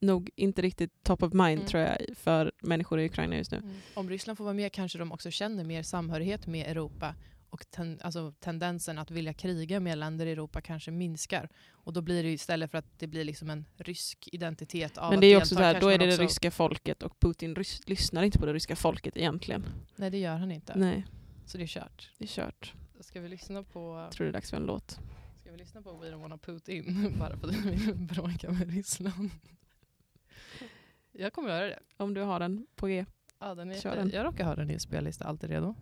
nog 0.00 0.30
inte 0.36 0.62
riktigt 0.62 1.02
top 1.02 1.22
of 1.22 1.32
mind 1.32 1.58
Mm. 1.58 1.66
tror 1.66 1.82
jag 1.82 1.98
för 2.16 2.52
människor 2.62 3.00
i 3.00 3.06
Ukraina 3.06 3.36
just 3.36 3.50
nu. 3.50 3.56
Mm. 3.58 3.74
Om 3.94 4.10
Ryssland 4.10 4.36
får 4.36 4.44
vara 4.44 4.54
med 4.54 4.72
kanske 4.72 4.98
de 4.98 5.12
också 5.12 5.30
känner 5.30 5.64
mer 5.64 5.82
samhörighet 5.82 6.46
med 6.46 6.70
Europa 6.70 7.14
och 7.50 7.70
ten, 7.70 7.98
alltså 8.02 8.32
tendensen 8.40 8.98
att 8.98 9.10
vilja 9.10 9.34
kriga 9.34 9.80
med 9.80 9.98
länder 9.98 10.26
i 10.26 10.32
Europa 10.32 10.60
kanske 10.60 10.90
minskar. 10.90 11.48
Och 11.72 11.92
då 11.92 12.02
blir 12.02 12.22
det 12.22 12.30
istället 12.30 12.70
för 12.70 12.78
att 12.78 12.98
det 12.98 13.06
blir 13.06 13.24
liksom 13.24 13.50
en 13.50 13.64
rysk 13.76 14.28
identitet 14.32 14.98
av 14.98 15.10
Men 15.10 15.18
att 15.18 15.20
det 15.20 15.26
är 15.26 15.36
också 15.36 15.54
delta, 15.54 15.70
så 15.70 15.74
här, 15.74 15.80
då 15.80 15.88
är 15.88 15.98
det 15.98 16.06
också, 16.06 16.16
det 16.18 16.24
ryska 16.24 16.50
folket 16.50 17.02
och 17.02 17.20
Putin 17.20 17.54
rys- 17.56 17.82
lyssnar 17.86 18.22
inte 18.22 18.38
på 18.38 18.46
det 18.46 18.52
ryska 18.52 18.76
folket 18.76 19.16
egentligen. 19.16 19.64
Nej 19.96 20.10
det 20.10 20.18
gör 20.18 20.36
han 20.36 20.50
inte. 20.52 20.72
Nej, 20.76 21.06
Så 21.46 21.58
det 21.58 21.64
är 21.64 21.68
kört. 21.68 22.10
det 22.18 22.24
är 22.24 22.28
kört. 22.28 22.72
Ska 23.00 23.20
vi 23.20 23.28
lyssna 23.28 23.62
på, 23.62 23.98
Jag 23.98 24.12
tror 24.12 24.24
det 24.24 24.30
är 24.30 24.32
dags 24.32 24.50
för 24.50 24.56
en 24.56 24.66
låt. 24.66 24.98
ska 25.40 25.50
vi 25.52 25.58
lyssna 25.58 25.82
på 25.82 25.92
We 25.92 26.06
don't 26.10 26.20
wanna 26.20 26.38
Putin 26.38 27.14
bara 27.18 27.36
för 27.36 27.48
att 27.48 27.54
vi 27.54 27.70
vill 27.70 27.94
bråka 27.94 28.50
med 28.52 28.70
Ryssland? 28.70 29.30
Jag 31.12 31.32
kommer 31.32 31.48
göra 31.48 31.66
det. 31.66 31.78
Om 31.96 32.14
du 32.14 32.20
har 32.20 32.40
den 32.40 32.66
på 32.76 32.86
G. 32.86 33.06
Ja, 33.38 33.54
den 33.54 33.70
är 33.70 33.80
Kör 33.80 33.96
den. 33.96 34.10
Jag 34.10 34.26
råkar 34.26 34.44
ha 34.44 34.54
den 34.54 34.70
i 34.70 34.78
spellista, 34.80 35.24
alltid 35.24 35.50
redo. 35.50 35.74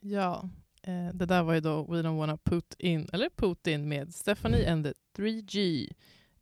Ja, 0.00 0.48
eh, 0.82 1.08
det 1.14 1.26
där 1.26 1.42
var 1.42 1.54
ju 1.54 1.60
då 1.60 1.82
We 1.84 2.02
don't 2.02 2.18
wanna 2.18 2.36
put 2.36 2.74
in, 2.78 3.08
eller 3.12 3.30
Putin 3.30 3.88
med 3.88 4.14
Stephanie 4.14 4.72
and 4.72 4.84
the 4.84 4.92
3G. 5.16 5.88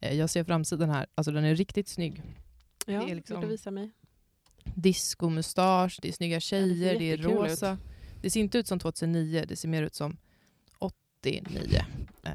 Eh, 0.01 0.15
jag 0.15 0.31
ser 0.31 0.45
framsidan 0.45 0.91
här, 0.91 1.07
alltså 1.15 1.33
den 1.33 1.45
är 1.45 1.55
riktigt 1.55 1.89
snygg. 1.89 2.23
Ja, 2.87 3.09
är 3.09 3.15
liksom- 3.15 3.41
vill 3.41 3.49
du 3.49 3.53
visa 3.55 3.71
mig? 3.71 3.91
Disco-mustasch, 4.75 5.99
det 6.03 6.09
är 6.09 6.13
snygga 6.13 6.41
tjejer, 6.41 6.99
det 6.99 7.05
är 7.05 7.17
jättekul 7.17 7.37
rosa. 7.37 7.79
Det 8.23 8.31
ser 8.31 8.41
inte 8.41 8.59
ut 8.59 8.67
som 8.67 8.79
2009, 8.79 9.45
det 9.49 9.57
ser 9.57 9.69
mer 9.69 9.83
ut 9.83 9.95
som 9.95 10.17
89. 10.79 11.81
Eh, 12.25 12.33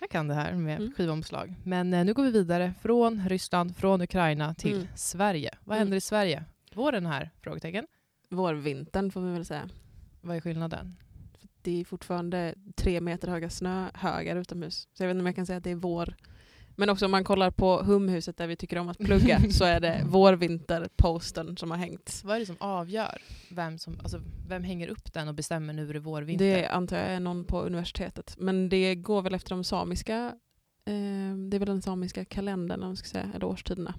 jag 0.00 0.10
kan 0.10 0.28
det 0.28 0.34
här 0.34 0.52
med 0.54 0.76
Mm. 0.80 0.92
skivomslag. 0.96 1.54
Men 1.64 1.94
eh, 1.94 2.04
nu 2.04 2.14
går 2.14 2.24
vi 2.24 2.30
vidare 2.30 2.74
från 2.82 3.28
Ryssland, 3.28 3.76
från 3.76 4.00
Ukraina 4.02 4.54
till 4.54 4.74
Mm. 4.76 4.86
Sverige. 4.96 5.50
Vad 5.64 5.76
Mm. 5.76 5.84
händer 5.86 5.96
i 5.96 6.00
Sverige? 6.00 6.44
Våren 6.74 7.06
här? 7.06 7.30
Frågetecken. 7.40 7.86
Vårvintern 8.28 9.10
får 9.10 9.20
vi 9.20 9.32
väl 9.32 9.44
säga. 9.44 9.70
Vad 10.20 10.36
är 10.36 10.40
skillnaden? 10.40 10.96
Det 11.62 11.80
är 11.80 11.84
fortfarande 11.84 12.54
tre 12.76 13.00
meter 13.00 13.28
höga 13.28 13.50
snöhögar 13.50 14.36
utomhus. 14.36 14.88
Så 14.92 15.02
jag 15.02 15.08
vet 15.08 15.14
inte 15.14 15.20
om 15.22 15.26
jag 15.26 15.36
kan 15.36 15.46
säga 15.46 15.56
att 15.58 15.64
det 15.64 15.70
är 15.70 15.74
vår. 15.74 16.16
Men 16.76 16.90
också 16.90 17.04
om 17.04 17.10
man 17.10 17.24
kollar 17.24 17.50
på 17.50 17.82
humhuset 17.82 18.36
där 18.36 18.46
vi 18.46 18.56
tycker 18.56 18.78
om 18.78 18.88
att 18.88 18.98
plugga 18.98 19.40
så 19.50 19.64
är 19.64 19.80
det 19.80 20.02
vårvinterposten 20.06 21.56
som 21.56 21.70
har 21.70 21.78
hängt. 21.78 22.20
Vad 22.24 22.36
är 22.36 22.40
det 22.40 22.46
som 22.46 22.56
avgör 22.60 23.22
vem, 23.50 23.78
som, 23.78 24.00
alltså, 24.02 24.22
vem 24.48 24.64
hänger 24.64 24.88
upp 24.88 25.12
den 25.12 25.28
och 25.28 25.34
bestämmer 25.34 25.72
nu 25.72 25.88
är 25.90 25.94
det 25.94 26.00
vår, 26.00 26.22
vinter? 26.22 26.44
Det 26.44 26.66
antar 26.68 26.96
jag 26.96 27.06
är 27.06 27.20
någon 27.20 27.44
på 27.44 27.60
universitetet. 27.62 28.34
Men 28.38 28.68
det 28.68 28.94
går 28.94 29.22
väl 29.22 29.34
efter 29.34 29.50
de 29.50 29.64
samiska, 29.64 30.26
eh, 30.86 31.36
det 31.50 31.56
är 31.56 31.58
väl 31.58 31.68
den 31.68 31.82
samiska 31.82 32.24
kalendern 32.24 32.82
om 32.82 32.96
ska 32.96 33.08
säga, 33.08 33.30
eller 33.34 33.46
årstiderna. 33.46 33.94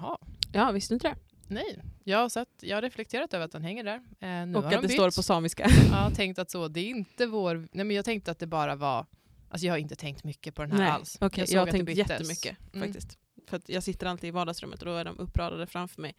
Jaha. 0.00 0.18
Ja, 0.52 0.70
visste 0.70 0.92
du 0.92 0.96
inte 0.96 1.08
det? 1.08 1.16
Nej, 1.48 1.78
jag 2.04 2.18
har, 2.18 2.28
sett, 2.28 2.48
jag 2.60 2.76
har 2.76 2.82
reflekterat 2.82 3.34
över 3.34 3.44
att 3.44 3.52
den 3.52 3.62
hänger 3.62 3.84
där. 3.84 3.94
Eh, 4.20 4.56
Och 4.56 4.64
att 4.64 4.70
de 4.70 4.76
det 4.76 4.82
bytt. 4.82 4.92
står 4.92 5.10
på 5.16 5.22
samiska. 5.22 5.66
Jag 5.90 5.96
har 5.96 6.10
tänkt 6.10 6.38
att 6.38 6.50
så, 6.50 6.68
det 6.68 6.80
är 6.80 6.88
inte 6.88 7.26
vår... 7.26 7.68
Nej 7.72 7.84
men 7.84 7.96
jag 7.96 8.04
tänkte 8.04 8.30
att 8.30 8.38
det 8.38 8.46
bara 8.46 8.76
var... 8.76 9.06
Alltså 9.50 9.66
jag 9.66 9.72
har 9.72 9.78
inte 9.78 9.96
tänkt 9.96 10.24
mycket 10.24 10.54
på 10.54 10.62
den 10.62 10.72
här 10.72 10.78
Nej, 10.78 10.90
alls. 10.90 11.18
okej, 11.20 11.46
såg 11.46 11.54
jag 11.56 11.60
har 11.60 11.66
att 11.66 11.72
det 11.72 11.78
tänkt 11.78 11.86
byttes. 11.86 12.10
jättemycket 12.10 12.56
Mm. 12.74 12.88
faktiskt. 12.88 13.18
För 13.46 13.56
att 13.56 13.68
jag 13.68 13.82
sitter 13.82 14.06
alltid 14.06 14.28
i 14.28 14.30
vardagsrummet 14.30 14.80
och 14.80 14.86
då 14.86 14.94
är 14.96 15.04
de 15.04 15.18
uppradade 15.18 15.66
framför 15.66 16.02
mig. 16.02 16.14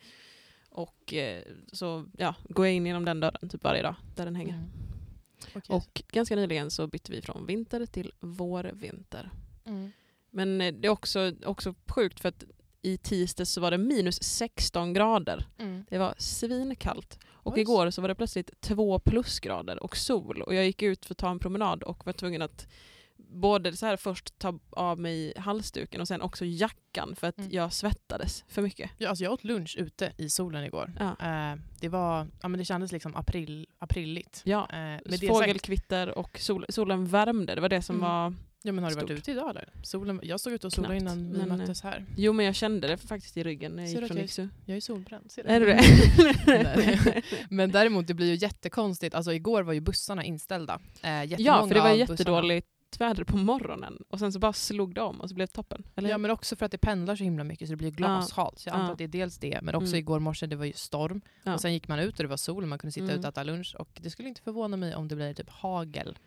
Och 0.69 1.13
eh, 1.13 1.43
så 1.71 2.05
ja, 2.17 2.35
går 2.49 2.65
jag 2.65 2.75
in 2.75 2.85
genom 2.85 3.05
den 3.05 3.19
dörren 3.19 3.49
typ 3.49 3.63
varje 3.63 3.81
dag 3.81 3.95
där 4.15 4.25
den 4.25 4.35
hänger. 4.35 4.53
Mm. 4.53 4.69
Okej. 5.55 5.75
Och 5.75 6.01
ganska 6.11 6.35
nyligen 6.35 6.71
så 6.71 6.87
bytte 6.87 7.11
vi 7.11 7.21
från 7.21 7.45
vinter 7.45 7.85
till 7.85 8.11
vår-vinter. 8.19 9.29
Mm. 9.65 9.91
Men 10.29 10.61
eh, 10.61 10.73
det 10.73 10.87
är 10.87 10.89
också, 10.91 11.33
också 11.45 11.73
sjukt 11.87 12.19
för 12.19 12.29
att 12.29 12.43
i 12.81 12.97
tisdags 12.97 13.51
så 13.51 13.61
var 13.61 13.71
det 13.71 13.77
minus 13.77 14.23
16 14.23 14.93
grader. 14.93 15.45
Mm. 15.57 15.85
Det 15.89 15.97
var 15.97 16.15
svinkallt. 16.17 17.19
Och 17.27 17.53
Oj. 17.53 17.59
igår 17.61 17.89
så 17.89 18.01
var 18.01 18.09
det 18.09 18.15
plötsligt 18.15 18.61
två 18.61 18.99
plusgrader 18.99 19.83
och 19.83 19.97
sol. 19.97 20.41
Och 20.41 20.55
jag 20.55 20.65
gick 20.65 20.81
ut 20.81 21.05
för 21.05 21.13
att 21.13 21.17
ta 21.17 21.29
en 21.31 21.39
promenad 21.39 21.83
och 21.83 22.05
var 22.05 22.13
tvungen 22.13 22.41
att 22.41 22.67
både 23.31 23.75
så 23.77 23.85
här 23.85 23.97
först 23.97 24.39
ta 24.39 24.59
av 24.69 24.99
mig 24.99 25.33
halsduken 25.37 26.01
och 26.01 26.07
sen 26.07 26.21
också 26.21 26.45
jackan 26.45 27.15
för 27.15 27.27
att 27.27 27.37
Mm. 27.37 27.51
jag 27.51 27.73
svettades 27.73 28.43
för 28.47 28.61
mycket. 28.61 28.91
Ja, 28.97 29.09
alltså 29.09 29.23
jag 29.23 29.33
åt 29.33 29.43
lunch 29.43 29.75
ute 29.79 30.13
i 30.17 30.29
solen 30.29 30.63
igår. 30.63 30.93
Ja. 30.99 31.09
Eh, 31.51 31.57
det, 31.79 31.89
var, 31.89 32.27
ja, 32.41 32.47
men 32.47 32.57
det 32.57 32.65
kändes 32.65 32.91
liksom 32.91 33.15
april, 33.15 33.67
aprilligt. 33.79 34.41
Ja, 34.45 34.67
Eh, 34.71 34.77
med 34.77 35.19
fågelkvitter 35.27 36.17
och 36.17 36.39
sol, 36.39 36.65
solen 36.69 37.05
värmde. 37.05 37.55
Det 37.55 37.61
var 37.61 37.69
det 37.69 37.81
som 37.81 37.95
Mm. 37.95 38.09
var 38.09 38.33
Ja, 38.63 38.71
men 38.71 38.83
har 38.83 38.91
du 38.91 38.95
varit 38.95 39.09
ute 39.09 39.31
idag 39.31 39.49
eller? 39.49 39.69
Solen, 39.83 40.19
jag 40.23 40.39
stod 40.39 40.53
ute 40.53 40.67
och 40.67 40.73
solade 40.73 40.99
Knappt, 40.99 41.15
innan 41.17 41.31
vi 41.31 41.37
men, 41.37 41.51
eh, 41.51 41.57
möttes 41.57 41.81
här. 41.83 42.05
Jo 42.17 42.33
men 42.33 42.45
jag 42.45 42.55
kände 42.55 42.87
det 42.87 42.97
faktiskt 42.97 43.37
i 43.37 43.43
ryggen 43.43 43.71
när 43.71 43.83
jag 43.83 43.91
Ser 43.91 44.01
gick 44.01 44.09
du 44.09 44.15
från 44.15 44.23
Iksu. 44.25 44.47
Jag 44.65 44.77
är 44.77 44.81
solbränd. 44.81 45.31
Ser 45.31 45.43
Är 45.43 45.59
du 45.59 45.65
det? 45.65 45.81
Nej. 46.47 47.23
Men 47.49 47.71
däremot 47.71 48.07
det 48.07 48.13
blir 48.13 48.27
ju 48.27 48.35
jättekonstigt. 48.35 49.15
Alltså 49.15 49.33
igår 49.33 49.63
var 49.63 49.73
ju 49.73 49.79
bussarna 49.79 50.23
inställda. 50.23 50.79
Eh, 51.03 51.23
ja 51.23 51.67
för 51.67 51.73
det 51.75 51.81
var 51.81 51.91
jättedåligt 51.91 52.67
väder 52.99 53.23
på 53.23 53.37
morgonen 53.37 54.03
och 54.09 54.19
sen 54.19 54.31
så 54.33 54.39
bara 54.39 54.53
slog 54.53 54.95
det 54.95 55.01
om 55.01 55.21
och 55.21 55.29
så 55.29 55.35
blev 55.35 55.47
det 55.47 55.53
toppen. 55.53 55.83
Eller? 55.95 56.09
Ja 56.09 56.17
men 56.17 56.31
också 56.31 56.55
för 56.55 56.65
att 56.65 56.71
det 56.71 56.77
pendlar 56.77 57.15
så 57.15 57.23
himla 57.23 57.43
mycket 57.43 57.67
så 57.67 57.71
det 57.73 57.77
blir 57.77 57.91
glashalt. 57.91 58.59
Så 58.59 58.69
jag 58.69 58.75
antar 58.75 58.91
att 58.91 58.97
det 58.97 59.03
är 59.03 59.07
dels 59.07 59.37
det, 59.37 59.59
men 59.61 59.75
också 59.75 59.87
Mm. 59.87 59.99
igår 59.99 60.19
morse 60.19 60.45
det 60.47 60.55
var 60.55 60.65
ju 60.65 60.73
storm. 60.73 61.21
Och 61.45 61.61
sen 61.61 61.73
gick 61.73 61.87
man 61.87 61.99
ut 61.99 62.19
och 62.19 62.23
det 62.23 62.29
var 62.29 62.37
sol 62.37 62.63
och 62.63 62.69
man 62.69 62.79
kunde 62.79 62.91
sitta 62.91 63.03
Mm. 63.03 63.19
ute 63.19 63.27
och 63.27 63.31
äta 63.33 63.43
lunch. 63.43 63.75
Och 63.79 63.99
det 64.01 64.09
skulle 64.09 64.29
inte 64.29 64.41
förvåna 64.41 64.77
mig 64.77 64.95
om 64.95 65.07
det 65.07 65.15
blir 65.15 65.33
typ 65.33 65.49
hagel 65.49 66.17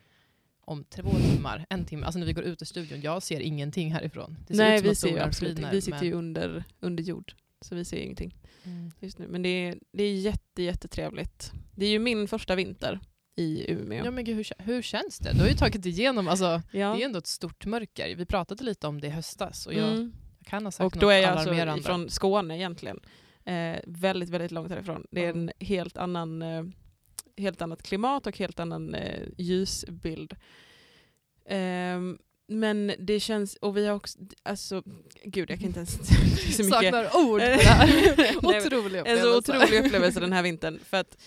om 0.67 0.83
två 0.83 1.09
timmar, 1.33 1.65
en 1.69 1.85
timme. 1.85 2.05
Alltså 2.05 2.19
när 2.19 2.25
vi 2.25 2.33
går 2.33 2.43
ut 2.43 2.61
ur 2.61 2.65
studion, 2.65 3.01
jag 3.01 3.23
ser 3.23 3.39
ingenting 3.39 3.93
härifrån. 3.93 4.37
Det 4.47 4.53
ser 4.55 4.63
Nej 4.63 4.75
ut 4.77 4.97
som 4.97 5.09
vi 5.09 5.15
ser 5.15 5.23
absolut 5.27 5.55
skiner, 5.57 5.71
Vi 5.71 5.81
sitter 5.81 5.97
men- 5.99 6.07
ju 6.07 6.13
under, 6.13 6.63
under 6.79 7.03
jord 7.03 7.33
så 7.61 7.75
vi 7.75 7.85
ser 7.85 7.97
ingenting 7.97 8.35
Mm. 8.63 8.91
just 8.99 9.19
nu. 9.19 9.27
Men 9.27 9.41
det 9.41 9.49
är, 9.49 9.77
det 9.91 10.03
är 10.03 10.15
jätte, 10.15 10.63
jättetrevligt. 10.63 11.51
Det 11.75 11.85
är 11.85 11.89
ju 11.89 11.99
min 11.99 12.27
första 12.27 12.55
vinter 12.55 12.99
i 13.35 13.71
Umeå. 13.71 14.05
Ja 14.05 14.11
men 14.11 14.23
gud, 14.23 14.35
hur, 14.35 14.47
hur 14.57 14.81
känns 14.81 15.19
det? 15.19 15.33
Du 15.33 15.39
har 15.39 15.47
ju 15.47 15.53
tagit 15.55 15.85
igenom, 15.85 16.27
alltså, 16.27 16.61
Ja. 16.71 16.93
det 16.95 17.01
är 17.01 17.05
ändå 17.05 17.19
ett 17.19 17.27
stort 17.27 17.65
mörker. 17.65 18.15
Vi 18.15 18.25
pratade 18.25 18.63
lite 18.63 18.87
om 18.87 19.01
det 19.01 19.07
i 19.07 19.09
höstas 19.09 19.65
och 19.67 19.73
jag, 19.73 19.87
Mm. 19.91 20.13
jag 20.39 20.47
kan 20.47 20.65
ha 20.65 20.71
sagt 20.71 20.85
Och 20.85 20.99
då 21.01 21.05
något 21.05 21.13
är 21.13 21.17
jag 21.17 21.29
alltså 21.31 21.49
alarmerande. 21.49 21.83
från 21.83 22.09
Skåne 22.09 22.57
egentligen. 22.57 22.99
Eh, 23.45 23.77
väldigt, 23.85 24.29
väldigt 24.29 24.51
långt 24.51 24.69
härifrån. 24.69 25.05
Det 25.11 25.25
är 25.25 25.29
en 25.29 25.51
helt 25.59 25.97
annan 25.97 26.41
eh, 26.41 26.63
helt 27.37 27.61
annat 27.61 27.83
klimat 27.83 28.27
och 28.27 28.37
helt 28.37 28.59
annan 28.59 28.95
eh, 28.95 29.21
ljusbild. 29.37 30.35
Ehm, 31.49 32.17
men 32.47 32.91
det 32.99 33.19
känns, 33.19 33.55
och 33.55 33.77
vi 33.77 33.87
har 33.87 33.95
också, 33.95 34.19
alltså 34.43 34.83
gud 35.23 35.51
jag 35.51 35.59
kan 35.59 35.67
inte 35.67 35.79
ens 35.79 35.99
är 35.99 36.03
så 36.05 36.63
mycket. 36.63 36.69
Saknar 36.73 37.03
ord 37.03 37.31
på 37.31 37.37
det 37.37 37.55
här. 37.63 38.37
Otrolig 38.37 38.99
En 39.05 39.17
så 39.17 39.27
upplevelse. 39.27 39.27
otrolig 39.37 39.85
upplevelse 39.85 40.19
den 40.19 40.33
här 40.33 40.43
vintern. 40.43 40.79
För 40.83 40.97
att 40.97 41.17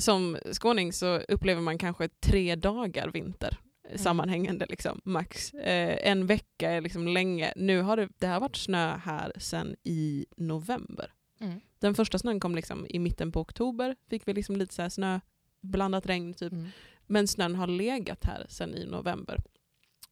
som 0.00 0.38
skåning 0.52 0.92
så 0.92 1.16
upplever 1.16 1.60
man 1.60 1.78
kanske 1.78 2.08
tre 2.08 2.56
dagar 2.56 3.08
vinter 3.08 3.58
Mm. 3.90 3.98
sammanhängande 3.98 4.66
liksom, 4.68 5.00
max. 5.04 5.54
Eh, 5.54 6.10
en 6.10 6.26
vecka 6.26 6.70
är 6.70 6.80
liksom 6.80 7.08
länge. 7.08 7.52
Nu 7.56 7.82
har 7.82 7.96
det, 7.96 8.08
det 8.18 8.26
har 8.26 8.40
varit 8.40 8.56
snö 8.56 8.96
här 8.96 9.32
sedan 9.36 9.76
i 9.82 10.26
november. 10.36 11.12
Mm. 11.40 11.60
Den 11.78 11.94
första 11.94 12.18
snön 12.18 12.40
kom 12.40 12.54
liksom 12.54 12.86
i 12.88 12.98
mitten 12.98 13.32
på 13.32 13.40
oktober. 13.40 13.96
Fick 14.10 14.28
vi 14.28 14.34
liksom 14.34 14.56
lite 14.56 14.74
så 14.74 14.82
här 14.82 14.88
snö, 14.88 15.20
blandat 15.60 16.06
regn 16.06 16.34
typ. 16.34 16.52
Mm. 16.52 16.68
Men 17.06 17.28
snön 17.28 17.54
har 17.54 17.66
legat 17.66 18.24
här 18.24 18.46
sedan 18.48 18.74
i 18.74 18.86
november. 18.86 19.38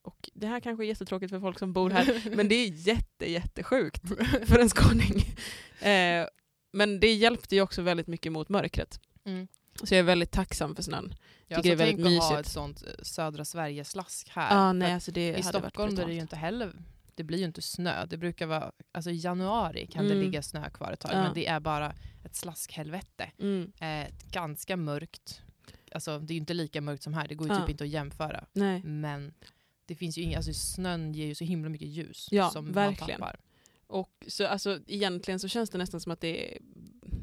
Och 0.03 0.31
det 0.35 0.47
här 0.47 0.61
kanske 0.61 0.85
är 0.85 0.89
jättetråkigt 0.89 1.31
för 1.31 1.41
folk 1.41 1.59
som 1.59 1.73
bor 1.73 1.91
här. 1.91 2.23
men 2.37 2.49
det 2.49 2.55
är 2.55 2.69
jätte, 2.69 3.31
jättesjukt 3.31 4.09
för 4.47 4.59
en 4.59 4.69
skåning. 4.69 5.25
Eh, 5.81 6.27
men 6.73 7.01
det 7.01 7.13
hjälpte 7.13 7.55
ju 7.55 7.63
också 7.63 7.83
väldigt 7.83 8.07
mycket 8.07 8.33
mot 8.33 8.49
mörkret. 8.49 9.01
Mm. 9.25 9.49
Så 9.85 9.95
jag 9.95 9.99
är 9.99 10.03
väldigt 10.03 10.31
tacksam 10.31 10.75
för 10.75 10.83
snön. 10.83 11.15
Ja, 11.47 11.57
Tycker 11.57 11.71
så 11.71 11.77
det 11.77 11.83
är 11.85 11.87
väldigt 11.87 12.05
tänk 12.07 12.19
att 12.19 12.23
ha 12.25 12.31
mysigt. 12.31 12.47
ett 12.49 12.53
sånt 12.53 12.83
eh, 12.87 12.93
södra 13.03 13.45
Sverige-slask 13.45 14.29
här. 14.29 14.57
Ah, 14.57 14.73
nej, 14.73 14.93
alltså 14.93 15.11
I 15.11 15.43
Stockholm 15.43 15.99
är 15.99 16.07
det 16.07 16.13
ju 16.15 16.21
inte 16.21 16.37
heller 16.37 16.73
det 17.15 17.25
blir 17.25 17.39
ju 17.39 17.45
inte 17.45 17.63
snö. 17.63 18.07
Det 18.07 18.17
brukar 18.17 18.47
vara, 18.47 18.73
alltså 18.93 19.11
i 19.11 19.17
januari 19.17 19.87
kan 19.87 20.05
Mm. 20.07 20.17
det 20.19 20.25
ligga 20.25 20.43
snö 20.43 20.71
kvar 20.71 20.93
ett 20.93 21.01
tag, 21.01 21.11
Ja. 21.15 21.23
men 21.23 21.35
det 21.35 21.47
är 21.47 21.61
bara 21.61 21.95
ett 22.25 22.35
slaskhelvete. 22.37 23.31
Mm, 23.39 23.73
Eh, 23.81 24.09
ganska 24.31 24.77
mörkt. 24.77 25.43
Alltså 25.93 26.19
det 26.19 26.33
är 26.33 26.35
ju 26.35 26.41
inte 26.41 26.55
lika 26.55 26.81
mörkt 26.81 27.03
som 27.03 27.15
här, 27.15 27.29
det 27.29 27.35
går 27.35 27.49
ju 27.49 27.55
Ja. 27.55 27.61
typ 27.61 27.69
inte 27.71 27.85
att 27.85 27.91
jämföra. 27.91 28.45
nej. 28.53 28.83
Men 28.83 29.35
det 29.87 29.95
finns 29.95 30.19
ju 30.19 30.23
inga, 30.23 30.37
alltså 30.37 30.53
snön 30.55 31.13
ger 31.13 31.27
ju 31.27 31.35
så 31.35 31.45
himla 31.45 31.69
mycket 31.69 31.89
ljus 31.89 32.29
Ja, 32.31 32.51
som 32.51 32.73
verkligen. 32.73 33.21
man 33.21 33.29
tappar. 33.29 33.41
Och 33.87 34.25
så, 34.27 34.47
alltså, 34.47 34.79
egentligen 34.87 35.41
så 35.41 35.49
känns 35.49 35.71
det 35.71 35.79
nästan 35.79 36.01
som 36.01 36.13
att 36.13 36.21
det 36.21 36.59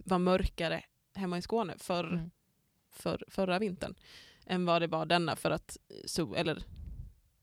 var 0.05 0.19
mörkare 0.19 0.83
hemma 1.15 1.37
i 1.37 1.41
Skåne 1.41 1.73
för, 1.77 2.03
Mm. 2.03 2.31
För, 2.95 3.23
förra 3.27 3.60
vintern 3.60 3.95
än 4.45 4.65
vad 4.65 4.81
det 4.81 4.88
var 4.88 5.05
denna 5.05 5.36
för 5.36 5.51
att 5.51 5.77
så, 6.05 6.36
eller 6.36 6.63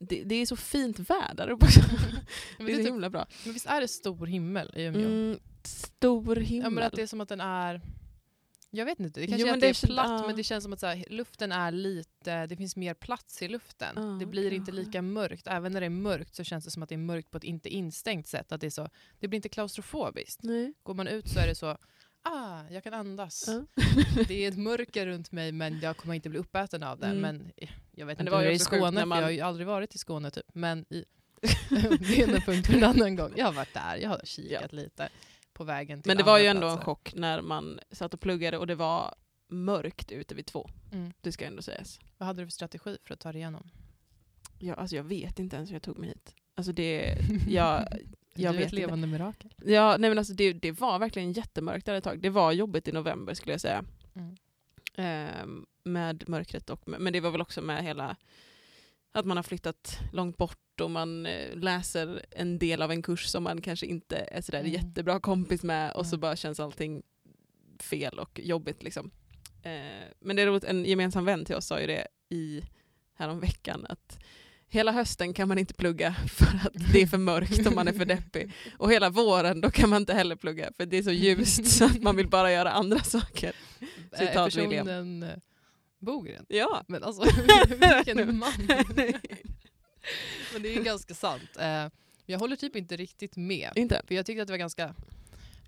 det, 0.08 0.24
det 0.24 0.34
är 0.34 0.46
så 0.46 0.56
fint 0.56 0.98
väder 0.98 1.48
uppe 1.50 1.66
också. 1.66 1.80
Det 2.58 2.64
är 2.64 2.68
så 2.68 2.76
typ, 2.76 2.86
himla 2.86 3.10
bra. 3.10 3.26
men 3.44 3.52
visst 3.52 3.66
är 3.66 3.80
det 3.80 3.88
stor 3.88 4.26
himmel 4.26 4.72
i 4.76 4.82
Umeå? 4.82 5.08
Mm, 5.08 5.38
stor 5.64 6.36
himmel. 6.36 6.64
Ja, 6.64 6.70
men 6.70 6.84
att 6.84 6.92
det 6.92 7.02
är 7.02 7.06
som 7.06 7.20
att 7.20 7.28
den 7.28 7.40
är... 7.40 7.80
Jag 8.74 8.84
vet 8.84 9.00
inte, 9.00 9.20
det 9.20 9.26
kanske 9.26 9.48
Jo, 9.48 9.54
är 9.54 9.60
det 9.60 9.68
är 9.68 9.86
platt 9.86 10.20
ja. 10.20 10.26
men 10.26 10.36
det 10.36 10.44
känns 10.44 10.64
som 10.64 10.72
att 10.72 10.82
här, 10.82 11.04
luften 11.08 11.52
är 11.52 11.72
lite, 11.72 12.46
det 12.46 12.56
finns 12.56 12.76
mer 12.76 12.94
plats 12.94 13.42
i 13.42 13.48
luften. 13.48 13.92
Ja, 13.96 14.02
det 14.02 14.26
blir 14.26 14.52
inte 14.52 14.70
kanske. 14.70 14.84
lika 14.84 15.02
mörkt. 15.02 15.46
Även 15.46 15.72
när 15.72 15.80
det 15.80 15.86
är 15.86 15.90
mörkt 15.90 16.34
så 16.34 16.44
känns 16.44 16.64
det 16.64 16.70
som 16.70 16.82
att 16.82 16.88
det 16.88 16.94
är 16.94 16.98
mörkt 16.98 17.30
på 17.30 17.38
ett 17.38 17.44
inte 17.44 17.68
instängt 17.68 18.26
sätt. 18.26 18.52
Att 18.52 18.60
det, 18.60 18.66
är 18.66 18.70
så, 18.70 18.88
det 19.20 19.28
blir 19.28 19.36
inte 19.36 19.48
klaustrofobiskt. 19.48 20.42
Nej. 20.42 20.74
Går 20.82 20.94
man 20.94 21.08
ut 21.08 21.28
så 21.28 21.38
är 21.38 21.46
det 21.46 21.54
så, 21.54 21.78
ah, 22.22 22.60
jag 22.70 22.84
kan 22.84 22.94
andas. 22.94 23.44
Ja. 23.48 23.64
Det 24.28 24.44
är 24.44 24.48
ett 24.48 24.58
mörker 24.58 25.06
runt 25.06 25.32
mig 25.32 25.52
men 25.52 25.80
jag 25.80 25.96
kommer 25.96 26.14
inte 26.14 26.28
bli 26.28 26.38
uppäten 26.38 26.82
av 26.82 26.98
det. 26.98 27.06
Mm. 27.06 27.20
Men 27.20 27.52
eh, 27.56 27.70
jag 27.92 28.06
vet 28.06 28.18
Men 28.18 28.24
det 28.26 28.30
inte 28.30 28.32
var 28.32 28.38
hur 28.38 28.44
ju 28.44 28.48
det 28.50 28.52
är 28.52 28.56
i 28.56 28.58
Skåne, 28.58 29.04
man- 29.06 29.18
jag 29.18 29.24
har 29.24 29.30
ju 29.30 29.40
aldrig 29.40 29.66
varit 29.66 29.94
i 29.94 29.98
Skåne 29.98 30.30
typ. 30.30 30.54
Men 30.54 30.84
i, 30.90 31.04
det 32.00 32.20
är 32.22 32.34
en 32.34 32.40
punkt 32.40 32.66
för 32.66 32.74
en 32.74 32.84
annan 32.84 33.16
gång. 33.16 33.32
Jag 33.36 33.46
har 33.46 33.52
varit 33.52 33.74
där, 33.74 33.96
jag 33.96 34.08
har 34.10 34.20
kikat 34.24 34.72
lite 34.72 35.08
på 35.52 35.64
vägen 35.64 36.02
till 36.02 36.10
Men 36.10 36.16
det 36.16 36.22
var 36.22 36.38
ju 36.38 36.46
ändå 36.46 36.66
en 36.66 36.72
platser. 36.76 36.84
chock 36.84 37.14
när 37.14 37.40
man 37.42 37.80
satt 37.90 38.14
och 38.14 38.20
pluggade 38.20 38.58
och 38.58 38.66
det 38.66 38.74
var 38.74 39.14
mörkt 39.48 40.12
ute 40.12 40.34
vid 40.34 40.46
två. 40.46 40.70
Mm. 40.92 41.12
Det 41.20 41.32
ska 41.32 41.44
ändå 41.46 41.62
sägas. 41.62 42.00
Vad 42.18 42.26
hade 42.26 42.42
du 42.42 42.46
för 42.46 42.52
strategi 42.52 42.96
för 43.04 43.14
att 43.14 43.20
ta 43.20 43.32
dig 43.32 43.40
igenom? 43.40 43.70
Jag, 44.58 44.78
alltså 44.78 44.96
jag 44.96 45.04
vet 45.04 45.38
inte 45.38 45.56
ens 45.56 45.70
hur 45.70 45.74
jag 45.74 45.82
tog 45.82 45.98
mig 45.98 46.08
hit. 46.08 46.34
Alltså 46.54 46.72
det, 46.72 47.18
jag, 47.48 47.88
jag 48.34 48.54
du 48.54 48.58
vet 48.58 48.66
ett 48.66 48.72
inte. 48.72 48.82
levande 48.86 49.06
mirakel. 49.06 49.54
Ja, 49.64 49.96
nej 49.98 50.10
men 50.10 50.18
alltså 50.18 50.34
det, 50.34 50.52
det 50.52 50.72
var 50.72 50.98
verkligen 50.98 51.32
jättemörkt 51.32 51.86
där 51.86 51.94
ett 51.94 52.04
tag. 52.04 52.20
Det 52.20 52.30
var 52.30 52.52
jobbigt 52.52 52.88
i 52.88 52.92
november 52.92 53.34
skulle 53.34 53.52
jag 53.52 53.60
säga. 53.60 53.84
Mm. 54.14 54.36
Ehm, 54.96 55.66
med 55.84 56.28
mörkret 56.28 56.70
och, 56.70 56.88
men 56.88 57.12
det 57.12 57.20
var 57.20 57.30
väl 57.30 57.40
också 57.40 57.62
med 57.62 57.84
hela 57.84 58.16
att 59.12 59.24
man 59.24 59.36
har 59.36 59.44
flyttat 59.44 59.98
långt 60.12 60.36
bort 60.36 60.80
och 60.80 60.90
man 60.90 61.26
eh, 61.26 61.56
läser 61.56 62.26
en 62.30 62.58
del 62.58 62.82
av 62.82 62.90
en 62.90 63.02
kurs 63.02 63.26
som 63.26 63.42
man 63.42 63.60
kanske 63.60 63.86
inte 63.86 64.16
är 64.16 64.40
sådär 64.42 64.60
Mm. 64.60 64.72
jättebra 64.72 65.20
kompis 65.20 65.62
med 65.62 65.92
och 65.92 66.06
så 66.06 66.14
Mm. 66.14 66.20
bara 66.20 66.36
känns 66.36 66.60
allting 66.60 67.02
fel 67.80 68.18
och 68.18 68.40
jobbigt 68.42 68.82
liksom. 68.82 69.10
Eh, 69.62 70.04
men 70.20 70.36
det 70.36 70.42
är 70.42 70.46
roligt, 70.46 70.64
en 70.64 70.84
gemensam 70.84 71.24
vän 71.24 71.44
till 71.44 71.54
oss 71.56 71.66
sa 71.66 71.80
ju 71.80 71.86
det 71.86 72.06
i 72.28 72.62
häromveckan 73.14 73.86
att 73.88 74.18
hela 74.72 74.92
hösten 74.92 75.34
kan 75.34 75.48
man 75.48 75.58
inte 75.58 75.74
plugga 75.74 76.14
för 76.28 76.44
att 76.46 76.92
det 76.92 77.02
är 77.02 77.06
för 77.06 77.18
mörkt 77.18 77.66
och 77.66 77.72
man 77.72 77.88
är 77.88 77.92
för 77.92 78.04
deppig. 78.04 78.52
Och 78.78 78.92
hela 78.92 79.10
våren 79.10 79.60
då 79.60 79.70
kan 79.70 79.90
man 79.90 80.02
inte 80.02 80.14
heller 80.14 80.36
plugga 80.36 80.70
för 80.76 80.86
det 80.86 80.96
är 80.96 81.02
så 81.02 81.10
ljust 81.10 81.66
så 81.66 81.84
att 81.84 82.02
man 82.02 82.16
vill 82.16 82.28
bara 82.28 82.52
göra 82.52 82.72
andra 82.72 82.98
saker. 83.02 83.52
Citat 84.18 84.56
William. 84.56 84.86
personen 84.86 85.22
eh, 85.22 85.28
Bogren? 86.00 86.44
Ja. 86.48 86.84
Men 86.88 87.02
alltså, 87.04 87.22
vilken 88.04 88.38
man. 88.38 88.52
Men 90.52 90.62
det 90.62 90.68
är 90.68 90.76
ju 90.76 90.82
ganska 90.82 91.14
sant. 91.14 91.42
Eh, 91.58 91.86
Jag 92.26 92.38
håller 92.38 92.56
typ 92.56 92.76
inte 92.76 92.96
riktigt 92.96 93.36
med. 93.36 93.70
Inte? 93.74 94.02
För 94.08 94.14
jag 94.14 94.26
tyckte 94.26 94.42
att 94.42 94.48
det 94.48 94.52
var 94.52 94.58
ganska, 94.58 94.94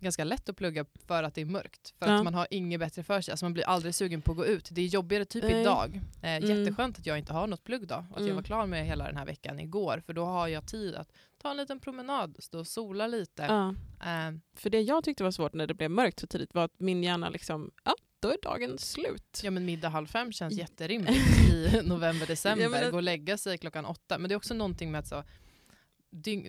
ganska 0.05 0.25
lätt 0.25 0.49
att 0.49 0.57
plugga 0.57 0.85
för 1.07 1.23
att 1.23 1.35
det 1.35 1.41
är 1.41 1.45
mörkt. 1.45 1.95
För 1.99 2.07
Ja. 2.09 2.17
att 2.19 2.25
man 2.25 2.35
har 2.35 2.47
inget 2.51 2.81
bättre 2.81 3.03
för 3.03 3.21
sig. 3.21 3.33
Alltså 3.33 3.45
man 3.45 3.53
blir 3.53 3.65
aldrig 3.65 3.95
sugen 3.95 4.23
på 4.23 4.31
att 4.33 4.37
gå 4.37 4.47
ut. 4.47 4.69
Det 4.73 4.81
är 4.81 4.87
jobbigare 4.87 5.25
typ 5.25 5.45
Nej. 5.45 5.61
idag. 5.61 6.01
Eh, 6.23 6.35
Mm. 6.37 6.59
Jätteskönt 6.59 6.99
att 6.99 7.07
jag 7.07 7.19
inte 7.19 7.33
har 7.33 7.47
något 7.47 7.65
plugg 7.65 7.87
då. 7.87 7.95
Att 7.95 8.07
jag 8.17 8.23
Mm. 8.23 8.37
var 8.37 8.43
klar 8.43 8.67
med 8.67 8.87
hela 8.87 9.07
den 9.07 9.17
här 9.17 9.27
veckan 9.27 9.61
igår. 9.61 10.03
För 10.07 10.13
då 10.13 10.25
har 10.25 10.49
jag 10.49 10.67
tid 10.67 10.95
att 10.95 11.13
ta 11.43 11.51
en 11.51 11.57
liten 11.57 11.81
promenad, 11.81 12.37
stå 12.39 12.59
och 12.59 12.67
sola 12.67 13.07
lite. 13.07 13.43
Ja. 13.43 13.69
Eh, 14.01 14.35
För 14.57 14.71
det 14.71 14.81
jag 14.81 15.05
tyckte 15.05 15.25
var 15.25 15.31
svårt 15.31 15.55
när 15.55 15.67
det 15.67 15.75
blev 15.75 15.91
mörkt 15.91 16.21
så 16.21 16.27
tidigt 16.27 16.55
var 16.55 16.65
att 16.65 16.81
min 16.81 17.03
hjärna 17.05 17.29
liksom, 17.29 17.71
ja 17.85 17.95
då 18.21 18.31
är 18.31 18.37
dagen 18.43 18.79
slut. 18.79 19.41
Ja 19.45 19.51
men 19.51 19.65
middag 19.65 19.89
halv 19.89 20.07
fem 20.07 20.33
känns 20.33 20.55
I- 20.55 20.57
jätterimligt 20.59 21.39
i 21.53 21.81
november, 21.85 22.27
december. 22.27 22.65
Ja, 22.65 22.85
det- 22.85 22.91
Gå 22.91 22.97
och 22.97 23.03
lägga 23.03 23.39
sig 23.39 23.59
klockan 23.59 23.85
åtta. 23.85 24.19
Men 24.19 24.29
det 24.29 24.35
är 24.35 24.37
också 24.37 24.55
någonting 24.55 24.91
med 24.93 24.99
att 24.99 25.07
så, 25.07 25.25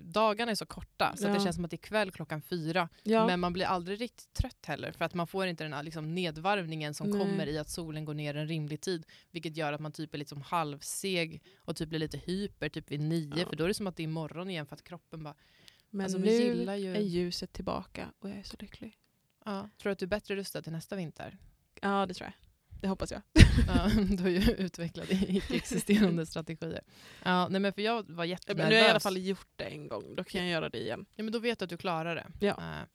dagarna 0.04 0.51
är 0.51 0.56
så 0.56 0.65
korta 0.65 1.15
så 1.15 1.25
att 1.28 1.34
det 1.34 1.38
Ja. 1.39 1.43
känns 1.43 1.56
som 1.56 1.65
att 1.65 1.71
det 1.71 1.75
är 1.75 1.88
kväll 1.88 2.12
klockan 2.12 2.41
fyra. 2.41 2.89
Ja. 3.04 3.28
Men 3.28 3.39
man 3.39 3.54
blir 3.54 3.65
aldrig 3.65 4.01
riktigt 4.01 4.34
trött 4.34 4.65
heller 4.65 4.91
för 4.91 5.06
att 5.06 5.13
man 5.13 5.28
får 5.28 5.47
inte 5.47 5.63
den 5.63 5.73
här 5.73 5.84
liksom, 5.84 6.15
nedvarvningen 6.15 6.93
som 6.93 7.10
Nej. 7.10 7.19
kommer 7.19 7.47
i 7.47 7.58
att 7.58 7.69
solen 7.69 8.06
går 8.06 8.13
ner 8.13 8.36
en 8.36 8.47
rimlig 8.47 8.82
tid. 8.82 9.06
Vilket 9.32 9.58
gör 9.58 9.73
att 9.73 9.82
man 9.82 9.91
typ 9.91 10.13
är 10.13 10.17
liksom 10.17 10.41
halvseg 10.41 11.41
och 11.58 11.75
typ 11.75 11.89
blir 11.89 11.99
lite 11.99 12.17
hyper 12.17 12.69
typ 12.69 12.92
vid 12.92 13.00
nio 13.00 13.33
Ja. 13.37 13.50
för 13.50 13.56
då 13.56 13.63
är 13.63 13.67
det 13.67 13.73
som 13.73 13.87
att 13.87 13.96
det 13.96 14.04
är 14.04 14.08
morgon 14.08 14.50
igen 14.50 14.65
för 14.65 14.75
att 14.75 14.83
kroppen 14.83 15.23
bara... 15.23 15.35
Men 15.90 16.04
alltså, 16.04 16.17
nu 16.19 16.31
gillar 16.31 16.75
ju- 16.75 16.96
är 16.96 17.02
ljuset 17.02 17.54
tillbaka 17.54 18.12
och 18.19 18.29
jag 18.29 18.37
är 18.37 18.44
så 18.44 18.56
lycklig. 18.60 18.98
Ja. 19.46 19.69
Tror 19.77 19.90
du 19.90 19.92
att 19.92 20.00
du 20.00 20.06
är 20.06 20.08
bättre 20.08 20.35
rustad 20.35 20.62
till 20.62 20.71
nästa 20.71 20.96
vinter? 20.96 21.37
Ja 21.81 22.06
det 22.06 22.13
tror 22.13 22.25
jag. 22.25 22.44
Det 22.86 22.90
hoppas 22.90 23.12
jag. 23.12 23.21
Ja, 23.67 23.90
du 24.17 24.23
har 24.23 24.29
ju 24.29 24.52
utvecklat 24.52 25.06
icke-existerande 25.12 26.25
strategier. 26.31 26.81
Ja, 27.23 27.48
nej 27.48 27.60
men 27.62 27.73
för 27.73 27.81
jag 27.81 28.10
var 28.10 28.25
jättenervös. 28.25 28.63
Men 28.63 28.69
nu 28.69 28.75
har 28.75 28.81
jag 28.81 28.88
i 28.88 28.92
alla 28.92 29.00
fall 29.00 29.17
gjort 29.17 29.48
det 29.56 29.63
en 29.63 29.88
gång, 29.88 30.15
då 30.15 30.23
kan 30.23 30.42
jag 30.42 30.50
göra 30.50 30.69
det 30.69 30.77
igen. 30.77 31.06
Ja, 31.15 31.23
men 31.23 31.33
då 31.33 31.40
vet 31.40 31.60
du 31.60 31.63
att 31.63 31.69
du 31.69 31.77
klarar 31.77 32.15
det. 32.15 32.27
Ja. 32.40 32.52
Eh, 32.52 32.86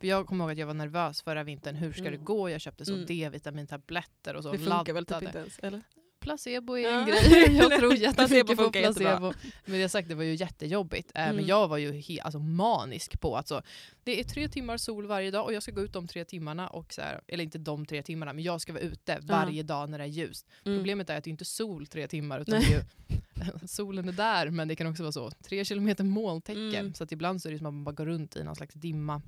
för 0.00 0.06
jag 0.06 0.26
kommer 0.26 0.44
ihåg 0.44 0.52
att 0.52 0.58
jag 0.58 0.66
var 0.66 0.74
nervös 0.74 1.22
förra 1.22 1.42
vintern. 1.44 1.74
Hur 1.76 1.92
ska 1.92 2.00
Mm. 2.00 2.12
det 2.12 2.18
gå? 2.18 2.50
Jag 2.50 2.60
köpte 2.60 2.84
så 2.84 2.92
Mm. 2.94 3.06
D-vitamintabletter 3.06 4.34
och 4.36 4.42
så. 4.42 4.52
Det 4.52 4.58
funkar 4.58 4.92
väl 4.92 5.04
typ 5.04 5.10
laddade. 5.10 5.26
inte 5.26 5.38
ens? 5.38 5.58
Eller? 5.58 5.82
Placebo 6.20 6.78
är 6.78 6.88
en 6.92 7.06
grej. 7.06 7.56
Jag 7.56 7.78
tror 7.78 7.94
jättemycket 7.94 8.56
på 8.56 8.70
placebo. 8.70 9.32
Men 9.64 9.80
det 9.80 9.88
sagt, 9.88 10.08
det 10.08 10.14
var 10.14 10.24
ju 10.24 10.34
jättejobbigt. 10.34 11.10
Eh, 11.14 11.20
Men 11.22 11.30
Mm. 11.34 11.46
jag 11.46 11.68
var 11.68 11.78
ju 11.78 11.92
he- 11.92 12.20
alltså, 12.22 12.38
manisk 12.38 13.20
på 13.20 13.36
att 13.36 13.48
så, 13.48 13.62
det 14.04 14.20
är 14.20 14.24
tre 14.24 14.48
timmar 14.48 14.76
sol 14.76 15.06
varje 15.06 15.30
dag 15.30 15.44
och 15.44 15.52
jag 15.52 15.62
ska 15.62 15.72
gå 15.72 15.80
ut 15.82 15.92
de 15.92 16.06
tre 16.08 16.24
timmarna. 16.24 16.68
Och 16.68 16.92
så 16.92 17.00
här, 17.00 17.20
eller 17.28 17.44
inte 17.44 17.58
de 17.58 17.86
tre 17.86 18.02
timmarna, 18.02 18.32
men 18.32 18.44
jag 18.44 18.60
ska 18.60 18.72
vara 18.72 18.82
ute 18.82 19.18
varje 19.22 19.62
dag 19.62 19.90
när 19.90 19.98
det 19.98 20.04
är 20.04 20.08
ljust. 20.08 20.46
Mm. 20.64 20.78
Problemet 20.78 21.10
är 21.10 21.16
att 21.18 21.24
det 21.24 21.30
inte 21.30 21.42
är 21.42 21.44
sol 21.44 21.86
tre 21.86 22.08
timmar 22.08 22.40
utan 22.40 22.60
ju, 22.60 22.80
solen 23.66 24.08
är 24.08 24.12
där 24.12 24.50
men 24.50 24.68
det 24.68 24.76
kan 24.76 24.86
också 24.86 25.02
vara 25.02 25.12
så 25.12 25.30
tre 25.30 25.64
kilometer 25.64 26.04
molntäcke. 26.04 26.58
Mm. 26.78 26.94
Så 26.94 27.04
att 27.04 27.12
ibland 27.12 27.42
så 27.42 27.48
är 27.48 27.52
det 27.52 27.58
som 27.58 27.66
att 27.66 27.74
man 27.74 27.84
bara 27.84 27.92
går 27.94 28.06
runt 28.06 28.36
i 28.36 28.44
någon 28.44 28.56
slags 28.56 28.74
dimma. 28.74 29.22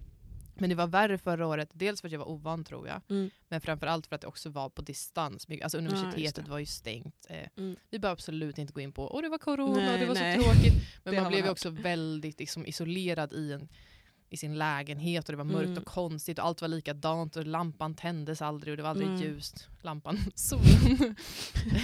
Men 0.54 0.70
det 0.70 0.76
var 0.76 0.86
värre 0.86 1.18
förra 1.18 1.46
året, 1.46 1.68
dels 1.72 2.00
för 2.00 2.08
att 2.08 2.12
jag 2.12 2.18
var 2.18 2.28
ovan 2.28 2.64
tror 2.64 2.88
jag, 2.88 3.00
Mm. 3.10 3.30
men 3.48 3.60
framförallt 3.60 4.06
för 4.06 4.14
att 4.14 4.20
det 4.20 4.26
också 4.26 4.50
var 4.50 4.68
på 4.68 4.82
distans. 4.82 5.46
Alltså 5.62 5.78
universitetet 5.78 6.44
det. 6.44 6.50
var 6.50 6.58
ju 6.58 6.66
stängt. 6.66 7.26
Eh, 7.28 7.48
Mm. 7.56 7.76
Vi 7.90 7.98
behöver 7.98 8.12
absolut 8.12 8.58
inte 8.58 8.72
gå 8.72 8.80
in 8.80 8.92
på 8.92 9.04
och 9.04 9.22
det 9.22 9.28
var 9.28 9.38
corona 9.38 9.76
Nej, 9.76 9.98
det 10.00 10.06
var 10.06 10.14
nej. 10.14 10.36
så 10.38 10.42
tråkigt. 10.44 10.72
Men 11.04 11.14
man 11.14 11.22
man 11.24 11.32
blev 11.32 11.44
ju 11.44 11.50
också 11.50 11.70
väldigt 11.70 12.38
liksom, 12.40 12.66
isolerad 12.66 13.32
i, 13.32 13.52
en, 13.52 13.68
i 14.30 14.36
sin 14.36 14.58
lägenhet 14.58 15.28
och 15.28 15.32
det 15.32 15.36
var 15.36 15.44
mörkt 15.44 15.66
Mm. 15.66 15.78
och 15.78 15.84
konstigt 15.86 16.38
och 16.38 16.44
allt 16.46 16.60
var 16.60 16.68
likadant 16.68 17.36
och 17.36 17.46
lampan 17.46 17.94
tändes 17.94 18.42
aldrig 18.42 18.72
och 18.72 18.76
det 18.76 18.82
var 18.82 18.90
aldrig 18.90 19.08
Mm. 19.08 19.20
ljust. 19.22 19.68
Lampan, 19.82 20.18
solen. 20.34 21.14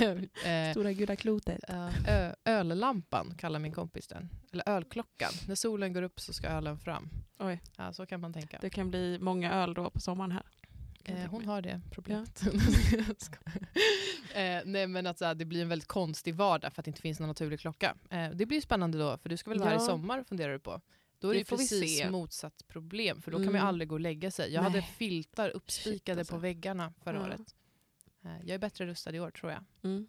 eh, 0.45 0.71
Stora 0.73 0.93
gula 0.93 1.17
klotet. 1.17 1.61
Ja, 1.69 1.91
ö- 2.09 2.35
öllampan 2.45 3.35
kallar 3.39 3.59
min 3.59 3.73
kompis 3.73 4.07
den. 4.07 4.29
Eller 4.53 4.69
ölklockan. 4.69 5.33
När 5.49 5.55
solen 5.55 5.93
går 5.93 6.03
upp 6.03 6.21
så 6.21 6.33
ska 6.33 6.49
ölen 6.49 6.79
fram. 6.79 7.09
Oj. 7.39 7.61
Ja, 7.77 7.93
så 7.93 8.07
kan 8.07 8.21
man 8.21 8.33
tänka. 8.33 8.59
Det 8.61 8.71
kan 8.71 8.91
bli 8.91 9.19
många 9.21 9.53
öl 9.53 9.75
då 9.75 9.91
på 9.91 10.01
sommaren 10.01 10.33
här. 10.33 10.43
Eh, 11.05 11.31
hon 11.31 11.45
har 11.47 11.63
det 11.63 11.81
problemet. 11.91 12.39
Skojar. 13.19 13.69
eh, 14.35 14.63
nej 14.65 14.87
men 14.87 15.07
att 15.07 15.19
så 15.19 15.25
här, 15.25 15.35
det 15.35 15.45
blir 15.45 15.63
en 15.63 15.69
väldigt 15.69 15.89
konstig 15.89 16.35
vardag 16.35 16.73
för 16.73 16.81
att 16.81 16.85
det 16.85 16.89
inte 16.89 17.01
finns 17.01 17.21
någon 17.21 17.29
naturlig 17.29 17.61
klocka. 17.61 17.95
Eh, 18.11 18.31
det 18.31 18.47
blir 18.47 18.61
spännande 18.61 18.99
då, 18.99 19.19
för 19.19 19.29
du 19.29 19.37
ska 19.37 19.51
väl 19.51 19.59
vara 19.59 19.69
här 19.69 19.77
i 19.77 19.81
Ja. 19.81 19.87
sommar 19.87 20.23
funderar 20.25 20.53
du 20.53 20.59
på. 20.59 20.81
Då 21.19 21.29
är 21.29 21.35
Det 21.35 21.39
det, 21.41 21.45
precis 21.45 22.11
motsatt 22.11 22.63
problem, 22.69 23.23
för 23.23 23.31
då 23.31 23.37
kan 23.37 23.45
man 23.45 23.55
Mm. 23.55 23.63
ju 23.65 23.69
aldrig 23.69 23.89
gå 23.89 23.95
och 23.95 24.01
lägga 24.01 24.31
sig. 24.31 24.53
Jag 24.53 24.63
hade 24.63 24.79
Nej. 24.81 24.91
filtar 24.97 25.49
uppspikade 25.51 26.21
alltså. 26.21 26.35
på 26.35 26.39
väggarna 26.41 26.93
förra 27.05 27.17
Ja. 27.19 27.23
året. 27.27 27.55
Eh, 28.25 28.31
jag 28.47 28.55
är 28.55 28.59
bättre 28.59 28.87
rustad 28.87 29.13
i 29.17 29.21
år 29.21 29.31
tror 29.31 29.53
jag. 29.53 29.65
Mm. 29.83 30.07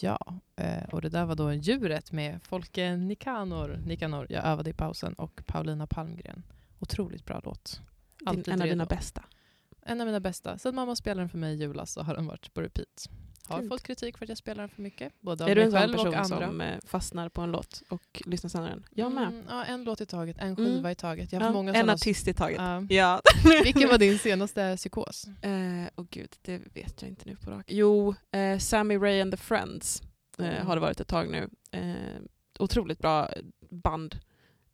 Ja, 0.00 0.40
eh, 0.56 0.84
och 0.92 1.02
det 1.02 1.08
där 1.08 1.24
var 1.24 1.34
då 1.34 1.52
djuret 1.52 2.12
med 2.12 2.42
Folke 2.42 2.96
Nikanor. 2.96 3.80
Nikanor, 3.86 4.26
jag 4.30 4.44
övade 4.44 4.70
i 4.70 4.72
pausen, 4.72 5.14
och 5.14 5.42
Paulina 5.46 5.86
Palmgren. 5.86 6.42
Otroligt 6.78 7.24
bra 7.24 7.40
låt. 7.44 7.80
Alltid 8.26 8.48
en 8.54 8.62
av 8.62 8.68
dina 8.68 8.84
bästa. 8.84 9.24
En 9.82 10.00
av 10.00 10.06
mina 10.06 10.20
bästa. 10.20 10.58
Sen 10.58 10.74
mamma 10.74 10.96
spelade 10.96 11.20
den 11.20 11.28
för 11.28 11.38
mig 11.38 11.54
i 11.54 11.58
julas 11.58 11.92
så 11.92 12.02
har 12.02 12.14
den 12.14 12.26
varit 12.26 12.54
på 12.54 12.62
repeat. 12.62 13.08
Har 13.48 13.58
Fint. 13.58 13.68
fått 13.72 13.82
kritik 13.82 14.18
för 14.18 14.24
att 14.24 14.28
jag 14.28 14.38
spelar 14.38 14.62
den 14.62 14.68
för 14.68 14.82
mycket. 14.82 15.12
Både 15.20 15.44
av 15.44 15.50
Är 15.50 15.54
du 15.54 15.62
en 15.62 15.70
sån 15.70 15.92
person 15.92 16.14
andra. 16.14 16.46
som 16.46 16.60
eh, 16.60 16.78
fastnar 16.86 17.28
på 17.28 17.40
en 17.40 17.50
låt 17.50 17.82
och 17.88 18.22
lyssnar 18.26 18.50
senare? 18.50 18.70
den? 18.70 18.84
Jag 18.94 19.12
med. 19.12 19.26
Mm, 19.28 19.44
ja, 19.48 19.64
en 19.64 19.84
låt 19.84 20.00
i 20.00 20.06
taget, 20.06 20.36
en 20.38 20.56
skiva 20.56 20.78
Mm. 20.78 20.90
i 20.90 20.94
taget. 20.94 21.32
Jag 21.32 21.40
har 21.40 21.46
Ja, 21.46 21.52
många 21.52 21.74
en 21.74 21.90
artist 21.90 22.28
i 22.28 22.34
taget. 22.34 22.58
Ja. 22.58 22.82
Ja. 22.88 23.20
Vilken 23.64 23.88
var 23.88 23.98
din 23.98 24.18
senaste 24.18 24.74
psykos? 24.76 25.24
Eh, 25.42 25.52
oh 25.96 26.06
gud, 26.10 26.36
det 26.42 26.58
vet 26.74 27.02
jag 27.02 27.08
inte 27.08 27.28
nu 27.28 27.36
på 27.36 27.50
rak. 27.50 27.64
Jo, 27.68 28.14
eh, 28.32 28.58
Sammy 28.58 28.96
Ray 28.96 29.20
and 29.20 29.30
the 29.32 29.36
Friends 29.36 30.02
Mm. 30.38 30.66
har 30.66 30.74
det 30.76 30.80
varit 30.80 31.00
ett 31.00 31.08
tag 31.08 31.30
nu. 31.30 31.48
Otroligt 32.58 32.98
bra 32.98 33.28
band 33.70 34.18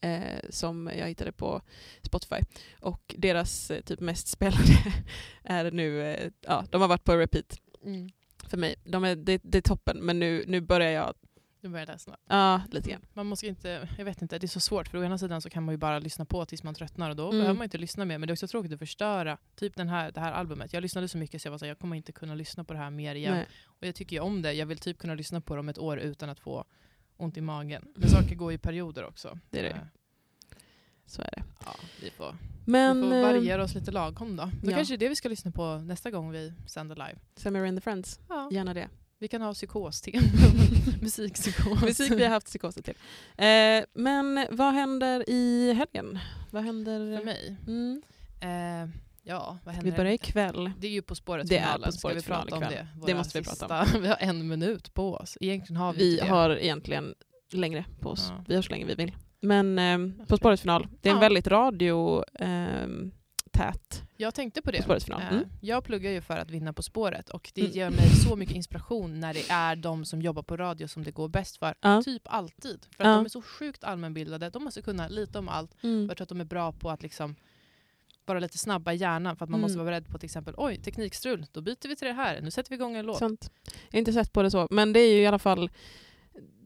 eh, 0.01 0.41
som 0.51 0.91
jag 0.99 1.09
hittade 1.09 1.33
på 1.33 1.63
Spotify. 2.03 2.37
Och 2.81 3.15
deras 3.19 3.71
eh, 3.71 3.81
typ 3.81 4.01
mest 4.01 4.29
spelade 4.29 4.63
är 5.45 5.71
nu, 5.71 6.03
eh, 6.03 6.31
ja, 6.41 6.65
de 6.71 6.81
har 6.81 6.89
varit 6.89 7.05
på 7.05 7.17
repeat 7.17 7.59
Mm. 7.85 8.09
För 8.51 8.57
mig. 8.57 8.75
De 8.85 9.05
är, 9.05 9.17
det, 9.17 9.41
det 9.45 9.59
är 9.59 9.63
toppen, 9.63 9.99
men 9.99 10.19
nu, 10.19 10.45
nu 10.49 10.61
börjar 10.61 10.91
jag, 10.91 11.15
Nu 11.61 11.69
börjar 11.69 11.87
läsa. 11.87 12.17
ja 12.29 12.63
lite 12.71 12.91
grann. 12.91 13.03
Man 13.13 13.27
måste 13.27 13.47
inte, 13.47 13.89
jag 13.99 14.05
vet 14.05 14.23
inte, 14.23 14.39
det 14.39 14.47
är 14.47 14.49
så 14.49 14.61
svårt 14.61 14.89
för 14.89 14.99
å 14.99 15.05
ena 15.05 15.19
sidan 15.19 15.41
så 15.41 15.51
kan 15.51 15.63
man 15.63 15.73
ju 15.73 15.77
bara 15.79 15.99
lyssna 15.99 16.25
på 16.25 16.45
tills 16.45 16.63
man 16.63 16.75
tröttnar 16.75 17.11
och 17.11 17.17
då 17.17 17.23
Mm. 17.25 17.39
behöver 17.39 17.55
man 17.59 17.65
inte 17.65 17.79
lyssna 17.79 18.05
mer 18.05 18.19
men 18.19 18.27
det 18.27 18.31
är 18.31 18.35
också 18.35 18.49
tråkigt 18.49 18.73
att 18.73 18.79
förstöra 18.79 19.39
typ 19.57 19.77
den 19.77 19.89
här, 19.89 20.13
det 20.13 20.21
här 20.21 20.33
albumet. 20.33 20.73
Jag 20.73 20.81
lyssnade 20.81 21.09
så 21.09 21.19
mycket 21.19 21.43
så 21.43 21.47
jag 21.47 21.51
var 21.51 21.59
så 21.59 21.65
här, 21.65 21.71
jag 21.71 21.79
kommer 21.79 21.97
inte 21.97 22.13
kunna 22.13 22.35
lyssna 22.35 22.65
på 22.65 22.73
det 22.73 22.79
här 22.79 22.91
mer 22.91 23.15
igen. 23.15 23.35
Nej. 23.35 23.47
Och 23.65 23.87
jag 23.87 23.95
tycker 23.95 24.17
ju 24.17 24.21
om 24.21 24.43
det, 24.43 24.53
jag 24.53 24.67
vill 24.67 24.79
typ 24.79 24.99
kunna 24.99 25.15
lyssna 25.15 25.41
på 25.41 25.57
dem 25.57 25.69
ett 25.69 25.79
år 25.79 25.99
utan 25.99 26.29
att 26.29 26.41
få 26.41 26.65
ont 27.17 27.37
i 27.37 27.41
magen. 27.41 27.89
Men 27.97 28.09
saker 28.09 28.35
går 28.35 28.53
i 28.53 28.59
perioder 28.59 29.05
också. 29.05 29.39
Det 29.51 29.59
är 29.59 29.63
det. 29.63 29.89
Eh, 31.05 31.11
Så 31.11 31.23
är 31.23 31.31
det. 31.37 31.43
Ja, 31.65 31.75
vi 32.03 32.11
får, 32.11 32.37
Men 32.67 33.03
vi 33.03 33.09
får 33.09 33.15
eh, 33.17 33.23
variera 33.23 33.63
oss 33.65 33.75
lite 33.75 33.91
lagom 33.91 34.37
då. 34.37 34.51
Då 34.63 34.71
ja. 34.71 34.77
kanske 34.77 34.93
det 34.97 34.97
är 34.97 35.07
det 35.07 35.09
vi 35.09 35.17
ska 35.17 35.29
lyssna 35.29 35.51
på 35.51 35.77
nästa 35.79 36.11
gång 36.11 36.31
vi 36.31 36.53
sänder 36.67 36.95
live. 36.97 37.19
Sammy 37.37 37.59
Ray 37.59 37.69
and 37.69 37.79
the 37.79 37.83
Friends, 37.83 38.21
Ja, 38.29 38.49
gärna 38.53 38.75
det. 38.75 38.89
vi 39.19 39.29
kan 39.29 39.43
ha 39.43 39.55
psykos-tema. 39.55 40.23
Musikpsykos. 41.03 41.83
Musik 41.83 42.13
vi 42.13 42.23
har 42.25 42.31
haft 42.31 42.47
psykoser 42.47 42.83
till. 42.83 42.95
Eh, 43.37 43.85
men 43.95 44.47
vad 44.51 44.75
händer 44.75 45.31
i 45.31 45.73
helgen? 45.73 46.19
Vad 46.51 46.63
händer? 46.65 47.17
För 47.19 47.25
mig. 47.25 47.57
Mm. 47.67 48.03
Eh, 48.41 48.91
ja, 49.23 49.59
vad 49.65 49.75
Vi 49.75 49.81
händer? 49.81 49.97
börjar 49.97 50.13
ikväll. 50.13 50.71
Det 50.79 50.87
är 50.87 50.91
ju 50.91 51.03
På 51.03 51.15
spåret 51.15 51.49
Det 51.49 51.57
är 51.59 51.61
finalen. 51.63 51.87
På 51.87 51.93
spåret 51.93 52.23
Ska 52.25 52.33
vi 52.35 52.41
prata 52.51 52.57
om 52.57 52.61
det? 52.63 52.69
Det 52.95 53.01
Våra 53.01 53.15
måste 53.17 53.39
vi 53.39 53.45
prata 53.45 53.85
sista- 53.85 53.99
vi 54.01 54.09
har 54.09 54.17
en 54.21 54.49
minut 54.49 54.95
på 54.95 55.15
oss. 55.15 55.39
Egentligen 55.41 55.77
har 55.77 55.93
vi, 55.93 55.99
Vi 56.11 56.17
det. 56.17 56.27
har 56.27 56.51
egentligen 56.51 57.15
längre 57.53 57.85
på 58.01 58.09
oss. 58.11 58.27
Ja. 58.31 58.45
Vi 58.49 58.55
har 58.55 58.63
så 58.63 58.71
länge 58.71 58.85
vi 58.85 58.95
vill. 58.95 59.13
Men 59.45 59.79
eh, 59.79 60.27
På 60.27 60.37
spåret 60.37 60.61
final, 60.61 60.87
det 61.01 61.09
är 61.09 61.13
en 61.13 61.17
Ja. 61.17 61.21
väldigt 61.21 61.47
radio 61.47 62.25
ehm, 62.39 63.11
tät 63.53 64.03
Jag 64.17 64.35
tänkte 64.35 64.63
på 64.63 64.71
det. 64.71 64.87
På. 64.87 64.95
Eh, 64.95 65.33
Mm. 65.33 65.45
Jag 65.61 65.85
pluggar 65.85 66.11
ju 66.11 66.21
för 66.21 66.37
att 66.37 66.51
vinna 66.51 66.73
På 66.73 66.83
spåret 66.83 67.29
och 67.31 67.51
det 67.55 67.61
Mm. 67.61 67.73
ger 67.73 67.91
mig 67.91 68.09
så 68.11 68.37
mycket 68.37 68.57
inspiration 68.57 69.21
när 69.21 69.35
det 69.35 69.51
är 69.51 69.77
de 69.77 70.05
som 70.05 70.23
jobbar 70.23 70.43
på 70.43 70.57
radio 70.57 70.89
som 70.89 71.05
det 71.05 71.11
går 71.11 71.29
bäst 71.29 71.57
för. 71.57 71.75
Ja. 71.81 72.03
Typ 72.03 72.23
alltid. 72.25 72.87
För 72.97 73.05
att 73.05 73.09
Ja. 73.11 73.15
de 73.17 73.25
är 73.25 73.29
så 73.29 73.43
sjukt 73.43 73.85
allmänbildade. 73.85 74.51
De 74.51 74.65
måste 74.65 74.83
kunna 74.83 75.09
lite 75.09 75.39
om 75.39 75.49
allt. 75.49 75.71
Mm. 75.83 76.07
Jag 76.09 76.17
tror 76.17 76.25
att 76.25 76.29
de 76.29 76.41
är 76.41 76.45
bra 76.45 76.73
på 76.73 76.91
att 76.91 77.03
liksom 77.03 77.35
vara 78.27 78.39
lite 78.39 78.59
snabba 78.59 78.93
i 78.93 78.97
hjärnan 78.97 79.37
för 79.37 79.45
att 79.45 79.51
man 79.51 79.61
Mm. 79.61 79.63
måste 79.63 79.79
vara 79.79 79.87
beredd 79.87 80.09
på 80.09 80.19
till 80.19 80.27
exempel 80.27 80.55
oj, 80.57 80.77
teknikstrul, 80.77 81.47
då 81.53 81.61
byter 81.61 81.89
vi 81.89 81.97
till 81.97 82.07
det 82.09 82.13
här. 82.15 82.41
Nu 82.41 82.51
sätter 82.51 82.71
vi 82.71 82.75
igång 82.77 82.97
en 82.97 83.07
låt. 83.07 83.19
Sant. 83.19 83.51
Jag 83.91 83.93
har 83.93 83.99
inte 83.99 84.13
sett 84.13 84.33
på 84.33 84.43
det 84.43 84.51
så, 84.51 84.69
men 84.71 84.93
det 84.93 85.01
är 85.01 85.15
ju 85.15 85.23
i 85.23 85.27
alla 85.27 85.39
fall 85.39 85.71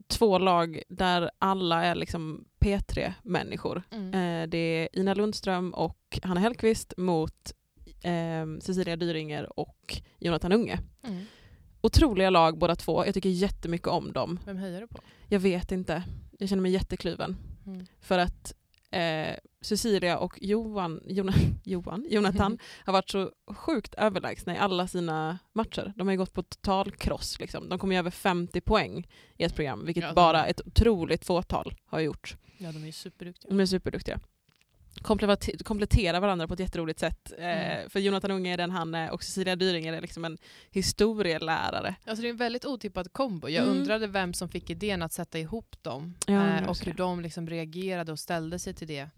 två 0.09 0.37
lag 0.37 0.81
där 0.89 1.31
alla 1.39 1.83
är 1.85 1.95
liksom 1.95 2.45
P3-människor. 2.59 3.83
Mm. 3.91 4.13
Eh, 4.13 4.49
det 4.49 4.57
är 4.57 4.99
Ina 4.99 5.13
Lundström 5.13 5.73
och 5.73 6.19
Hanna 6.23 6.39
Hellquist 6.39 6.93
mot 6.97 7.53
eh, 8.03 8.59
Cecilia 8.61 8.95
Dyringer 8.95 9.59
och 9.59 10.01
Jonathan 10.19 10.51
Unge. 10.51 10.79
Mm. 11.03 11.25
Otroliga 11.81 12.29
lag 12.29 12.57
båda 12.57 12.75
två. 12.75 13.05
Jag 13.05 13.13
tycker 13.13 13.29
jättemycket 13.29 13.87
om 13.87 14.13
dem. 14.13 14.39
Vem 14.45 14.57
hejar 14.57 14.81
du 14.81 14.87
på? 14.87 14.99
Jag 15.27 15.39
vet 15.39 15.71
inte. 15.71 16.03
Jag 16.39 16.49
känner 16.49 16.61
mig 16.61 16.71
jättekluven. 16.71 17.37
Mm. 17.65 17.85
För 17.99 18.19
att 18.19 18.53
eh, 18.91 19.35
Cecilia 19.61 20.17
och 20.17 20.37
Johan, 20.41 21.01
Jona, 21.07 21.33
Johan, 21.63 22.05
Jonathan 22.09 22.59
har 22.85 22.93
varit 22.93 23.09
så 23.09 23.31
sjukt 23.51 23.93
överlägsna 23.95 24.55
i 24.55 24.57
alla 24.57 24.87
sina 24.87 25.39
matcher. 25.53 25.93
De 25.95 26.07
har 26.07 26.11
ju 26.11 26.17
gått 26.17 26.33
på 26.33 26.43
total 26.43 26.91
kross. 26.91 27.39
Liksom. 27.39 27.69
De 27.69 27.79
kommer 27.79 27.95
ju 27.95 27.99
över 27.99 28.11
50 28.11 28.61
poäng 28.61 29.07
i 29.37 29.43
ett 29.43 29.55
program, 29.55 29.85
vilket 29.85 30.03
Ja, 30.03 30.13
bara 30.13 30.45
ett 30.45 30.61
otroligt 30.67 31.25
fåtal 31.25 31.73
har 31.85 31.99
gjort. 31.99 32.35
Ja, 32.57 32.71
de 32.71 32.87
är 32.87 32.91
superduktiga. 32.91 33.49
De 33.49 33.59
är 33.59 33.65
superduktiga. 33.65 34.19
Kompletterar 35.63 36.19
varandra 36.19 36.47
på 36.47 36.53
ett 36.53 36.59
jätteroligt 36.59 36.99
sätt. 36.99 37.33
Eh, 37.37 37.45
Mm. 37.79 37.89
för 37.89 37.99
Jonathan 37.99 38.31
Unge 38.31 38.53
är 38.53 38.57
den 38.57 38.71
han 38.71 38.95
är 38.95 39.11
och 39.11 39.23
Cecilia 39.23 39.55
Dyringer 39.55 39.93
är 39.93 40.01
liksom 40.01 40.25
en 40.25 40.37
historielärare. 40.71 41.95
Alltså 42.05 42.21
det 42.21 42.27
är 42.27 42.29
en 42.29 42.37
väldigt 42.37 42.65
otippad 42.65 43.13
kombo. 43.13 43.49
Jag 43.49 43.63
Mm. 43.63 43.77
undrade 43.77 44.07
vem 44.07 44.33
som 44.33 44.49
fick 44.49 44.69
idén 44.69 45.01
att 45.01 45.13
sätta 45.13 45.39
ihop 45.39 45.75
dem 45.83 46.15
Ja, 46.27 46.33
eh, 46.57 46.69
och 46.69 46.77
hur 46.79 46.91
det. 46.91 46.97
de 46.97 47.21
liksom 47.21 47.47
reagerade 47.49 48.11
och 48.11 48.19
ställde 48.19 48.59
sig 48.59 48.73
till 48.73 48.87
det. 48.87 49.09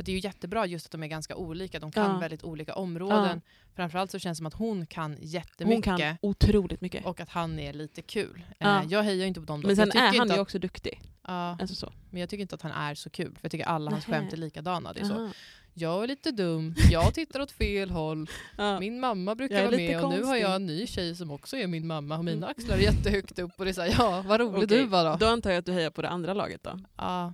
För 0.00 0.04
det 0.04 0.12
är 0.12 0.14
ju 0.14 0.20
jättebra 0.20 0.66
just 0.66 0.86
att 0.86 0.92
de 0.92 1.02
är 1.02 1.06
ganska 1.06 1.36
olika. 1.36 1.78
De 1.78 1.90
kan 1.92 2.10
Ja. 2.10 2.18
väldigt 2.18 2.44
olika 2.44 2.74
områden. 2.74 3.40
Framförallt 3.76 4.10
så 4.10 4.18
känns 4.18 4.36
det 4.36 4.40
som 4.40 4.46
att 4.46 4.54
hon 4.54 4.86
kan 4.86 5.16
jättemycket 5.20 5.86
Hon 5.90 5.98
kan 5.98 6.16
otroligt 6.22 6.80
mycket. 6.80 7.04
och 7.06 7.20
att 7.20 7.28
han 7.28 7.58
är 7.58 7.72
lite 7.72 8.02
kul. 8.02 8.42
Ja. 8.58 8.80
Eh, 8.82 8.86
jag 8.88 9.02
hejar 9.02 9.26
inte 9.26 9.40
på 9.40 9.46
dem. 9.46 9.60
Då, 9.60 9.66
men 9.66 9.76
sen 9.76 9.90
är 9.90 10.18
han 10.18 10.28
ju 10.28 10.32
att, 10.34 10.38
också 10.38 10.58
duktig. 10.58 11.00
ja, 11.26 11.56
Alltså 11.60 11.74
så. 11.76 11.92
men 12.10 12.20
jag 12.20 12.28
tycker 12.30 12.42
inte 12.42 12.54
att 12.54 12.62
han 12.62 12.72
är 12.72 12.94
så 12.94 13.10
kul. 13.10 13.32
För 13.32 13.38
jag 13.42 13.50
tycker 13.50 13.64
alla 13.66 13.90
hans 13.90 14.06
Nähä. 14.08 14.20
skämt 14.20 14.32
är 14.32 14.36
likadana. 14.36 14.92
Det 14.92 15.00
är 15.00 15.04
så. 15.04 15.30
Jag 15.74 16.02
är 16.04 16.08
lite 16.08 16.30
dum, 16.30 16.74
jag 16.90 17.14
tittar 17.14 17.40
åt 17.40 17.50
fel 17.50 17.90
håll, 17.90 18.30
Ja. 18.58 18.80
min 18.80 19.00
mamma 19.00 19.34
brukar 19.34 19.64
vara 19.66 19.76
med 19.76 20.04
och 20.04 20.10
nu 20.10 20.16
har 20.16 20.22
konstig. 20.22 20.42
jag 20.42 20.54
en 20.54 20.66
ny 20.66 20.86
tjej 20.86 21.16
som 21.16 21.30
också 21.30 21.56
är 21.56 21.66
min 21.66 21.86
mamma 21.86 22.18
och 22.18 22.24
mina 22.24 22.36
Mm. 22.46 22.50
axlar 22.50 22.76
är 22.76 22.80
jättehögt 22.80 23.38
upp 23.38 23.52
och 23.58 23.64
det 23.64 23.70
är 23.70 23.72
så 23.72 23.80
här, 23.80 23.94
ja 23.98 24.22
vad 24.26 24.40
rolig 24.40 24.64
Okej, 24.64 24.78
du 24.78 24.86
var 24.86 25.04
då. 25.04 25.16
Då 25.16 25.26
antar 25.26 25.50
jag 25.50 25.58
att 25.58 25.66
du 25.66 25.72
hejar 25.72 25.90
på 25.90 26.02
det 26.02 26.08
andra 26.08 26.34
laget 26.34 26.62
då? 26.62 26.78
Ja, 26.96 27.32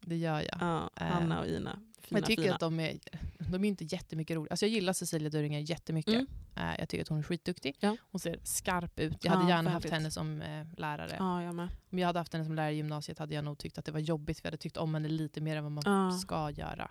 det 0.00 0.16
gör 0.16 0.34
jag. 0.40 0.56
Ja, 0.60 0.90
Eh, 1.00 1.06
Hanna 1.06 1.40
och 1.40 1.46
Ina. 1.46 1.78
Fina, 2.08 2.18
jag 2.20 2.26
tycker 2.26 2.42
fina. 2.42 2.54
att 2.54 2.60
de 2.60 2.80
är, 2.80 2.98
de 3.38 3.64
är 3.64 3.68
inte 3.68 3.84
jättemycket 3.84 4.36
roliga. 4.36 4.50
Alltså 4.50 4.66
jag 4.66 4.70
gillar 4.72 4.92
Cecilia 4.92 5.30
Dyringer 5.30 5.60
jättemycket. 5.60 6.14
Mm. 6.14 6.26
Eh, 6.56 6.74
jag 6.78 6.88
tycker 6.88 7.02
att 7.02 7.08
hon 7.08 7.18
är 7.18 7.22
skitduktig. 7.22 7.76
Ja. 7.80 7.96
Hon 8.10 8.18
ser 8.18 8.38
skarp 8.42 8.98
ut. 9.00 9.24
Jag 9.24 9.32
hade 9.32 9.42
Ja, 9.44 9.48
gärna 9.56 9.70
haft 9.70 9.90
henne 9.90 10.10
som 10.10 10.42
eh, 10.42 10.66
lärare. 10.76 11.16
Ja, 11.18 11.42
jag 11.42 11.54
med. 11.54 11.68
Om 11.92 11.98
jag 11.98 12.06
hade 12.06 12.18
haft 12.18 12.32
henne 12.32 12.44
som 12.44 12.54
lärare 12.54 12.72
i 12.72 12.76
gymnasiet 12.76 13.18
hade 13.18 13.34
jag 13.34 13.44
nog 13.44 13.58
tyckt 13.58 13.78
att 13.78 13.84
det 13.84 13.92
var 13.92 14.00
jobbigt 14.00 14.40
jag 14.42 14.46
hade 14.46 14.56
tyckt 14.56 14.76
om 14.76 14.94
henne 14.94 15.08
lite 15.08 15.40
mer 15.40 15.56
än 15.56 15.74
vad 15.74 15.84
man 15.84 16.18
ska 16.18 16.50
göra. 16.50 16.90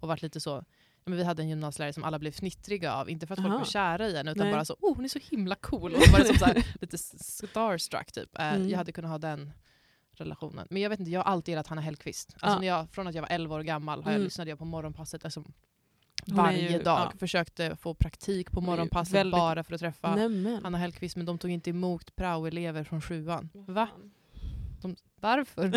Och 0.00 0.08
varit 0.08 0.22
lite 0.22 0.40
så 0.40 0.64
men 1.04 1.16
vi 1.16 1.24
hade 1.24 1.42
en 1.42 1.48
gymnasielärare 1.48 1.92
som 1.92 2.04
alla 2.04 2.18
blev 2.18 2.30
fnittriga 2.30 2.94
av. 2.94 3.10
Inte 3.10 3.26
för 3.26 3.34
att 3.34 3.40
folk 3.40 3.50
Aha. 3.50 3.58
var 3.58 3.64
kära 3.64 4.08
i 4.08 4.16
henne 4.16 4.30
utan 4.30 4.46
Nej. 4.46 4.52
bara 4.54 4.64
så 4.64 4.76
oh 4.80 4.94
hon 4.96 5.04
är 5.04 5.08
så 5.08 5.18
himla 5.30 5.54
cool. 5.54 5.94
Och 5.94 6.02
var 6.12 6.18
det 6.18 6.24
som 6.24 6.36
så 6.36 6.44
här, 6.44 6.66
lite 6.80 6.98
starstruck 6.98 8.12
typ. 8.12 8.38
Eh, 8.38 8.52
Mm. 8.54 8.68
Jag 8.68 8.78
hade 8.78 8.92
kunnat 8.92 9.10
ha 9.10 9.18
den 9.18 9.52
relationen. 10.22 10.66
Men 10.70 10.82
jag 10.82 10.90
vet 10.90 10.98
inte, 11.00 11.10
jag 11.12 11.20
har 11.20 11.32
alltid 11.32 11.52
gillat 11.52 11.66
Hanna 11.66 11.80
Hellquist. 11.80 12.34
Alltså 12.40 12.46
Ja. 12.56 12.60
när 12.60 12.66
jag, 12.66 12.90
från 12.90 13.06
att 13.06 13.14
jag 13.14 13.22
var 13.22 13.28
11 13.30 13.54
år 13.54 13.60
gammal 13.62 14.02
har 14.02 14.10
jag 14.10 14.16
Mm. 14.16 14.24
lyssnade 14.24 14.50
jag 14.50 14.58
på 14.58 14.64
morgonpasset 14.64 15.24
alltså, 15.24 15.44
varje 16.26 16.72
ju- 16.72 16.82
dag. 16.82 17.10
ja. 17.12 17.18
Försökte 17.18 17.76
få 17.76 17.94
praktik 17.94 18.50
på 18.50 18.60
morgonpasset 18.60 19.14
väldigt- 19.14 19.32
bara 19.38 19.64
för 19.64 19.74
att 19.74 19.80
träffa 19.80 20.14
Nämen. 20.16 20.62
Hanna 20.64 20.78
Hellquist 20.78 21.16
men 21.16 21.26
de 21.26 21.38
tog 21.38 21.50
inte 21.50 21.70
emot 21.70 22.16
praoelever 22.16 22.84
från 22.84 23.00
sjuan. 23.02 23.48
Va? 23.54 23.88
De, 24.82 24.96
varför? 25.20 25.68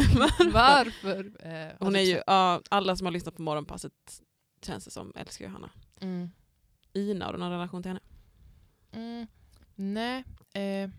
varför? 0.54 1.32
Eh, 1.40 1.72
Hon 1.80 1.88
alltså, 1.88 2.02
är 2.02 2.06
ju, 2.06 2.22
ja, 2.28 2.62
alla 2.70 2.96
som 2.96 3.06
har 3.06 3.12
lyssnat 3.12 3.36
på 3.36 3.42
Morgonpasset 3.42 4.22
känns 4.66 4.86
det 4.86 4.92
som 4.92 5.12
älskar 5.16 5.46
ju 5.46 5.52
Hanna. 5.52 5.70
Mm. 6.00 6.32
Ina, 6.94 7.26
har 7.26 7.34
du 7.34 7.40
någon 7.40 7.52
relation 7.52 7.82
till 7.84 7.90
henne? 7.90 8.00
Mm. 8.92 9.28
Nej, 9.76 10.24
eh, 10.54 10.90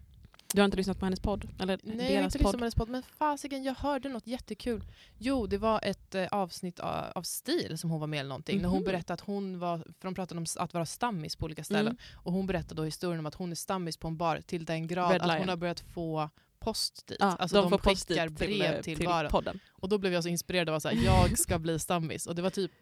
Du 0.52 0.60
har 0.60 0.64
inte 0.64 0.76
lyssnat 0.76 0.98
på 0.98 1.06
hennes 1.06 1.20
podd? 1.20 1.48
Eller 1.60 1.78
nej 1.82 2.12
jag 2.12 2.18
har 2.18 2.24
inte 2.24 2.38
podd? 2.38 2.42
lyssnat 2.44 2.52
på 2.52 2.58
hennes 2.58 2.74
podd 2.74 2.88
men 2.88 3.02
fasiken 3.02 3.62
jag 3.64 3.74
hörde 3.74 4.08
något 4.08 4.26
jättekul. 4.26 4.84
Jo 5.18 5.46
det 5.46 5.58
var 5.58 5.80
ett 5.82 6.14
eh, 6.14 6.26
avsnitt 6.30 6.80
av, 6.80 7.04
av 7.14 7.22
Stil 7.22 7.78
som 7.78 7.90
hon 7.90 8.00
var 8.00 8.06
med 8.06 8.20
eller 8.20 8.28
någonting. 8.28 8.62
När 8.62 8.68
hon 8.68 8.78
Mhm. 8.78 8.84
berättade 8.84 9.14
att 9.14 9.20
hon 9.20 9.58
var, 9.58 9.78
för 9.78 10.08
de 10.08 10.14
pratade 10.14 10.38
om 10.38 10.46
att 10.58 10.74
vara 10.74 10.86
stammis 10.86 11.36
på 11.36 11.44
olika 11.44 11.64
ställen. 11.64 11.86
Mm. 11.86 11.96
Och 12.14 12.32
hon 12.32 12.46
berättade 12.46 12.74
då 12.74 12.84
historien 12.84 13.18
om 13.20 13.26
att 13.26 13.34
hon 13.34 13.50
är 13.50 13.54
stammis 13.54 13.96
på 13.96 14.08
en 14.08 14.16
bar 14.16 14.40
till 14.46 14.64
den 14.64 14.86
grad 14.86 15.12
Red 15.12 15.22
att 15.22 15.28
hon 15.28 15.36
Lion. 15.36 15.48
har 15.48 15.56
börjat 15.56 15.80
få 15.80 16.30
post 16.58 17.06
dit. 17.06 17.16
Ja, 17.20 17.26
alltså 17.38 17.62
de, 17.62 17.70
de, 17.70 17.78
skickar 17.78 18.28
brev 18.28 18.74
till, 18.74 18.84
till, 18.84 18.96
till 18.96 19.06
baren. 19.06 19.30
podden. 19.30 19.58
Och 19.72 19.88
då 19.88 19.98
blev 19.98 20.12
jag 20.12 20.22
så 20.22 20.28
inspirerad 20.28 20.68
av 20.68 20.74
att 20.74 20.94
jag 21.04 21.38
ska 21.38 21.58
bli 21.58 21.78
stammis. 21.78 22.26
Och 22.26 22.34
det 22.34 22.42
var 22.42 22.50
typ 22.50 22.72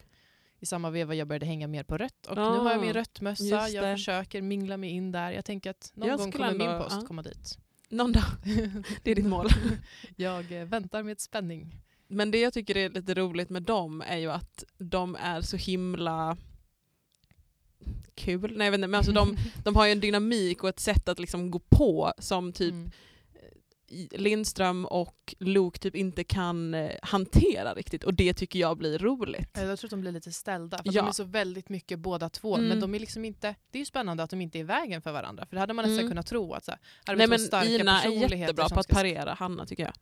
i 0.60 0.66
samma 0.66 0.90
veva 0.90 1.14
jag 1.14 1.28
började 1.28 1.46
hänga 1.46 1.66
mer 1.68 1.82
på 1.84 1.98
rött. 1.98 2.26
Och 2.26 2.36
nu 2.36 2.42
har 2.42 2.70
jag 2.70 2.80
min 2.80 2.90
Ah, 2.90 2.94
röttmössa, 2.94 3.44
just 3.44 3.74
jag 3.74 3.96
försöker 3.98 4.42
mingla 4.42 4.76
mig 4.76 4.90
in 4.90 5.12
där. 5.12 5.30
Jag 5.32 5.44
tänker 5.44 5.70
att 5.70 5.92
någon 5.94 6.08
Jag 6.08 6.18
gång 6.18 6.32
kommer 6.32 6.52
min 6.52 6.60
ändå- 6.60 6.84
post 6.84 6.96
ja. 7.00 7.06
komma 7.06 7.22
dit. 7.22 7.58
Någon 7.88 8.12
dag. 8.12 8.24
Det 9.02 9.10
är 9.10 9.14
ditt 9.14 9.26
mål. 9.26 9.48
jag 10.16 10.52
eh, 10.60 10.64
väntar 10.64 11.02
med 11.02 11.20
spänning. 11.20 11.76
Men 12.08 12.30
det 12.30 12.38
jag 12.40 12.52
tycker 12.52 12.76
är 12.76 12.90
lite 12.90 13.14
roligt 13.14 13.50
med 13.50 13.62
dem 13.62 14.02
är 14.06 14.16
ju 14.16 14.30
att 14.30 14.64
de 14.78 15.16
är 15.16 15.40
så 15.40 15.56
himla 15.56 16.36
kul. 18.14 18.56
Nej, 18.56 18.66
jag 18.66 18.70
vet 18.72 18.78
inte, 18.78 18.88
men 18.88 18.98
alltså 18.98 19.12
de, 19.12 19.36
de 19.64 19.76
har 19.76 19.86
ju 19.86 19.92
en 19.92 20.00
dynamik 20.00 20.62
och 20.62 20.68
ett 20.68 20.80
sätt 20.80 21.08
att 21.08 21.18
liksom 21.18 21.50
gå 21.50 21.58
på 21.58 22.12
som 22.18 22.52
typ 22.52 22.72
Mm. 22.72 22.90
Lindström 24.10 24.84
och 24.84 25.34
Luke 25.38 25.78
typ 25.78 25.94
inte 25.96 26.24
kan 26.24 26.74
eh, 26.74 26.90
hantera 27.02 27.74
riktigt 27.74 28.04
och 28.04 28.14
det 28.14 28.34
tycker 28.34 28.58
jag 28.58 28.78
blir 28.78 28.98
roligt. 28.98 29.56
Eh, 29.58 29.64
Jag 29.64 29.78
tror 29.78 29.86
att 29.88 29.90
de 29.90 30.00
blir 30.00 30.12
lite 30.12 30.32
ställda. 30.32 30.76
För 30.78 30.84
Ja. 30.92 31.02
De 31.02 31.08
är 31.08 31.12
så 31.12 31.24
väldigt 31.24 31.68
mycket 31.68 31.98
båda 31.98 32.28
två. 32.28 32.56
Mm. 32.56 32.68
Men 32.68 32.80
de 32.80 32.94
är 32.94 32.98
liksom 32.98 33.24
inte, 33.24 33.54
det 33.70 33.78
är 33.78 33.80
ju 33.80 33.86
spännande 33.86 34.22
att 34.22 34.30
de 34.30 34.40
inte 34.40 34.58
är 34.58 34.60
i 34.60 34.62
vägen 34.62 35.02
för 35.02 35.12
varandra. 35.12 35.46
För 35.46 35.56
det 35.56 35.60
hade 35.60 35.72
man 35.72 35.82
nästan 35.84 35.98
Mm. 35.98 36.10
kunnat 36.10 36.26
tro. 36.26 36.52
Att 36.54 36.64
så 36.64 36.70
här, 37.06 37.16
Nej 37.16 37.26
men 37.26 37.38
starka 37.38 37.68
Ina 37.68 38.02
är 38.02 38.34
jättebra 38.36 38.68
på 38.68 38.80
att 38.80 38.88
parera 38.88 39.34
Hanna 39.34 39.66
tycker 39.66 39.82
jag. 39.82 39.94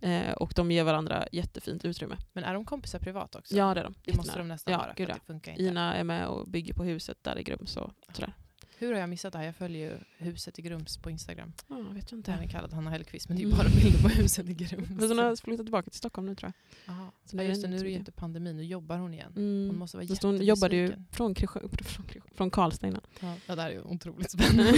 Ja. 0.00 0.08
Eh, 0.08 0.32
och 0.32 0.52
de 0.56 0.70
ger 0.70 0.84
varandra 0.84 1.26
jättefint 1.32 1.84
utrymme. 1.84 2.16
Men 2.32 2.44
är 2.44 2.54
de 2.54 2.64
kompisar 2.64 2.98
privat 2.98 3.34
också? 3.34 3.56
Ja 3.56 3.74
det 3.74 3.80
är 3.80 3.84
de. 3.84 3.94
det 4.04 4.16
måste 4.16 4.38
de 4.38 4.48
nästan 4.48 4.72
Ja, 4.72 4.78
vara. 4.78 4.92
Gud, 4.96 5.10
ja. 5.44 5.52
Ina 5.56 5.94
är 5.94 6.04
med 6.04 6.26
och 6.28 6.48
bygger 6.48 6.74
på 6.74 6.84
huset 6.84 7.18
där 7.22 7.38
i 7.38 7.42
Grums 7.42 7.76
och 7.76 7.90
sådär. 8.12 8.34
Hur 8.78 8.92
har 8.92 9.00
jag 9.00 9.08
missat 9.08 9.32
det 9.32 9.38
här? 9.38 9.44
Jag 9.46 9.56
följer 9.56 9.90
ju 9.90 9.98
huset 10.26 10.58
i 10.58 10.62
Grums 10.62 10.98
på 10.98 11.10
Instagram. 11.10 11.52
Ja, 11.68 11.78
jag 11.78 11.94
vet 11.94 12.10
jag 12.10 12.18
inte. 12.18 12.48
kallad 12.50 12.72
Hanna 12.72 12.90
Hellquist 12.90 13.28
men 13.28 13.36
det 13.36 13.42
är 13.42 13.46
ju 13.46 13.52
Mm. 13.52 13.58
bara 13.58 13.68
bilder 13.82 14.02
på 14.02 14.08
huset 14.08 14.48
i 14.48 14.54
Grums. 14.54 14.88
Men 14.88 15.08
hon 15.08 15.18
har 15.18 15.36
flyttat 15.36 15.66
tillbaka 15.66 15.90
till 15.90 15.98
Stockholm 15.98 16.26
nu 16.26 16.34
tror 16.34 16.52
jag. 16.86 16.94
Aha. 16.94 17.12
Så 17.24 17.36
Ja, 17.36 17.42
det 17.42 17.48
just 17.48 17.62
det, 17.62 17.68
nu 17.68 17.76
är 17.76 17.84
det 17.84 17.90
ju 17.90 17.96
inte 17.96 18.12
pandemi, 18.12 18.52
nu 18.52 18.64
jobbar 18.64 18.96
hon 18.98 19.14
igen. 19.14 19.32
Mm. 19.36 19.66
Hon 19.68 19.78
måste 19.78 19.96
vara 19.96 20.06
Fast 20.06 20.22
hon 20.22 20.44
jobbade 20.44 20.76
ju 20.76 20.92
från, 21.10 21.34
från, 21.84 22.04
från 22.34 22.50
Karlstad 22.50 22.86
innan. 22.88 23.00
Ja, 23.20 23.34
det 23.46 23.54
där 23.54 23.66
är 23.66 23.70
ju 23.72 23.80
otroligt 23.82 24.30
spännande. 24.38 24.72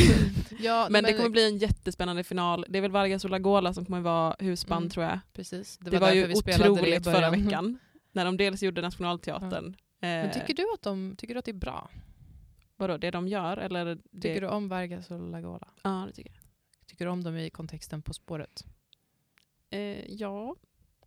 ja, 0.61 0.87
Men 0.91 1.05
det 1.05 1.13
kommer 1.13 1.29
bli 1.31 1.47
en 1.49 1.59
jättespännande 1.59 2.25
final. 2.25 2.67
Det 2.69 2.79
är 2.79 2.83
väl 2.83 2.91
Vargas 2.91 3.25
och 3.25 3.31
Lagola 3.31 3.75
som 3.75 3.85
kommer 3.85 4.01
vara 4.01 4.37
husband 4.39 4.79
Mm. 4.83 4.91
tror 4.91 5.05
jag. 5.05 5.19
Precis. 5.33 5.79
Det, 5.79 5.85
var, 5.91 6.01
därför 6.01 6.15
ju 6.15 6.27
vi 6.27 6.35
det 6.45 6.71
otroligt 6.71 7.05
förra 7.05 7.31
veckan. 7.37 7.79
När 8.13 8.25
de 8.25 8.37
dels 8.37 8.63
gjorde 8.63 8.81
Nationalteatern. 8.83 9.65
Men 9.65 9.75
Eh, 10.01 10.33
tycker 10.33 10.55
du 10.55 10.63
att, 10.75 10.83
de, 10.83 11.15
tycker 11.19 11.35
du 11.35 11.39
att 11.39 11.45
det 11.45 11.51
är 11.51 11.55
bra? 11.55 11.91
Vadå, 12.77 12.97
det 12.97 13.11
de 13.11 13.29
gör? 13.29 13.57
Eller 13.57 13.85
det, 13.85 14.21
Tycker 14.21 14.41
du 14.41 14.47
om 14.47 14.69
Vargas 14.69 15.11
och 15.11 15.31
Lagola? 15.31 15.69
Ja, 15.83 16.05
det 16.07 16.13
tycker 16.13 16.33
Tycker 16.87 17.05
du 17.05 17.11
om 17.11 17.25
dem 17.25 17.37
i 17.37 17.51
kontexten 17.51 18.03
På 18.03 18.13
spåret? 18.13 18.65
jag. 19.71 19.81
Eh, 19.81 20.05
ja, 20.09 20.57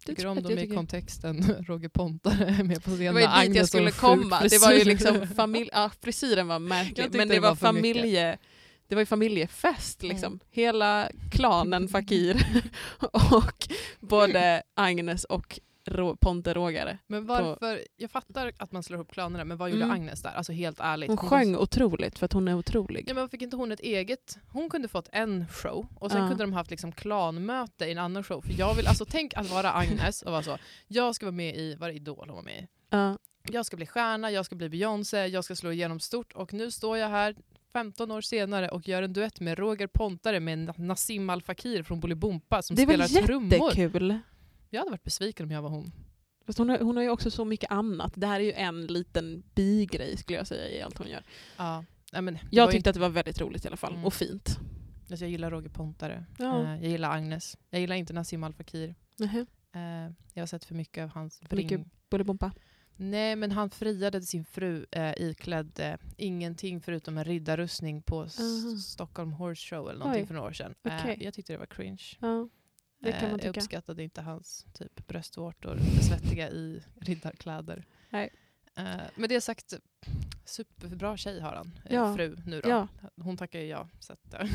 Tycker 0.06 0.24
du 0.24 0.30
om 0.30 0.38
jag 0.38 0.44
dem 0.44 0.58
jag 0.58 0.64
i 0.64 0.76
kontexten 0.76 1.44
Roger 1.68 1.90
Pontare 1.90 2.64
med 2.64 2.84
på 2.84 2.92
scenen? 2.92 3.16
Det 3.16 3.28
var 3.28 3.42
ju 3.44 3.48
dit 3.48 3.58
jag 3.58 3.68
skulle 3.68 3.92
komma. 3.92 4.42
Det 4.50 4.62
var 4.62 4.72
ju 4.72 4.84
liksom 4.84 5.28
familj... 5.36 5.70
Ja, 5.74 5.92
frisyren 6.02 6.48
var 6.48 6.56
Jag 6.56 6.62
märklig. 6.62 7.08
Men 7.12 7.28
det, 7.28 7.34
det 7.34 7.40
var, 7.40 7.56
var 7.56 7.74
mycket. 7.74 7.94
familje... 7.94 8.38
Det 8.88 8.96
var 8.96 9.02
ju 9.02 9.06
familjefest 9.06 10.04
liksom. 10.04 10.34
Mm. 10.34 10.40
Hela 10.50 11.10
klanen 11.32 11.88
Fakir 11.88 12.64
och 13.12 13.68
både 14.00 14.64
Agnes 14.74 15.24
och 15.24 15.60
Ro- 15.90 16.16
Ponte 16.18 16.54
Rågare. 16.54 16.98
Men 17.08 17.26
varför, 17.26 17.84
jag 17.98 18.12
fattar 18.12 18.52
att 18.58 18.72
man 18.72 18.84
slår 18.84 18.98
ihop 18.98 19.12
klanerna, 19.12 19.44
men 19.46 19.58
vad 19.58 19.70
gjorde 19.70 19.84
Mm. 19.84 19.96
Agnes 19.96 20.22
där? 20.22 20.30
Alltså 20.32 20.52
helt 20.54 20.80
ärligt. 20.80 21.08
Hon 21.08 21.18
sjöng 21.18 21.56
otroligt 21.56 22.20
för 22.20 22.26
att 22.26 22.34
hon 22.34 22.48
är 22.48 22.54
otrolig. 22.56 23.06
Ja, 23.08 23.14
men 23.14 23.30
fick 23.30 23.42
inte 23.42 23.56
hon 23.56 23.72
ett 23.72 23.80
eget... 23.80 24.38
Hon 24.48 24.70
kunde 24.70 24.88
fått 24.88 25.10
en 25.12 25.48
show 25.48 25.88
och 25.96 26.12
sen 26.12 26.22
Ja. 26.22 26.28
kunde 26.28 26.44
de 26.44 26.54
haft 26.54 26.72
liksom 26.72 26.92
klanmöte 26.92 27.86
i 27.86 27.92
en 27.92 27.98
annan 27.98 28.24
show. 28.24 28.42
För 28.42 28.54
jag 28.60 28.76
vill, 28.76 28.88
alltså 28.88 29.06
tänk 29.06 29.34
att 29.38 29.50
vara 29.50 29.72
Agnes 29.74 30.22
och 30.22 30.32
vara 30.32 30.44
så, 30.44 30.58
jag 30.88 31.16
ska 31.16 31.26
vara 31.26 31.36
med 31.36 31.56
i, 31.56 31.76
vad 31.76 31.90
är 31.90 31.94
det, 31.94 31.98
Idol 32.00 32.26
hon 32.28 32.36
var 32.36 32.44
med 32.44 32.60
i? 32.64 32.68
Ja. 32.90 33.18
Jag 33.52 33.66
ska 33.66 33.78
bli 33.78 33.86
stjärna, 33.86 34.32
jag 34.32 34.46
ska 34.46 34.56
bli 34.56 34.70
Beyoncé, 34.70 35.26
jag 35.26 35.44
ska 35.44 35.56
slå 35.56 35.72
igenom 35.72 36.00
stort 36.00 36.34
och 36.34 36.54
nu 36.54 36.72
står 36.72 36.98
jag 36.98 37.10
här 37.10 37.36
15 37.74 38.12
år 38.12 38.22
senare 38.22 38.70
och 38.70 38.88
gör 38.88 39.04
en 39.04 39.14
duett 39.14 39.40
med 39.40 39.60
Roger 39.60 39.88
Pontare 39.88 40.40
med 40.40 40.80
Nassim 40.80 41.30
Al 41.30 41.42
Fakir 41.42 41.84
från 41.84 42.00
Bolibompa 42.00 42.62
som 42.62 42.76
Det 42.76 42.82
spelar 42.82 43.08
trummor. 43.08 43.54
jättekul. 43.54 44.20
Jag 44.70 44.80
hade 44.80 44.92
varit 44.92 45.04
besviken 45.04 45.44
om 45.46 45.52
jag 45.52 45.62
var 45.62 45.70
hon. 45.70 45.92
Fast 46.46 46.58
hon, 46.60 46.70
har, 46.70 46.78
hon 46.80 46.96
har 46.96 47.04
ju 47.04 47.10
också 47.10 47.32
så 47.32 47.46
mycket 47.46 47.72
annat. 47.72 48.14
Det 48.16 48.28
här 48.28 48.40
är 48.40 48.44
ju 48.44 48.52
en 48.54 48.88
liten 48.88 49.44
bigrej 49.56 50.18
skulle 50.18 50.38
jag 50.38 50.48
säga 50.48 50.70
i 50.70 50.82
allt 50.82 50.98
hon 50.98 51.08
gör. 51.08 51.24
Ja. 51.58 51.86
Nej, 52.14 52.22
men 52.22 52.38
Jag 52.52 52.72
tyckte 52.72 52.90
att 52.90 52.94
det 52.94 53.00
var 53.00 53.10
väldigt 53.10 53.42
roligt 53.42 53.66
i 53.66 53.68
alla 53.68 53.78
fall. 53.78 53.94
Mm. 53.94 54.06
Och 54.06 54.14
fint. 54.14 54.60
Alltså 55.10 55.26
jag 55.26 55.32
gillar 55.32 55.52
Roger 55.52 55.70
Pontare. 55.70 56.26
Ja. 56.38 56.64
Eh, 56.64 56.70
jag 56.82 56.92
gillar 56.92 57.12
Agnes. 57.16 57.58
Jag 57.70 57.82
gillar 57.82 57.96
inte 57.96 58.14
Nassim 58.14 58.44
Al 58.44 58.54
Fakir. 58.54 58.96
Nähä. 59.18 59.46
Eh, 59.76 60.14
jag 60.34 60.42
har 60.42 60.46
sett 60.48 60.64
för 60.64 60.76
mycket 60.76 61.04
av 61.04 61.10
hans 61.10 61.40
För 61.50 61.56
mycket 61.56 61.80
bring. 61.80 61.90
Bolibompa. 62.10 62.52
Nej, 62.96 63.36
men 63.36 63.52
han 63.52 63.70
friade 63.70 64.22
sin 64.22 64.46
fru 64.46 64.86
eh, 64.92 65.14
iklädd 65.18 65.80
eh, 65.80 65.96
ingenting 66.18 66.82
förutom 66.82 67.18
en 67.18 67.24
riddarrustning 67.24 68.02
på 68.02 68.24
S- 68.24 68.40
Aha. 68.40 68.78
Stockholm 68.78 69.32
Horse 69.34 69.68
Show 69.76 69.90
eller 69.90 70.00
någonting 70.00 70.24
Oj. 70.24 70.28
för 70.28 70.34
några 70.34 70.48
år 70.48 70.54
sedan. 70.54 70.76
Eh, 70.84 70.98
Okej. 71.02 71.18
jag 71.22 71.34
tyckte 71.34 71.54
det 71.54 71.58
var 71.60 71.66
cringe. 71.66 72.04
Ja, 72.20 72.50
det 73.00 73.12
kan 73.12 73.24
Eh, 73.24 73.30
man 73.32 73.32
jag 73.32 73.40
tycka. 73.42 73.50
uppskattade 73.60 74.04
inte 74.04 74.22
hans 74.22 74.66
typ 74.74 75.08
bröstvårtor 75.08 75.80
svettiga 76.10 76.50
i 76.50 76.82
riddarkläder. 77.02 77.86
Nej. 78.10 78.30
Eh, 78.76 78.96
med 79.16 79.30
det 79.30 79.42
sagt, 79.42 79.74
superbra 80.46 81.18
tjej 81.18 81.40
har 81.40 81.56
han. 81.56 81.80
eh, 81.86 81.96
Ja. 81.96 82.16
Fru 82.16 82.38
nu 82.46 82.62
då. 82.62 82.70
Ja. 82.70 82.88
Hon 83.22 83.38
tackar 83.38 83.60
ju 83.60 83.66
ja. 83.66 83.90
Så 84.00 84.14
att, 84.14 84.34
eh, 84.34 84.40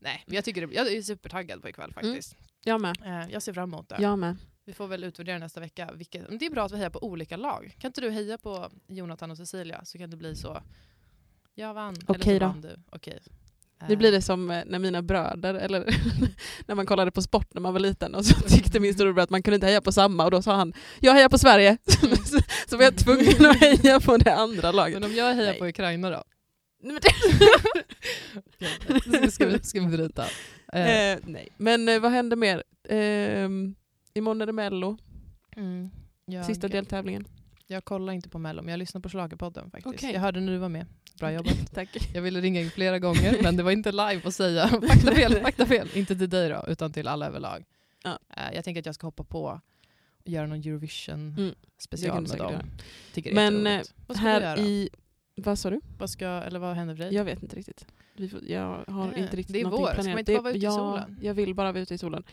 nej, 0.00 0.24
men 0.26 0.34
jag, 0.34 0.44
tycker 0.44 0.66
det, 0.66 0.74
jag 0.74 0.92
är 0.92 1.02
supertaggad 1.02 1.62
på 1.62 1.68
ikväll 1.68 1.92
faktiskt. 1.92 2.36
Jag 2.64 2.80
med. 2.80 2.96
Eh, 3.04 3.30
jag 3.32 3.42
ser 3.42 3.52
fram 3.52 3.74
emot 3.74 3.88
det. 3.88 3.96
Jag 4.00 4.18
med. 4.18 4.36
Vi 4.64 4.72
får 4.72 4.86
väl 4.88 5.04
utvärdera 5.04 5.38
nästa 5.38 5.60
vecka. 5.60 5.90
Vilket, 5.94 6.38
det 6.38 6.46
är 6.46 6.50
bra 6.50 6.64
att 6.64 6.72
vi 6.72 6.76
hejar 6.76 6.90
på 6.90 7.04
olika 7.04 7.36
lag. 7.36 7.74
Kan 7.78 7.88
inte 7.88 8.00
du 8.00 8.10
heja 8.10 8.38
på 8.38 8.70
Jonathan 8.86 9.30
och 9.30 9.36
Cecilia 9.36 9.84
så 9.84 9.98
kan 9.98 10.10
det 10.10 10.16
bli 10.16 10.36
så. 10.36 10.62
Jag 11.54 11.74
vann. 11.74 11.94
eller 11.94 12.04
Okej 12.10 12.22
så 12.38 12.38
då. 12.38 12.46
vann 12.46 12.60
du. 12.60 12.76
Nu 13.88 13.94
Eh, 13.94 13.98
blir 13.98 14.12
det 14.12 14.22
som 14.22 14.50
eh, 14.50 14.62
när 14.66 14.78
mina 14.78 15.02
bröder, 15.02 15.54
eller 15.54 15.84
när 16.66 16.74
man 16.74 16.86
kollade 16.86 17.10
på 17.10 17.22
sport 17.22 17.54
när 17.54 17.60
man 17.60 17.72
var 17.72 17.80
liten 17.80 18.14
och 18.14 18.26
så 18.26 18.34
tyckte 18.48 18.80
min 18.80 18.94
storebror 18.94 19.22
att 19.22 19.30
man 19.30 19.42
kunde 19.42 19.54
inte 19.54 19.66
heja 19.66 19.80
på 19.80 19.92
samma 19.92 20.24
och 20.24 20.30
då 20.30 20.42
sa 20.42 20.54
han 20.54 20.72
jag 21.00 21.12
hejar 21.12 21.28
på 21.28 21.38
Sverige. 21.38 21.76
så, 22.68 22.76
var 22.76 22.84
jag 22.84 22.96
tvungen 22.96 23.46
att 23.46 23.56
heja 23.56 24.00
på 24.00 24.16
det 24.16 24.34
andra 24.34 24.72
laget. 24.72 25.00
Men 25.00 25.10
om 25.10 25.16
jag 25.16 25.34
hejar 25.34 25.50
Nej. 25.50 25.58
på 25.58 25.66
Ukraina 25.66 26.10
då? 26.10 26.24
Okej, 26.84 27.12
ska, 29.30 29.46
vi, 29.46 29.58
ska 29.62 29.80
vi 29.80 29.86
bryta? 29.86 30.24
Eh, 30.72 31.12
eh, 31.12 31.18
nej. 31.22 31.48
Men 31.56 31.88
eh, 31.88 32.00
vad 32.00 32.12
händer 32.12 32.36
mer? 32.36 32.62
Eh, 32.88 33.48
imorgon 34.14 34.40
är 34.42 34.46
det 34.46 34.52
Mello, 34.52 34.98
mm, 35.56 35.90
jag, 36.26 36.46
sista 36.46 36.68
deltävlingen. 36.68 37.24
Jag 37.66 37.84
kollar 37.84 38.12
inte 38.12 38.28
på 38.28 38.38
Mello, 38.38 38.62
men 38.62 38.70
jag 38.72 38.78
lyssnar 38.78 39.00
på 39.00 39.08
Schlagerpodden 39.08 39.70
faktiskt. 39.70 39.94
Okej. 39.94 40.12
Jag 40.12 40.20
hörde 40.20 40.40
när 40.40 40.52
du 40.52 40.58
var 40.58 40.68
med. 40.68 40.86
Bra 41.18 41.32
jobbat. 41.32 41.72
Tack. 41.74 41.88
Jag 42.14 42.22
ville 42.22 42.40
ringa 42.40 42.60
in 42.60 42.70
flera 42.70 42.98
gånger, 42.98 43.38
men 43.42 43.56
det 43.56 43.62
var 43.62 43.70
inte 43.70 43.92
live 43.92 44.20
att 44.24 44.34
säga 44.34 44.68
faktafel, 44.88 45.40
faktafel. 45.40 45.88
Inte 45.94 46.16
till 46.16 46.30
dig 46.30 46.48
då, 46.48 46.64
utan 46.68 46.92
till 46.92 47.08
alla 47.08 47.26
överlag. 47.26 47.64
Ja. 48.04 48.18
Eh, 48.36 48.54
jag 48.54 48.64
tänker 48.64 48.80
att 48.80 48.86
jag 48.86 48.94
ska 48.94 49.06
hoppa 49.06 49.24
på 49.24 49.60
och 50.24 50.28
göra 50.28 50.46
någon 50.46 50.58
Eurovision 50.58 51.34
Mm, 51.38 51.54
special 51.78 52.28
med 52.28 52.38
dem. 52.38 52.54
Tycker 53.12 53.34
Men, 53.34 53.64
du 54.08 54.14
Här 54.14 54.58
i... 54.58 54.88
Vad 55.34 55.58
sa 55.58 55.70
du? 55.70 55.80
Vad, 55.98 56.10
ska, 56.10 56.26
eller 56.26 56.58
vad 56.58 56.76
händer 56.76 56.94
för 56.94 57.04
dig? 57.04 57.14
Jag 57.14 57.24
vet 57.24 57.42
inte 57.42 57.56
riktigt. 57.56 57.86
Vi 58.16 58.28
får, 58.28 58.40
jag 58.44 58.84
har 58.86 59.10
Nej, 59.10 59.20
inte 59.20 59.36
riktigt 59.36 59.54
det 59.54 59.60
är 59.60 59.64
vår. 59.64 59.92
Ska 59.92 60.02
man 60.02 60.18
inte 60.18 60.32
bara 60.32 60.42
vara 60.42 60.52
ute 60.52 60.66
i 60.66 60.70
solen? 60.70 61.18
Jag 61.22 61.34
vill 61.34 61.54
bara 61.54 61.72
vara 61.72 61.82
ute 61.82 61.94
i 61.94 61.98
solen. 61.98 62.24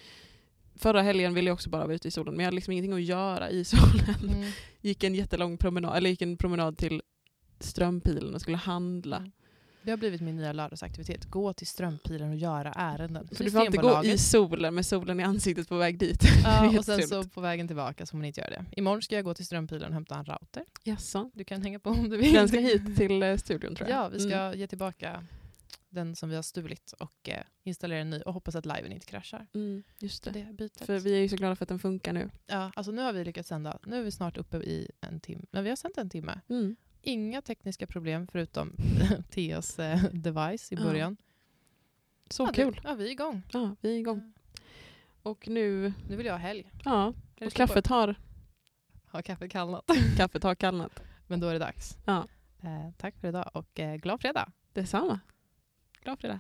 Förra 0.80 1.02
helgen 1.02 1.34
ville 1.34 1.50
jag 1.50 1.54
också 1.54 1.70
bara 1.70 1.84
vara 1.84 1.96
ute 1.96 2.08
i 2.08 2.12
solen 2.12 2.34
men 2.34 2.40
jag 2.44 2.48
hade 2.48 2.56
liksom 2.56 2.72
ingenting 2.72 2.94
att 2.94 3.02
göra 3.02 3.50
i 3.50 3.66
solen. 3.66 4.16
Mm. 4.36 4.52
Gick 4.82 5.04
en 5.04 5.16
jättelång 5.16 5.58
promenad, 5.58 5.98
eller 5.98 6.10
gick 6.10 6.22
en 6.22 6.38
promenad 6.38 6.78
till 6.78 7.02
strömpilen 7.60 8.36
och 8.36 8.42
skulle 8.42 8.58
handla. 8.58 9.18
Mm. 9.18 9.32
Det 9.82 9.92
har 9.92 9.98
blivit 9.98 10.22
min 10.22 10.36
nya 10.36 10.54
lördagsaktivitet. 10.54 11.26
Gå 11.26 11.54
till 11.54 11.68
strömpilen 11.68 12.30
och 12.30 12.36
göra 12.36 12.72
ärenden. 12.72 13.28
För 13.34 13.44
du 13.44 13.52
får 13.52 13.66
inte 13.66 13.78
gå 13.78 14.04
i 14.04 14.18
solen 14.18 14.76
med 14.76 14.86
solen 14.86 15.20
i 15.20 15.24
ansiktet 15.24 15.70
på 15.70 15.78
väg 15.78 16.00
dit. 16.00 16.24
Ja, 16.44 16.78
och 16.80 16.86
sen 16.86 17.08
så 17.08 17.24
på 17.24 17.42
vägen 17.42 17.68
tillbaka 17.68 18.06
så 18.06 18.12
får 18.12 18.18
man 18.18 18.26
inte 18.26 18.42
göra 18.42 18.50
det. 18.50 18.66
Imorgon 18.72 19.02
ska 19.02 19.16
jag 19.16 19.26
gå 19.26 19.34
till 19.34 19.46
strömpilen 19.46 19.88
och 19.88 19.94
hämta 19.94 20.16
en 20.16 20.26
router. 20.26 20.64
Jaså? 20.84 21.32
Du 21.34 21.44
kan 21.44 21.62
hänga 21.64 21.80
på 21.80 21.90
om 21.90 22.10
du 22.10 22.18
vill. 22.18 22.34
Den 22.34 22.48
ska 22.48 22.60
hit 22.60 22.82
till 22.98 23.24
eh, 23.24 23.36
studion 23.38 23.76
tror 23.76 23.90
jag. 23.90 24.00
Ja, 24.06 24.10
vi 24.10 24.20
ska 24.20 24.36
Mm. 24.36 24.60
ge 24.60 24.68
tillbaka 24.68 25.24
den 25.90 26.16
som 26.16 26.30
vi 26.30 26.36
har 26.36 26.44
stulit 26.44 26.92
och 26.92 27.30
eh, 27.30 27.44
installera 27.64 28.00
en 28.00 28.10
ny 28.10 28.22
och 28.22 28.34
hoppas 28.34 28.56
att 28.56 28.66
liven 28.66 28.92
inte 28.92 29.06
kraschar. 29.06 29.48
Mm, 29.54 29.84
just 30.00 30.24
det. 30.24 30.32
det 30.32 30.54
bytet. 30.54 30.86
För 30.86 31.00
vi 31.00 31.14
är 31.18 31.20
ju 31.22 31.30
så 31.30 31.36
glada 31.36 31.56
för 31.56 31.66
att 31.66 31.70
den 31.70 31.80
funkar 31.80 32.14
nu. 32.14 32.30
Ja, 32.46 32.72
alltså 32.76 32.92
nu 32.92 33.02
har 33.02 33.14
vi 33.14 33.24
lyckats 33.26 33.50
sända. 33.50 33.80
Nu 33.86 34.00
är 34.00 34.04
vi 34.04 34.12
snart 34.12 34.38
uppe 34.38 34.58
i 34.58 34.92
en 35.02 35.20
timme. 35.20 35.46
Men 35.52 35.64
vi 35.64 35.70
har 35.70 35.76
sänt 35.76 35.98
en 35.98 36.10
timme. 36.10 36.42
Mm. 36.50 36.76
Inga 37.02 37.42
tekniska 37.42 37.88
problem 37.88 38.28
förutom 38.28 38.76
Theas 39.30 39.80
eh, 39.80 40.04
device 40.04 40.72
i 40.72 40.76
Ja. 40.76 40.84
början. 40.84 41.18
Så 42.30 42.44
ja, 42.44 42.52
kul. 42.54 42.74
Det, 42.74 42.82
ja, 42.84 42.94
vi 42.96 43.08
är 43.08 43.12
igång. 43.12 43.42
Ja, 43.52 43.76
vi 43.82 43.96
är 43.96 44.00
igång. 44.00 44.34
Och 45.24 45.48
nu, 45.48 45.94
Nu 46.10 46.16
vill 46.16 46.26
jag 46.26 46.34
ha 46.34 46.40
helg. 46.40 46.72
ja, 46.86 47.14
och 47.42 47.54
kaffet 47.54 47.88
har, 47.88 48.14
på? 48.14 48.20
Har 49.06 49.22
kaffet 49.22 49.52
kallnat? 49.52 49.86
kaffet 50.18 50.44
har 50.44 50.56
kallnat. 50.56 51.04
Men 51.28 51.40
då 51.40 51.48
är 51.48 51.54
det 51.54 51.60
dags. 51.60 51.98
Ja. 52.06 52.28
Eh, 52.62 52.92
tack 52.98 53.16
för 53.20 53.28
idag 53.28 53.52
och 53.54 53.80
eh, 53.80 53.96
glad 53.96 54.22
fredag. 54.22 54.52
Detsamma. 54.74 55.20
Glad 56.04 56.20
fredag. 56.20 56.40